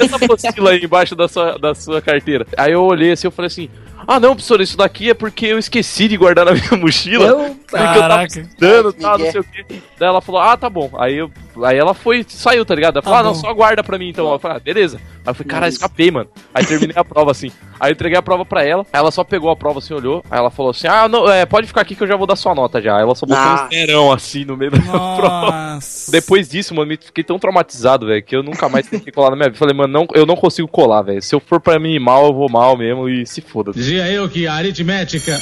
[0.00, 2.46] essa apostila aí embaixo da sua, da sua carteira?
[2.56, 3.68] Aí eu olhei assim, eu falei assim.
[4.04, 7.24] Ah, não, professora, isso daqui é porque eu esqueci de guardar na minha mochila.
[7.24, 8.26] Eu- Caraca.
[8.40, 9.64] estudando e tal, não sei o quê.
[9.98, 10.90] Daí ela falou, ah, tá bom.
[10.98, 11.30] Aí, eu,
[11.64, 12.96] aí ela foi, saiu, tá ligado?
[12.96, 14.30] Ela falou, Tá ah, não, só guarda pra mim então.
[14.32, 14.96] Eu falei, ah, beleza.
[14.96, 16.28] Aí eu falei, cara, escapei, mano.
[16.52, 17.50] Aí terminei a prova assim.
[17.78, 18.84] Aí eu entreguei a prova pra ela.
[18.92, 20.24] Aí ela só pegou a prova assim, olhou.
[20.30, 22.36] Aí ela falou assim, ah, não, é, pode ficar aqui que eu já vou dar
[22.36, 22.96] sua nota já.
[22.96, 23.66] Aí ela só botou Ah.
[23.66, 25.74] um zerão assim no meio da prova.
[25.74, 26.10] Nossa.
[26.10, 29.36] Depois disso, mano, me fiquei tão traumatizado, velho, que eu nunca mais tentei colar na
[29.36, 29.58] minha vida.
[29.58, 31.22] Falei, mano, não, eu não consigo colar, velho.
[31.22, 33.72] Se eu for pra mim mal, eu vou mal mesmo e se foda.
[33.72, 35.38] Dizia eu que a aritmética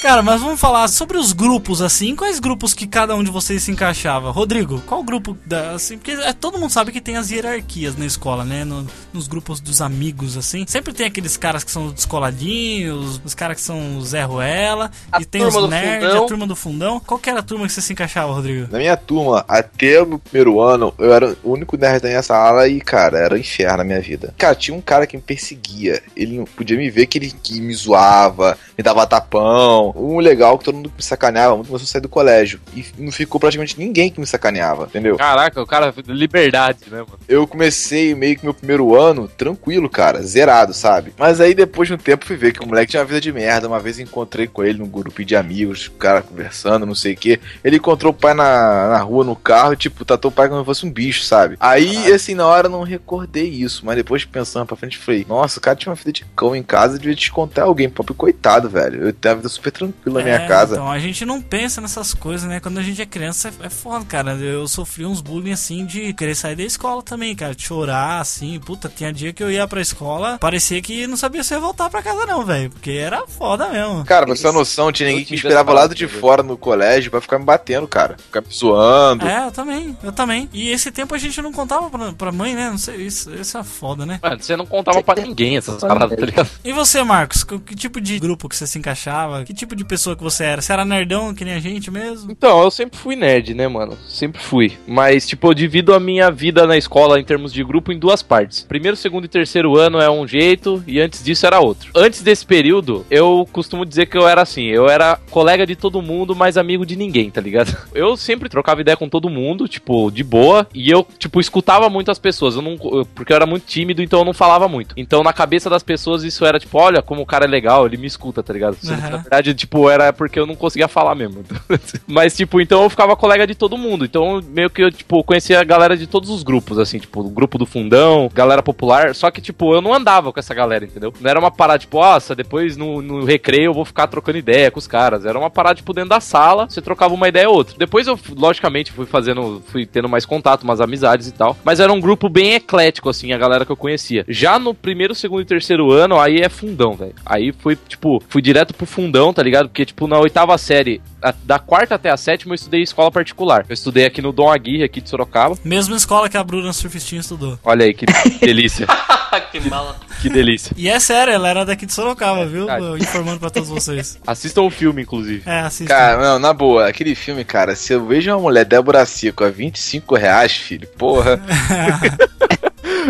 [0.00, 2.14] Cara, mas vamos falar sobre os grupos, assim.
[2.14, 4.30] Quais grupos que cada um de vocês se encaixava?
[4.30, 5.72] Rodrigo, qual grupo da.
[5.72, 8.64] Assim, porque é, todo mundo sabe que tem as hierarquias na escola, né?
[8.64, 10.64] No- nos grupos dos amigos, assim.
[10.68, 15.20] Sempre tem aqueles caras que são descoladinhos, os caras que são o Zé Ruela, A
[15.20, 16.24] e tem os turma do nerds, fundão.
[16.24, 17.00] a turma do fundão.
[17.00, 18.68] Qual que era a turma que você se encaixava, Rodrigo?
[18.70, 22.22] Na minha turma, até o meu primeiro ano, eu era o único nerd da minha
[22.22, 24.32] sala e, cara, era um inferno na minha vida.
[24.38, 26.00] Cara, tinha um cara que me perseguia.
[26.16, 29.87] Ele não podia me ver que ele que me zoava, me dava tapão.
[29.96, 32.60] Um legal que todo mundo me sacaneava, muito começou a sair do colégio.
[32.74, 35.16] E não ficou praticamente ninguém que me sacaneava, entendeu?
[35.16, 37.18] Caraca, o cara, liberdade, né, mano?
[37.28, 41.12] Eu comecei meio que meu primeiro ano tranquilo, cara, zerado, sabe?
[41.18, 43.32] Mas aí depois de um tempo fui ver que o moleque tinha uma vida de
[43.32, 43.68] merda.
[43.68, 47.16] Uma vez encontrei com ele num grupo de amigos, o cara conversando, não sei o
[47.16, 47.40] que.
[47.62, 50.60] Ele encontrou o pai na, na rua, no carro, e, tipo, tratou o pai como
[50.60, 51.56] se fosse um bicho, sabe?
[51.60, 55.58] Aí, assim, na hora eu não recordei isso, mas depois pensando pra frente, falei, nossa,
[55.58, 58.68] o cara tinha uma vida de cão em casa, devia te contar alguém, pobre coitado,
[58.68, 59.02] velho.
[59.02, 60.74] Eu tenho uma vida super tranquila na minha É, casa.
[60.74, 62.60] Então, a gente não pensa nessas coisas, né?
[62.60, 64.32] Quando a gente é criança, é, é foda, cara.
[64.32, 67.54] Eu sofri uns bullying assim de querer sair da escola também, cara.
[67.54, 68.58] De chorar, assim.
[68.60, 71.88] Puta, tinha dia que eu ia pra escola, parecia que não sabia se ia voltar
[71.90, 72.70] pra casa, não, velho.
[72.70, 74.04] Porque era foda mesmo.
[74.04, 76.56] Cara, pra você ter noção, tinha ninguém que me esperava lado de parada, fora no
[76.56, 78.16] colégio pra ficar me batendo, cara.
[78.18, 79.26] Ficar me zoando.
[79.26, 80.48] É, eu também, eu também.
[80.52, 82.70] E esse tempo a gente não contava pra, pra mãe, né?
[82.70, 84.18] Não sei, isso, isso é foda, né?
[84.22, 86.48] Mano, você não contava pra ninguém essas paradas, tá ligado?
[86.64, 87.44] E você, Marcos?
[87.44, 89.44] Que, que tipo de grupo que você se encaixava?
[89.44, 90.60] Que tipo de pessoa que você era?
[90.62, 92.30] Você era nerdão, que nem a gente mesmo?
[92.30, 93.96] Então, eu sempre fui nerd, né, mano?
[94.08, 94.76] Sempre fui.
[94.86, 98.22] Mas, tipo, eu divido a minha vida na escola em termos de grupo em duas
[98.22, 98.64] partes.
[98.68, 101.90] Primeiro, segundo e terceiro ano é um jeito, e antes disso era outro.
[101.94, 106.02] Antes desse período, eu costumo dizer que eu era assim: eu era colega de todo
[106.02, 107.76] mundo, mas amigo de ninguém, tá ligado?
[107.94, 112.10] Eu sempre trocava ideia com todo mundo, tipo, de boa, e eu, tipo, escutava muito
[112.10, 112.54] as pessoas.
[112.54, 114.94] Eu não, eu- porque eu era muito tímido, então eu não falava muito.
[114.96, 117.96] Então, na cabeça das pessoas, isso era tipo: olha como o cara é legal, ele
[117.96, 118.76] me escuta, tá ligado?
[118.86, 118.96] Aham.
[119.10, 121.44] Na verdade, tipo, era porque eu não conseguia falar mesmo.
[122.06, 124.04] Mas, tipo, então eu ficava colega de todo mundo.
[124.04, 127.30] Então, meio que eu, tipo, conhecia a galera de todos os grupos, assim, tipo, o
[127.30, 129.14] grupo do fundão, galera popular.
[129.14, 131.12] Só que, tipo, eu não andava com essa galera, entendeu?
[131.20, 134.70] Não era uma parada, tipo, nossa, depois no, no recreio eu vou ficar trocando ideia
[134.70, 135.26] com os caras.
[135.26, 137.76] Era uma parada, tipo, dentro da sala, você trocava uma ideia ou outra.
[137.76, 141.56] Depois eu, logicamente, fui fazendo, fui tendo mais contato, umas amizades e tal.
[141.64, 144.24] Mas era um grupo bem eclético, assim, a galera que eu conhecia.
[144.28, 147.14] Já no primeiro, segundo e terceiro ano, aí é fundão, velho.
[147.26, 149.47] Aí fui, tipo, fui direto pro fundão, tá ligado?
[149.68, 153.10] Porque, tipo, na oitava série, a- da quarta até a sétima, eu estudei em escola
[153.10, 153.64] particular.
[153.68, 155.56] Eu estudei aqui no Dom Aguirre, aqui de Sorocaba.
[155.64, 157.58] Mesma escola que a Bruna Surfistinha estudou.
[157.64, 158.06] Olha aí, que
[158.40, 158.86] delícia.
[159.52, 159.96] que mala.
[160.22, 160.72] que delícia.
[160.76, 162.66] E é sério, ela era daqui de Sorocaba, viu?
[162.66, 163.02] verdade.
[163.02, 164.18] Informando pra todos vocês.
[164.26, 165.42] Assistam o filme, inclusive.
[165.46, 165.94] É, assista.
[165.94, 169.50] Cara, não, na boa, aquele filme, cara, se eu vejo uma mulher Débora Seco a
[169.50, 171.40] 25 reais, filho, porra.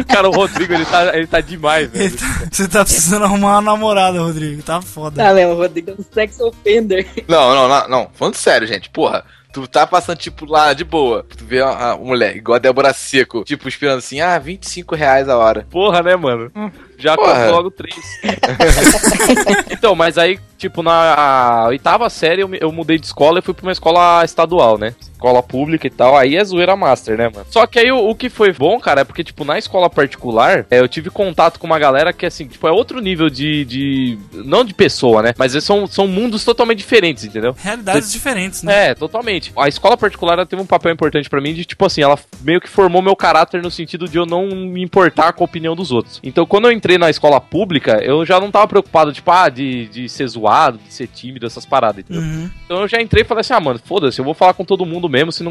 [0.08, 2.16] Cara, o Rodrigo, ele tá, ele tá demais, velho.
[2.50, 4.62] Você tá precisando arrumar uma namorada, Rodrigo.
[4.62, 5.22] Tá foda.
[5.22, 7.06] Tá mesmo, o Rodrigo é um sex offender.
[7.26, 9.24] Não, não, não, não, falando sério, gente, porra.
[9.52, 11.24] Tu tá passando, tipo, lá de boa.
[11.36, 15.28] Tu vê uma, uma mulher igual a Débora Seco, tipo, esperando assim, ah, 25 reais
[15.28, 15.66] a hora.
[15.70, 16.52] Porra, né, mano?
[16.98, 17.94] Já comprou logo três.
[19.70, 23.62] então, mas aí, tipo, na oitava série eu, eu mudei de escola e fui pra
[23.62, 24.94] uma escola estadual, né?
[25.12, 26.16] Escola pública e tal.
[26.16, 27.46] Aí é zoeira master, né, mano?
[27.50, 30.66] Só que aí o, o que foi bom, cara, é porque, tipo, na escola particular,
[30.70, 33.64] é, eu tive contato com uma galera que, assim, tipo, é outro nível de.
[33.64, 35.34] de não de pessoa, né?
[35.36, 37.54] Mas são, são mundos totalmente diferentes, entendeu?
[37.58, 38.88] Realidades diferentes, né?
[38.90, 39.52] É, totalmente.
[39.56, 42.60] A escola particular ela teve um papel importante pra mim de, tipo assim, ela meio
[42.60, 45.92] que formou meu caráter no sentido de eu não me importar com a opinião dos
[45.92, 46.20] outros.
[46.22, 49.86] Então, quando eu entrei na escola pública, eu já não tava preocupado, tipo, ah, de,
[49.88, 52.22] de ser zoado, de ser tímido, essas paradas, entendeu?
[52.22, 52.48] Uhum.
[52.64, 54.86] Então eu já entrei e falei assim, ah, mano, foda-se, eu vou falar com todo
[54.86, 55.50] mundo mesmo, se não,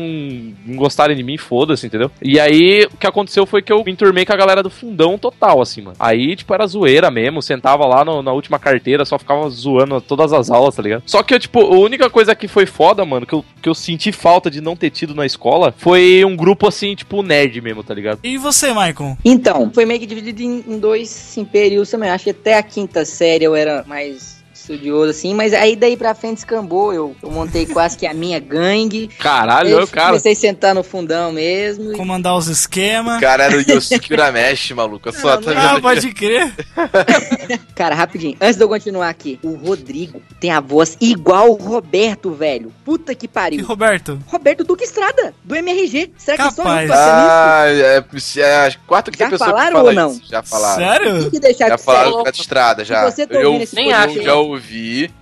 [0.65, 2.09] não gostarem de mim, foda-se, entendeu?
[2.21, 5.17] E aí, o que aconteceu foi que eu me enturmei com a galera do fundão
[5.17, 5.97] total, assim, mano.
[5.99, 10.31] Aí, tipo, era zoeira mesmo, sentava lá no- na última carteira, só ficava zoando todas
[10.31, 11.03] as aulas, tá ligado?
[11.05, 13.75] Só que eu, tipo, a única coisa que foi foda, mano, que eu, que eu
[13.75, 17.83] senti falta de não ter tido na escola, foi um grupo, assim, tipo, nerd mesmo,
[17.83, 18.19] tá ligado?
[18.23, 19.17] E você, Maicon?
[19.25, 22.09] Então, foi meio que dividido em, em dois sim, períodos também.
[22.09, 24.36] Acho que até a quinta série eu era mais
[24.73, 26.93] estudioso, assim, mas aí daí pra frente escambou.
[26.93, 29.07] Eu, eu montei quase que a minha gangue.
[29.19, 30.07] Caralho, eu cara.
[30.07, 31.93] comecei a sentar no fundão mesmo.
[31.93, 33.17] e- Comandar os esquemas.
[33.17, 35.07] O cara era o Yosuke Urameshi, maluco.
[35.09, 36.53] Eu só tá Ah, vendo pode crer.
[37.75, 42.31] Cara, rapidinho, antes de eu continuar aqui, o Rodrigo tem a voz igual o Roberto,
[42.31, 42.73] velho.
[42.83, 43.65] Puta que E pariu.
[43.65, 44.19] Roberto?
[44.27, 46.11] Roberto Duque Estrada, do MRG.
[46.17, 46.87] Será que só eu Capaz.
[46.89, 48.03] tô Ah, é,
[48.41, 50.11] é a quarta que Já pessoa que falaram fala ou não?
[50.11, 50.21] isso.
[50.29, 50.81] Já falaram.
[50.83, 50.91] isso?
[50.91, 51.21] Sério?
[51.21, 52.17] Tem que deixar Já de falaram sério.
[52.19, 53.09] do Beto Estrada, já.
[53.11, 54.21] Você tá eu ouvindo esse nem eu acho.
[54.23, 54.56] já ouvi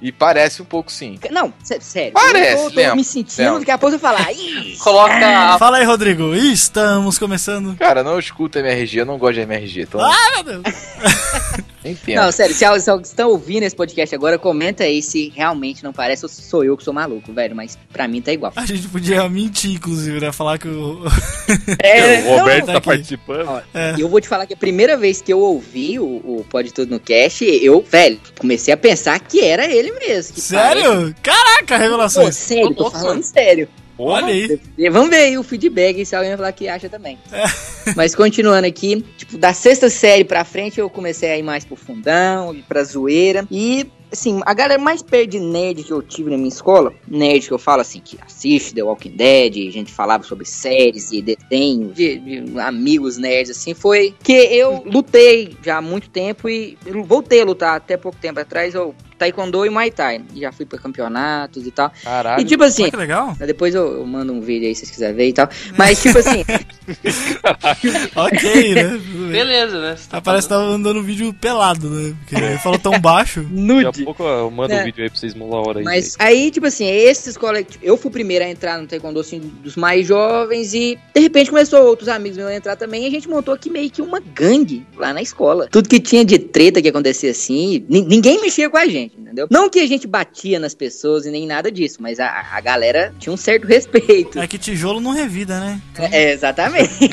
[0.02, 1.20] e parece um pouco sim.
[1.32, 2.14] Não, sé- sério.
[2.14, 4.28] Parece, eu tô, me sentindo, daqui a pouco eu vou falar.
[4.80, 5.14] Coloca
[5.54, 6.34] a Fala aí, Rodrigo.
[6.36, 7.76] Estamos começando.
[7.78, 9.82] Cara, não escuta MRG, eu não gosto de MRG.
[9.82, 10.76] Então, Ah, meu Deus.
[11.86, 12.16] Enfim.
[12.16, 15.84] Não, sério, se, al- se alguém está ouvindo esse podcast agora, comenta aí se realmente
[15.84, 17.56] não parece ou se sou eu que sou maluco, velho.
[17.56, 18.52] Mas pra mim tá igual.
[18.56, 20.32] A gente podia mentir, inclusive, né?
[20.32, 21.04] Falar que o.
[21.80, 22.86] É, o Roberto não, tá aqui.
[22.88, 23.48] participando.
[23.48, 23.96] Ó, É.
[23.98, 26.74] E eu vou te falar que a primeira vez que eu ouvi o, o Pode
[26.74, 30.34] Tudo no Cast, eu, velho, comecei a pensar que era ele mesmo.
[30.34, 31.16] que parece- Sério?
[31.22, 32.36] Caraca, Pô, revelações.
[32.36, 33.70] sério, tô falando sério.
[33.98, 34.60] Olha aí.
[34.78, 37.18] E Vamos ver aí o feedback, se alguém vai falar que acha também.
[37.96, 41.76] Mas continuando aqui, tipo, da sexta série pra frente eu comecei a ir mais pro
[41.76, 43.48] fundão, ir pra zoeira.
[43.50, 47.48] E, assim, a galera mais perto de nerd que eu tive na minha escola, nerd
[47.48, 51.22] que eu falo assim, que assiste The Walking Dead, a gente falava sobre séries e
[51.22, 56.78] desenhos, de, de amigos nerds, assim, foi que eu lutei já há muito tempo e
[57.06, 60.22] voltei a lutar até pouco tempo atrás, eu Taekwondo e Muay Thai.
[60.36, 61.92] Já fui pra campeonatos e tal.
[62.04, 62.42] Caralho.
[62.42, 63.36] E tipo assim, que legal.
[63.40, 65.50] depois eu, eu mando um vídeo aí se vocês quiserem ver e tal.
[65.78, 66.44] Mas tipo assim,
[68.16, 68.98] Ok, né?
[69.32, 69.96] Beleza, né?
[69.96, 72.14] Você tá Parece que tava mandando um vídeo pelado, né?
[72.20, 73.42] Porque ele falou tão baixo.
[73.50, 74.04] Daqui a nude.
[74.04, 74.82] pouco eu mando É.
[74.82, 75.86] um vídeo aí pra vocês uma hora aí.
[75.86, 77.80] Mas aí, tipo assim, esses coletivos.
[77.86, 81.50] Eu fui o primeiro a entrar no Taekwondo, assim, dos mais jovens, e de repente
[81.50, 84.20] começou outros amigos meus a entrar também, e a gente montou aqui meio que uma
[84.20, 85.68] gangue lá na escola.
[85.72, 89.48] Tudo que tinha de treta que acontecia assim, ni- ninguém mexia com a gente, entendeu?
[89.50, 93.14] Não que a gente batia nas pessoas e nem nada disso, mas a, a galera
[93.20, 94.40] tinha um certo respeito.
[94.40, 95.82] É que tijolo não revida, né?
[96.12, 97.10] É, exatamente.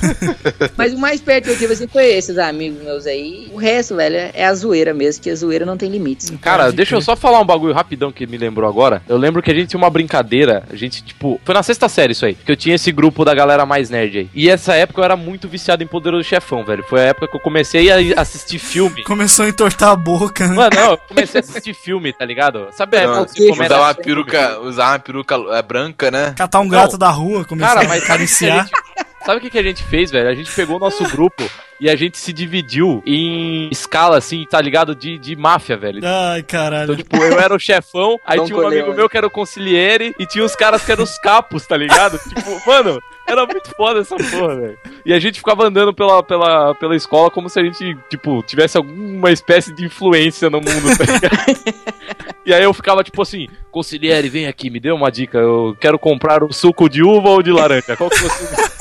[0.76, 3.50] Mas o mais perto que eu tive assim foi esses amigos meus aí.
[3.52, 6.30] O resto, velho, é a zoeira mesmo, que a zoeira não tem limites.
[6.40, 9.02] Cara, deixa eu só falar um bagulho rapidão que me lembrou agora.
[9.08, 12.12] Eu lembro que a gente tinha uma brincadeira, a gente, tipo, foi na sexta série
[12.12, 14.30] isso aí, que eu tinha esse grupo da galera mais nerd aí.
[14.34, 16.84] E essa época eu era muito viciado em Poderoso Chefão, velho.
[16.84, 19.02] Foi a época que eu comecei a assistir filme.
[19.04, 20.54] Começou a entortar a boca, né?
[20.54, 22.68] Mano, não, eu comecei a assistir filme, tá ligado?
[22.72, 26.10] Sabe a época Não, você começa usar a uma peruca, usar uma peruca é, branca,
[26.10, 26.34] né?
[26.36, 28.68] Catar um gato da rua, começar Cara, a mas acariciar.
[29.30, 30.28] Sabe o que, que a gente fez, velho?
[30.28, 31.48] A gente pegou o nosso grupo
[31.78, 34.94] e a gente se dividiu em escala, assim, tá ligado?
[34.94, 36.00] De, de máfia, velho.
[36.04, 36.92] Ai, caralho.
[36.92, 40.12] Então, tipo, eu era o chefão, aí tinha um amigo meu que era o consigliere
[40.18, 42.18] e tinha os caras que eram os capos, tá ligado?
[42.28, 44.78] tipo, mano, era muito foda essa porra, velho.
[45.06, 48.76] E a gente ficava andando pela, pela, pela escola como se a gente, tipo, tivesse
[48.76, 51.80] alguma espécie de influência no mundo, tá ligado?
[52.44, 55.38] E aí eu ficava tipo assim, consigliere, vem aqui, me dê uma dica.
[55.38, 57.96] Eu quero comprar um suco de uva ou de laranja.
[57.96, 58.79] Qual que você.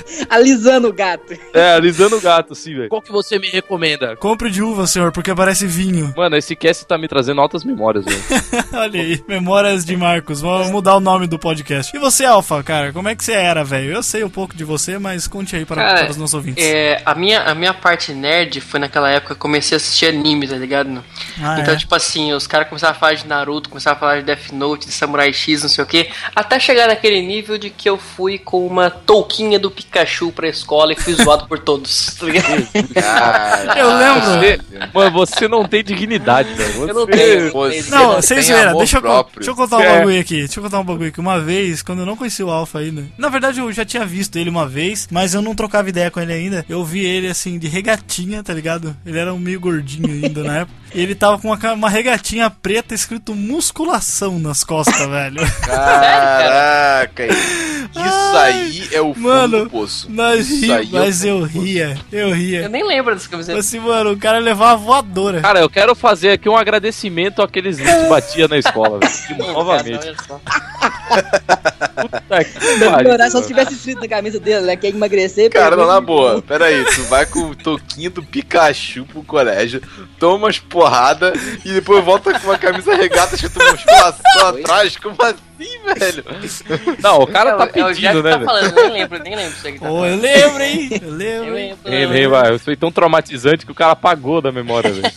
[0.28, 1.34] Alisando o gato.
[1.52, 2.88] É, alisando o gato, assim, velho.
[2.88, 4.16] Qual que você me recomenda?
[4.16, 6.12] Compre de uva, senhor, porque parece vinho.
[6.16, 8.22] Mano, esse cast tá me trazendo altas memórias, velho.
[8.74, 10.40] Olha aí, Memórias de Marcos.
[10.40, 11.96] Vamos mudar o nome do podcast.
[11.96, 13.92] E você, Alfa, cara, como é que você era, velho?
[13.92, 16.64] Eu sei um pouco de você, mas conte aí para, Cara, para os nossos ouvintes.
[16.64, 20.06] É, a, minha, a minha parte nerd foi naquela época que eu comecei a assistir
[20.06, 21.02] anime, tá ligado?
[21.40, 21.76] Ah, então, é?
[21.76, 24.86] tipo assim, os caras começaram a falar de Naruto, começaram a falar de Death Note,
[24.86, 28.38] de Samurai X, não sei o que, até chegar naquele nível de que eu fui
[28.38, 32.46] com uma touquinha do Pikachu pra escola e fui zoado por todos, tá ligado?
[33.76, 34.20] Eu lembro.
[34.26, 34.60] Você,
[34.94, 36.72] mano, você não tem dignidade, velho.
[36.74, 36.90] Você...
[36.90, 37.52] Eu não tenho.
[37.52, 39.98] Você Não, não sem zoeira, deixa eu, deixa eu contar um É.
[39.98, 40.38] bagulho aqui.
[40.38, 41.20] Deixa eu contar um bagulho aqui.
[41.20, 43.04] Uma vez, quando eu não conhecia o Alpha ainda.
[43.18, 46.20] Na verdade, eu já tinha visto ele uma vez, mas eu não trocava ideia com
[46.20, 46.64] ele ainda.
[46.68, 48.96] Eu vi ele assim, de regatinha, tá ligado?
[49.04, 50.76] Ele era um meio gordinho ainda na época.
[50.94, 55.40] E ele tava com uma, uma regatinha preta escrito musculação nas costas, velho.
[55.60, 60.10] Caraca, isso aí é o fundo Mano, do poço.
[60.10, 62.68] Nós ri, é mas eu ria, eu Eu ria.
[62.68, 63.58] nem lembro dessa camiseta.
[63.58, 65.40] Assim, mano, o cara levava uma voadora.
[65.40, 69.52] Cara, eu quero fazer aqui um agradecimento àqueles que batia na escola, velho.
[69.52, 70.14] Novamente.
[71.06, 73.30] Puta que pariu.
[73.30, 74.76] só se tivesse escrito na camisa dele, né?
[74.76, 75.50] Quer emagrecer.
[75.50, 76.42] Cara, não, na boa.
[76.42, 79.80] Pera aí, tu vai com o toquinho do Pikachu pro colégio,
[80.18, 81.32] toma umas porrada
[81.64, 84.96] e depois volta com uma camisa regata escrito musculação atrás.
[84.96, 86.24] Como assim, velho?
[87.02, 89.36] Não, o cara É, tá é o Jeff pedindo, né, tá falando, nem lembro, nem
[89.36, 89.78] lembro aqui.
[89.78, 90.04] Tá falando.
[90.04, 90.88] eu lembro, hein?
[90.92, 91.54] Eu Eu lembro.
[91.54, 91.78] lembro.
[91.90, 92.58] Vem, vem, vai.
[92.58, 95.12] Foi tão traumatizante que o cara apagou da memória, velho.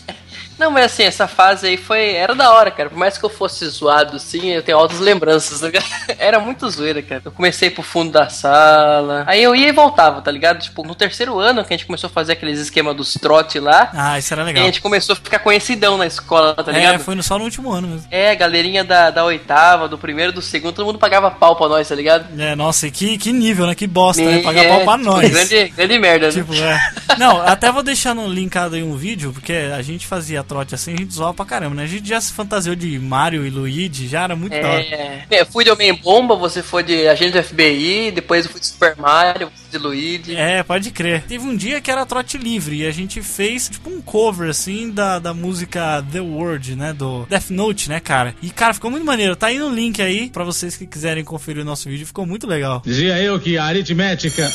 [0.59, 2.11] Não, mas assim, essa fase aí foi.
[2.11, 2.89] Era da hora, cara.
[2.89, 5.85] Por mais que eu fosse zoado, assim, eu tenho altas lembranças, tá ligado?
[6.19, 7.21] Era muito zoeira, cara.
[7.25, 9.23] Eu comecei pro fundo da sala.
[9.27, 10.59] Aí eu ia e voltava, tá ligado?
[10.61, 13.89] Tipo, no terceiro ano que a gente começou a fazer aqueles esquemas dos trote lá.
[13.93, 14.65] Ah, isso era E a legal.
[14.65, 16.99] gente começou a ficar conhecidão na escola, tá É, ligado?
[16.99, 18.07] foi no- só no último ano mesmo.
[18.11, 21.87] É, galerinha da, da oitava, do primeiro, do segundo, todo mundo pagava pau pra nós,
[21.87, 22.25] tá ligado?
[22.39, 23.75] É, nossa, e que, que nível, né?
[23.75, 24.39] Que bosta, né?
[24.39, 25.29] E Pagar é, pau pra tipo, nós.
[25.29, 26.31] Grande, grande merda, né?
[26.33, 26.79] Tipo, é.
[27.17, 30.95] Não, até vou deixar no linkado aí um vídeo, porque a gente fazia trote assim,
[30.95, 31.83] a gente zoava pra caramba, né?
[31.83, 34.81] A gente já se fantasiou de Mario e Luigi, já era muito da hora.
[34.81, 38.65] É, é, fui de Homem-Bomba, você foi de agente do FBI, depois eu fui de
[38.65, 40.35] Super Mario, de Luigi.
[40.35, 41.21] É, pode crer.
[41.27, 44.89] Teve um dia que era trote livre e a gente fez tipo um cover assim
[44.89, 46.93] da, da música The Word, né?
[46.93, 48.33] Do Death Note, né, cara?
[48.41, 49.35] E cara, ficou muito maneiro.
[49.35, 52.07] Tá aí no link aí pra vocês que quiserem conferir o nosso vídeo.
[52.07, 52.81] Ficou muito legal.
[52.83, 54.49] Dizia eu que a aritmética.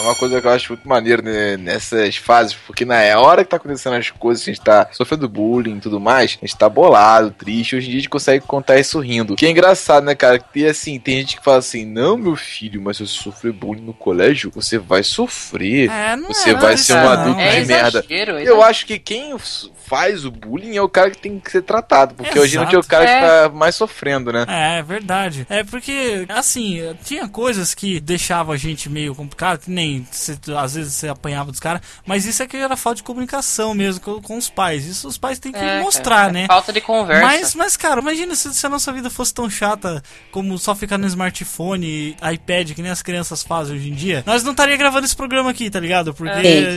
[0.00, 3.56] Uma coisa que eu acho muito maneiro né, nessas fases, porque na hora que tá
[3.56, 7.30] acontecendo as coisas, a gente tá sofrendo bullying e tudo mais, a gente tá bolado,
[7.30, 7.76] triste.
[7.76, 9.36] Hoje em dia a gente consegue contar isso rindo.
[9.36, 10.42] Que é engraçado, né, cara?
[10.54, 13.82] E assim, tem gente que fala assim: não, meu filho, mas se você sofrer bullying
[13.82, 15.90] no colégio, você vai sofrer.
[15.90, 17.08] É, não você é vai isso ser um não.
[17.10, 17.98] adulto É de merda.
[18.00, 19.34] exagero, é Eu acho que quem
[19.86, 22.76] faz o bullying é o cara que tem que ser tratado, porque hoje em dia
[22.76, 22.88] é o Exato.
[22.88, 23.20] cara que É.
[23.20, 24.44] tá mais sofrendo, né?
[24.48, 25.46] É, é verdade.
[25.50, 30.74] É porque, assim, tinha coisas que deixavam a gente meio complicado, que nem cê- às
[30.74, 34.20] vezes você apanhava dos caras, mas isso é que era falta de comunicação mesmo com,
[34.20, 34.86] com os pais.
[34.86, 36.46] Isso os pais têm que É, mostrar, cara, é né?
[36.46, 37.22] Falta de conversa.
[37.26, 40.98] Mas, mas, cara, imagina se, se a nossa vida fosse tão chata como só ficar
[40.98, 44.22] no smartphone, iPad, que nem as crianças fazem hoje em dia.
[44.26, 46.14] Nós não estaria gravando esse programa aqui, tá ligado?
[46.14, 46.30] Porque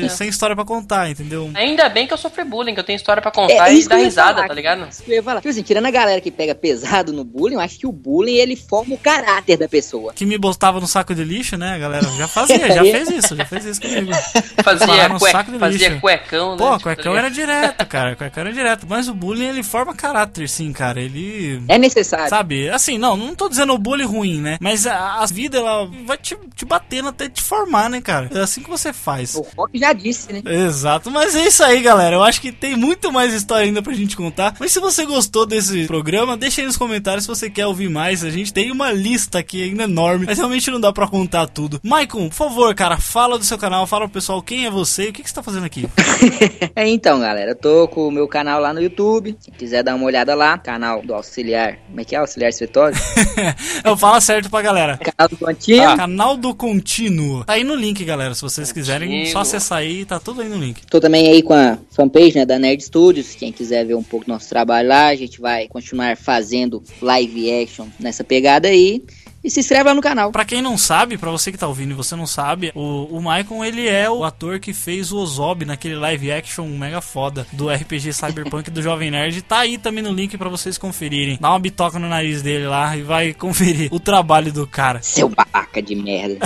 [0.06, 0.10] É.
[0.10, 1.50] sem história pra contar, entendeu?
[1.54, 3.98] Ainda bem que eu sofri bullying, que eu tenho história pra contar É e dar
[3.98, 4.88] risada, falar, tá ligado?
[4.90, 5.42] Isso que eu ia falar.
[5.42, 8.36] Tipo assim, tirando a galera que pega pesado no bullying, eu acho que o bullying
[8.36, 10.14] ele forma o caráter da pessoa.
[10.14, 12.08] Que me botava no saco de lixo, né, galera?
[12.18, 14.12] Já fazia, já fez isso, já fez isso comigo.
[14.64, 16.02] Fazia, Parar no cue- saco de fazia lixo.
[16.02, 16.58] cuecão, né?
[16.58, 18.16] Pô, tipo, cuecão tá era direto, cara.
[18.16, 18.86] Cuecão era direto.
[18.90, 21.00] Mas o bullying, ele forma caráter, sim, cara.
[21.02, 21.62] Ele.
[21.68, 22.30] É necessário.
[22.30, 22.70] Sabe?
[22.70, 24.58] Assim, não, não tô dizendo o bullying ruim, né?
[24.60, 28.30] Mas a, a vida, ela vai te, te batendo até te formar, né, cara?
[28.34, 29.36] É assim que você faz.
[29.36, 30.42] O Rock já disse, né?
[30.46, 32.16] Exato, mas é isso aí, galera.
[32.16, 34.56] Eu acho que tem muito mais história ainda pra gente contar.
[34.60, 38.24] Mas se você gostou desse programa, deixa aí nos comentários se você quer ouvir mais.
[38.24, 41.80] A gente tem uma lista aqui ainda enorme, mas realmente não dá pra contar tudo.
[41.84, 45.10] Maicon, por favor, cara, fala do seu canal, fala pro pessoal quem é você e
[45.10, 45.88] o que, que você tá fazendo aqui.
[46.76, 49.38] É, então, galera, eu tô com o meu canal lá no YouTube.
[49.40, 51.78] Se quiser dar uma olhada lá, canal do Auxiliar.
[51.88, 52.20] Como é que é?
[52.20, 52.98] Auxiliar Escritório?
[53.84, 54.98] Eu falo certo pra galera.
[54.98, 55.88] canal do Contínuo.
[55.88, 57.46] Ah, canal do Contínuo.
[57.46, 58.34] Tá aí no link, galera.
[58.36, 59.32] Se vocês quiserem, Contínuo.
[59.32, 60.86] só acessar aí, tá tudo aí no link.
[60.88, 63.36] Tô também aí com a fanpage né, da Nerd Studios.
[63.36, 67.62] Quem quiser ver um pouco do nosso trabalho lá, a gente vai continuar fazendo live
[67.62, 69.02] action nessa pegada aí.
[69.46, 70.32] E se inscreve lá no canal.
[70.32, 73.22] Pra quem não sabe, pra você que tá ouvindo e você não sabe, o, o
[73.22, 77.70] Maicon, ele é o ator que fez o Ozob naquele live action mega foda do
[77.70, 79.44] RPG Cyberpunk do Jovem Nerd.
[79.44, 81.38] Tá aí também no link pra vocês conferirem.
[81.40, 85.00] Dá uma bitoca no nariz dele lá e vai conferir o trabalho do cara.
[85.06, 86.40] Seu babaca de merda.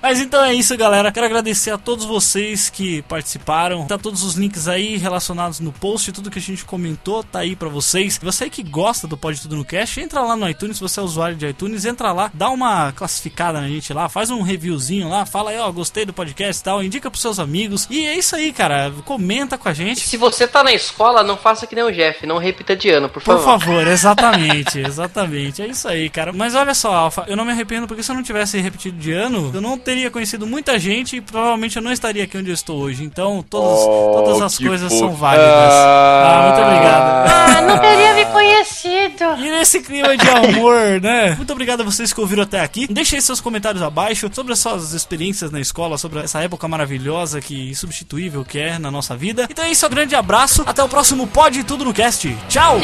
[0.00, 1.12] Mas então é isso, galera.
[1.12, 3.86] Quero agradecer a todos vocês que participaram.
[3.86, 7.54] Tá todos os links aí relacionados no post, tudo que a gente comentou tá aí
[7.54, 8.18] pra vocês.
[8.22, 11.02] Você que gosta do Pode Tudo no Cast, entra lá no iTunes, se você é
[11.02, 15.26] usuário de iTunes, entra lá, dá uma classificada na gente lá, faz um reviewzinho lá,
[15.26, 17.86] fala aí, ó, gostei do podcast e tal, indica pros seus amigos.
[17.90, 18.92] E é isso aí, cara.
[19.04, 20.00] Comenta com a gente.
[20.00, 23.08] Se você tá na escola, não faça que nem o Jeff, não repita de ano,
[23.08, 23.60] por Por favor.
[23.60, 25.62] favor, exatamente, exatamente.
[25.62, 26.32] É isso aí, cara.
[26.32, 29.12] Mas olha só, Alfa, eu não me arrependo porque se eu não tivesse repetido de
[29.12, 32.54] ano, eu não teria conhecido muita gente e provavelmente eu não estaria aqui onde eu
[32.54, 33.02] estou hoje.
[33.04, 35.00] Então, todas, Oh, todas as coisas fofo.
[35.06, 35.46] são válidas.
[35.48, 37.30] Ah, muito obrigado.
[37.30, 39.24] Ah, não teria me conhecido.
[39.38, 41.34] E nesse clima de amor, né?
[41.36, 42.86] Muito obrigado a vocês que ouviram até aqui.
[42.86, 47.40] Deixe aí seus comentários abaixo sobre as suas experiências na escola, sobre essa época maravilhosa
[47.40, 49.46] que insubstituível que é na nossa vida.
[49.50, 50.62] Então é isso, um grande abraço.
[50.66, 52.36] Até o próximo Pode Tudo no Cast.
[52.48, 52.80] Tchau!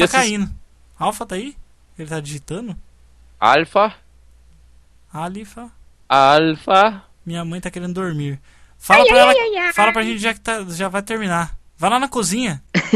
[0.00, 0.50] Tá Esses- caindo.
[0.98, 1.56] Alfa tá aí?
[1.98, 2.76] Ele tá digitando?
[3.38, 3.94] Alfa,
[5.12, 5.70] Alifa.
[6.08, 7.02] alfa.
[7.24, 8.38] Minha mãe tá querendo dormir.
[8.78, 9.72] Fala pra ela.
[9.72, 11.56] Fala pra gente já que tá, já vai terminar.
[11.78, 12.62] Vai lá na cozinha.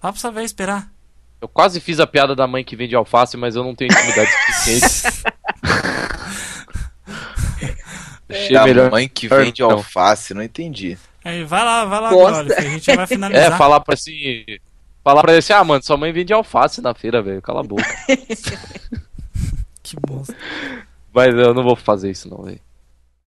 [0.00, 0.90] Fala pra essa velha esperar.
[1.40, 4.30] Eu quase fiz a piada da mãe que vende alface, mas eu não tenho intimidade
[4.30, 5.24] suficiente.
[8.28, 8.90] Achei Da melhor.
[8.90, 9.70] mãe que vende Não.
[9.72, 10.96] alface, não entendi.
[11.24, 13.58] Aí, vai lá, vai lá agora, a gente já vai É, finalizar.
[13.58, 14.44] falar pra assim.
[15.02, 17.42] Falar pra ele assim, ah, mano, sua mãe vende alface na feira, velho.
[17.42, 17.84] Cala a boca.
[19.82, 20.34] Que bosta.
[21.12, 22.60] Mas eu não vou fazer isso, não, velho.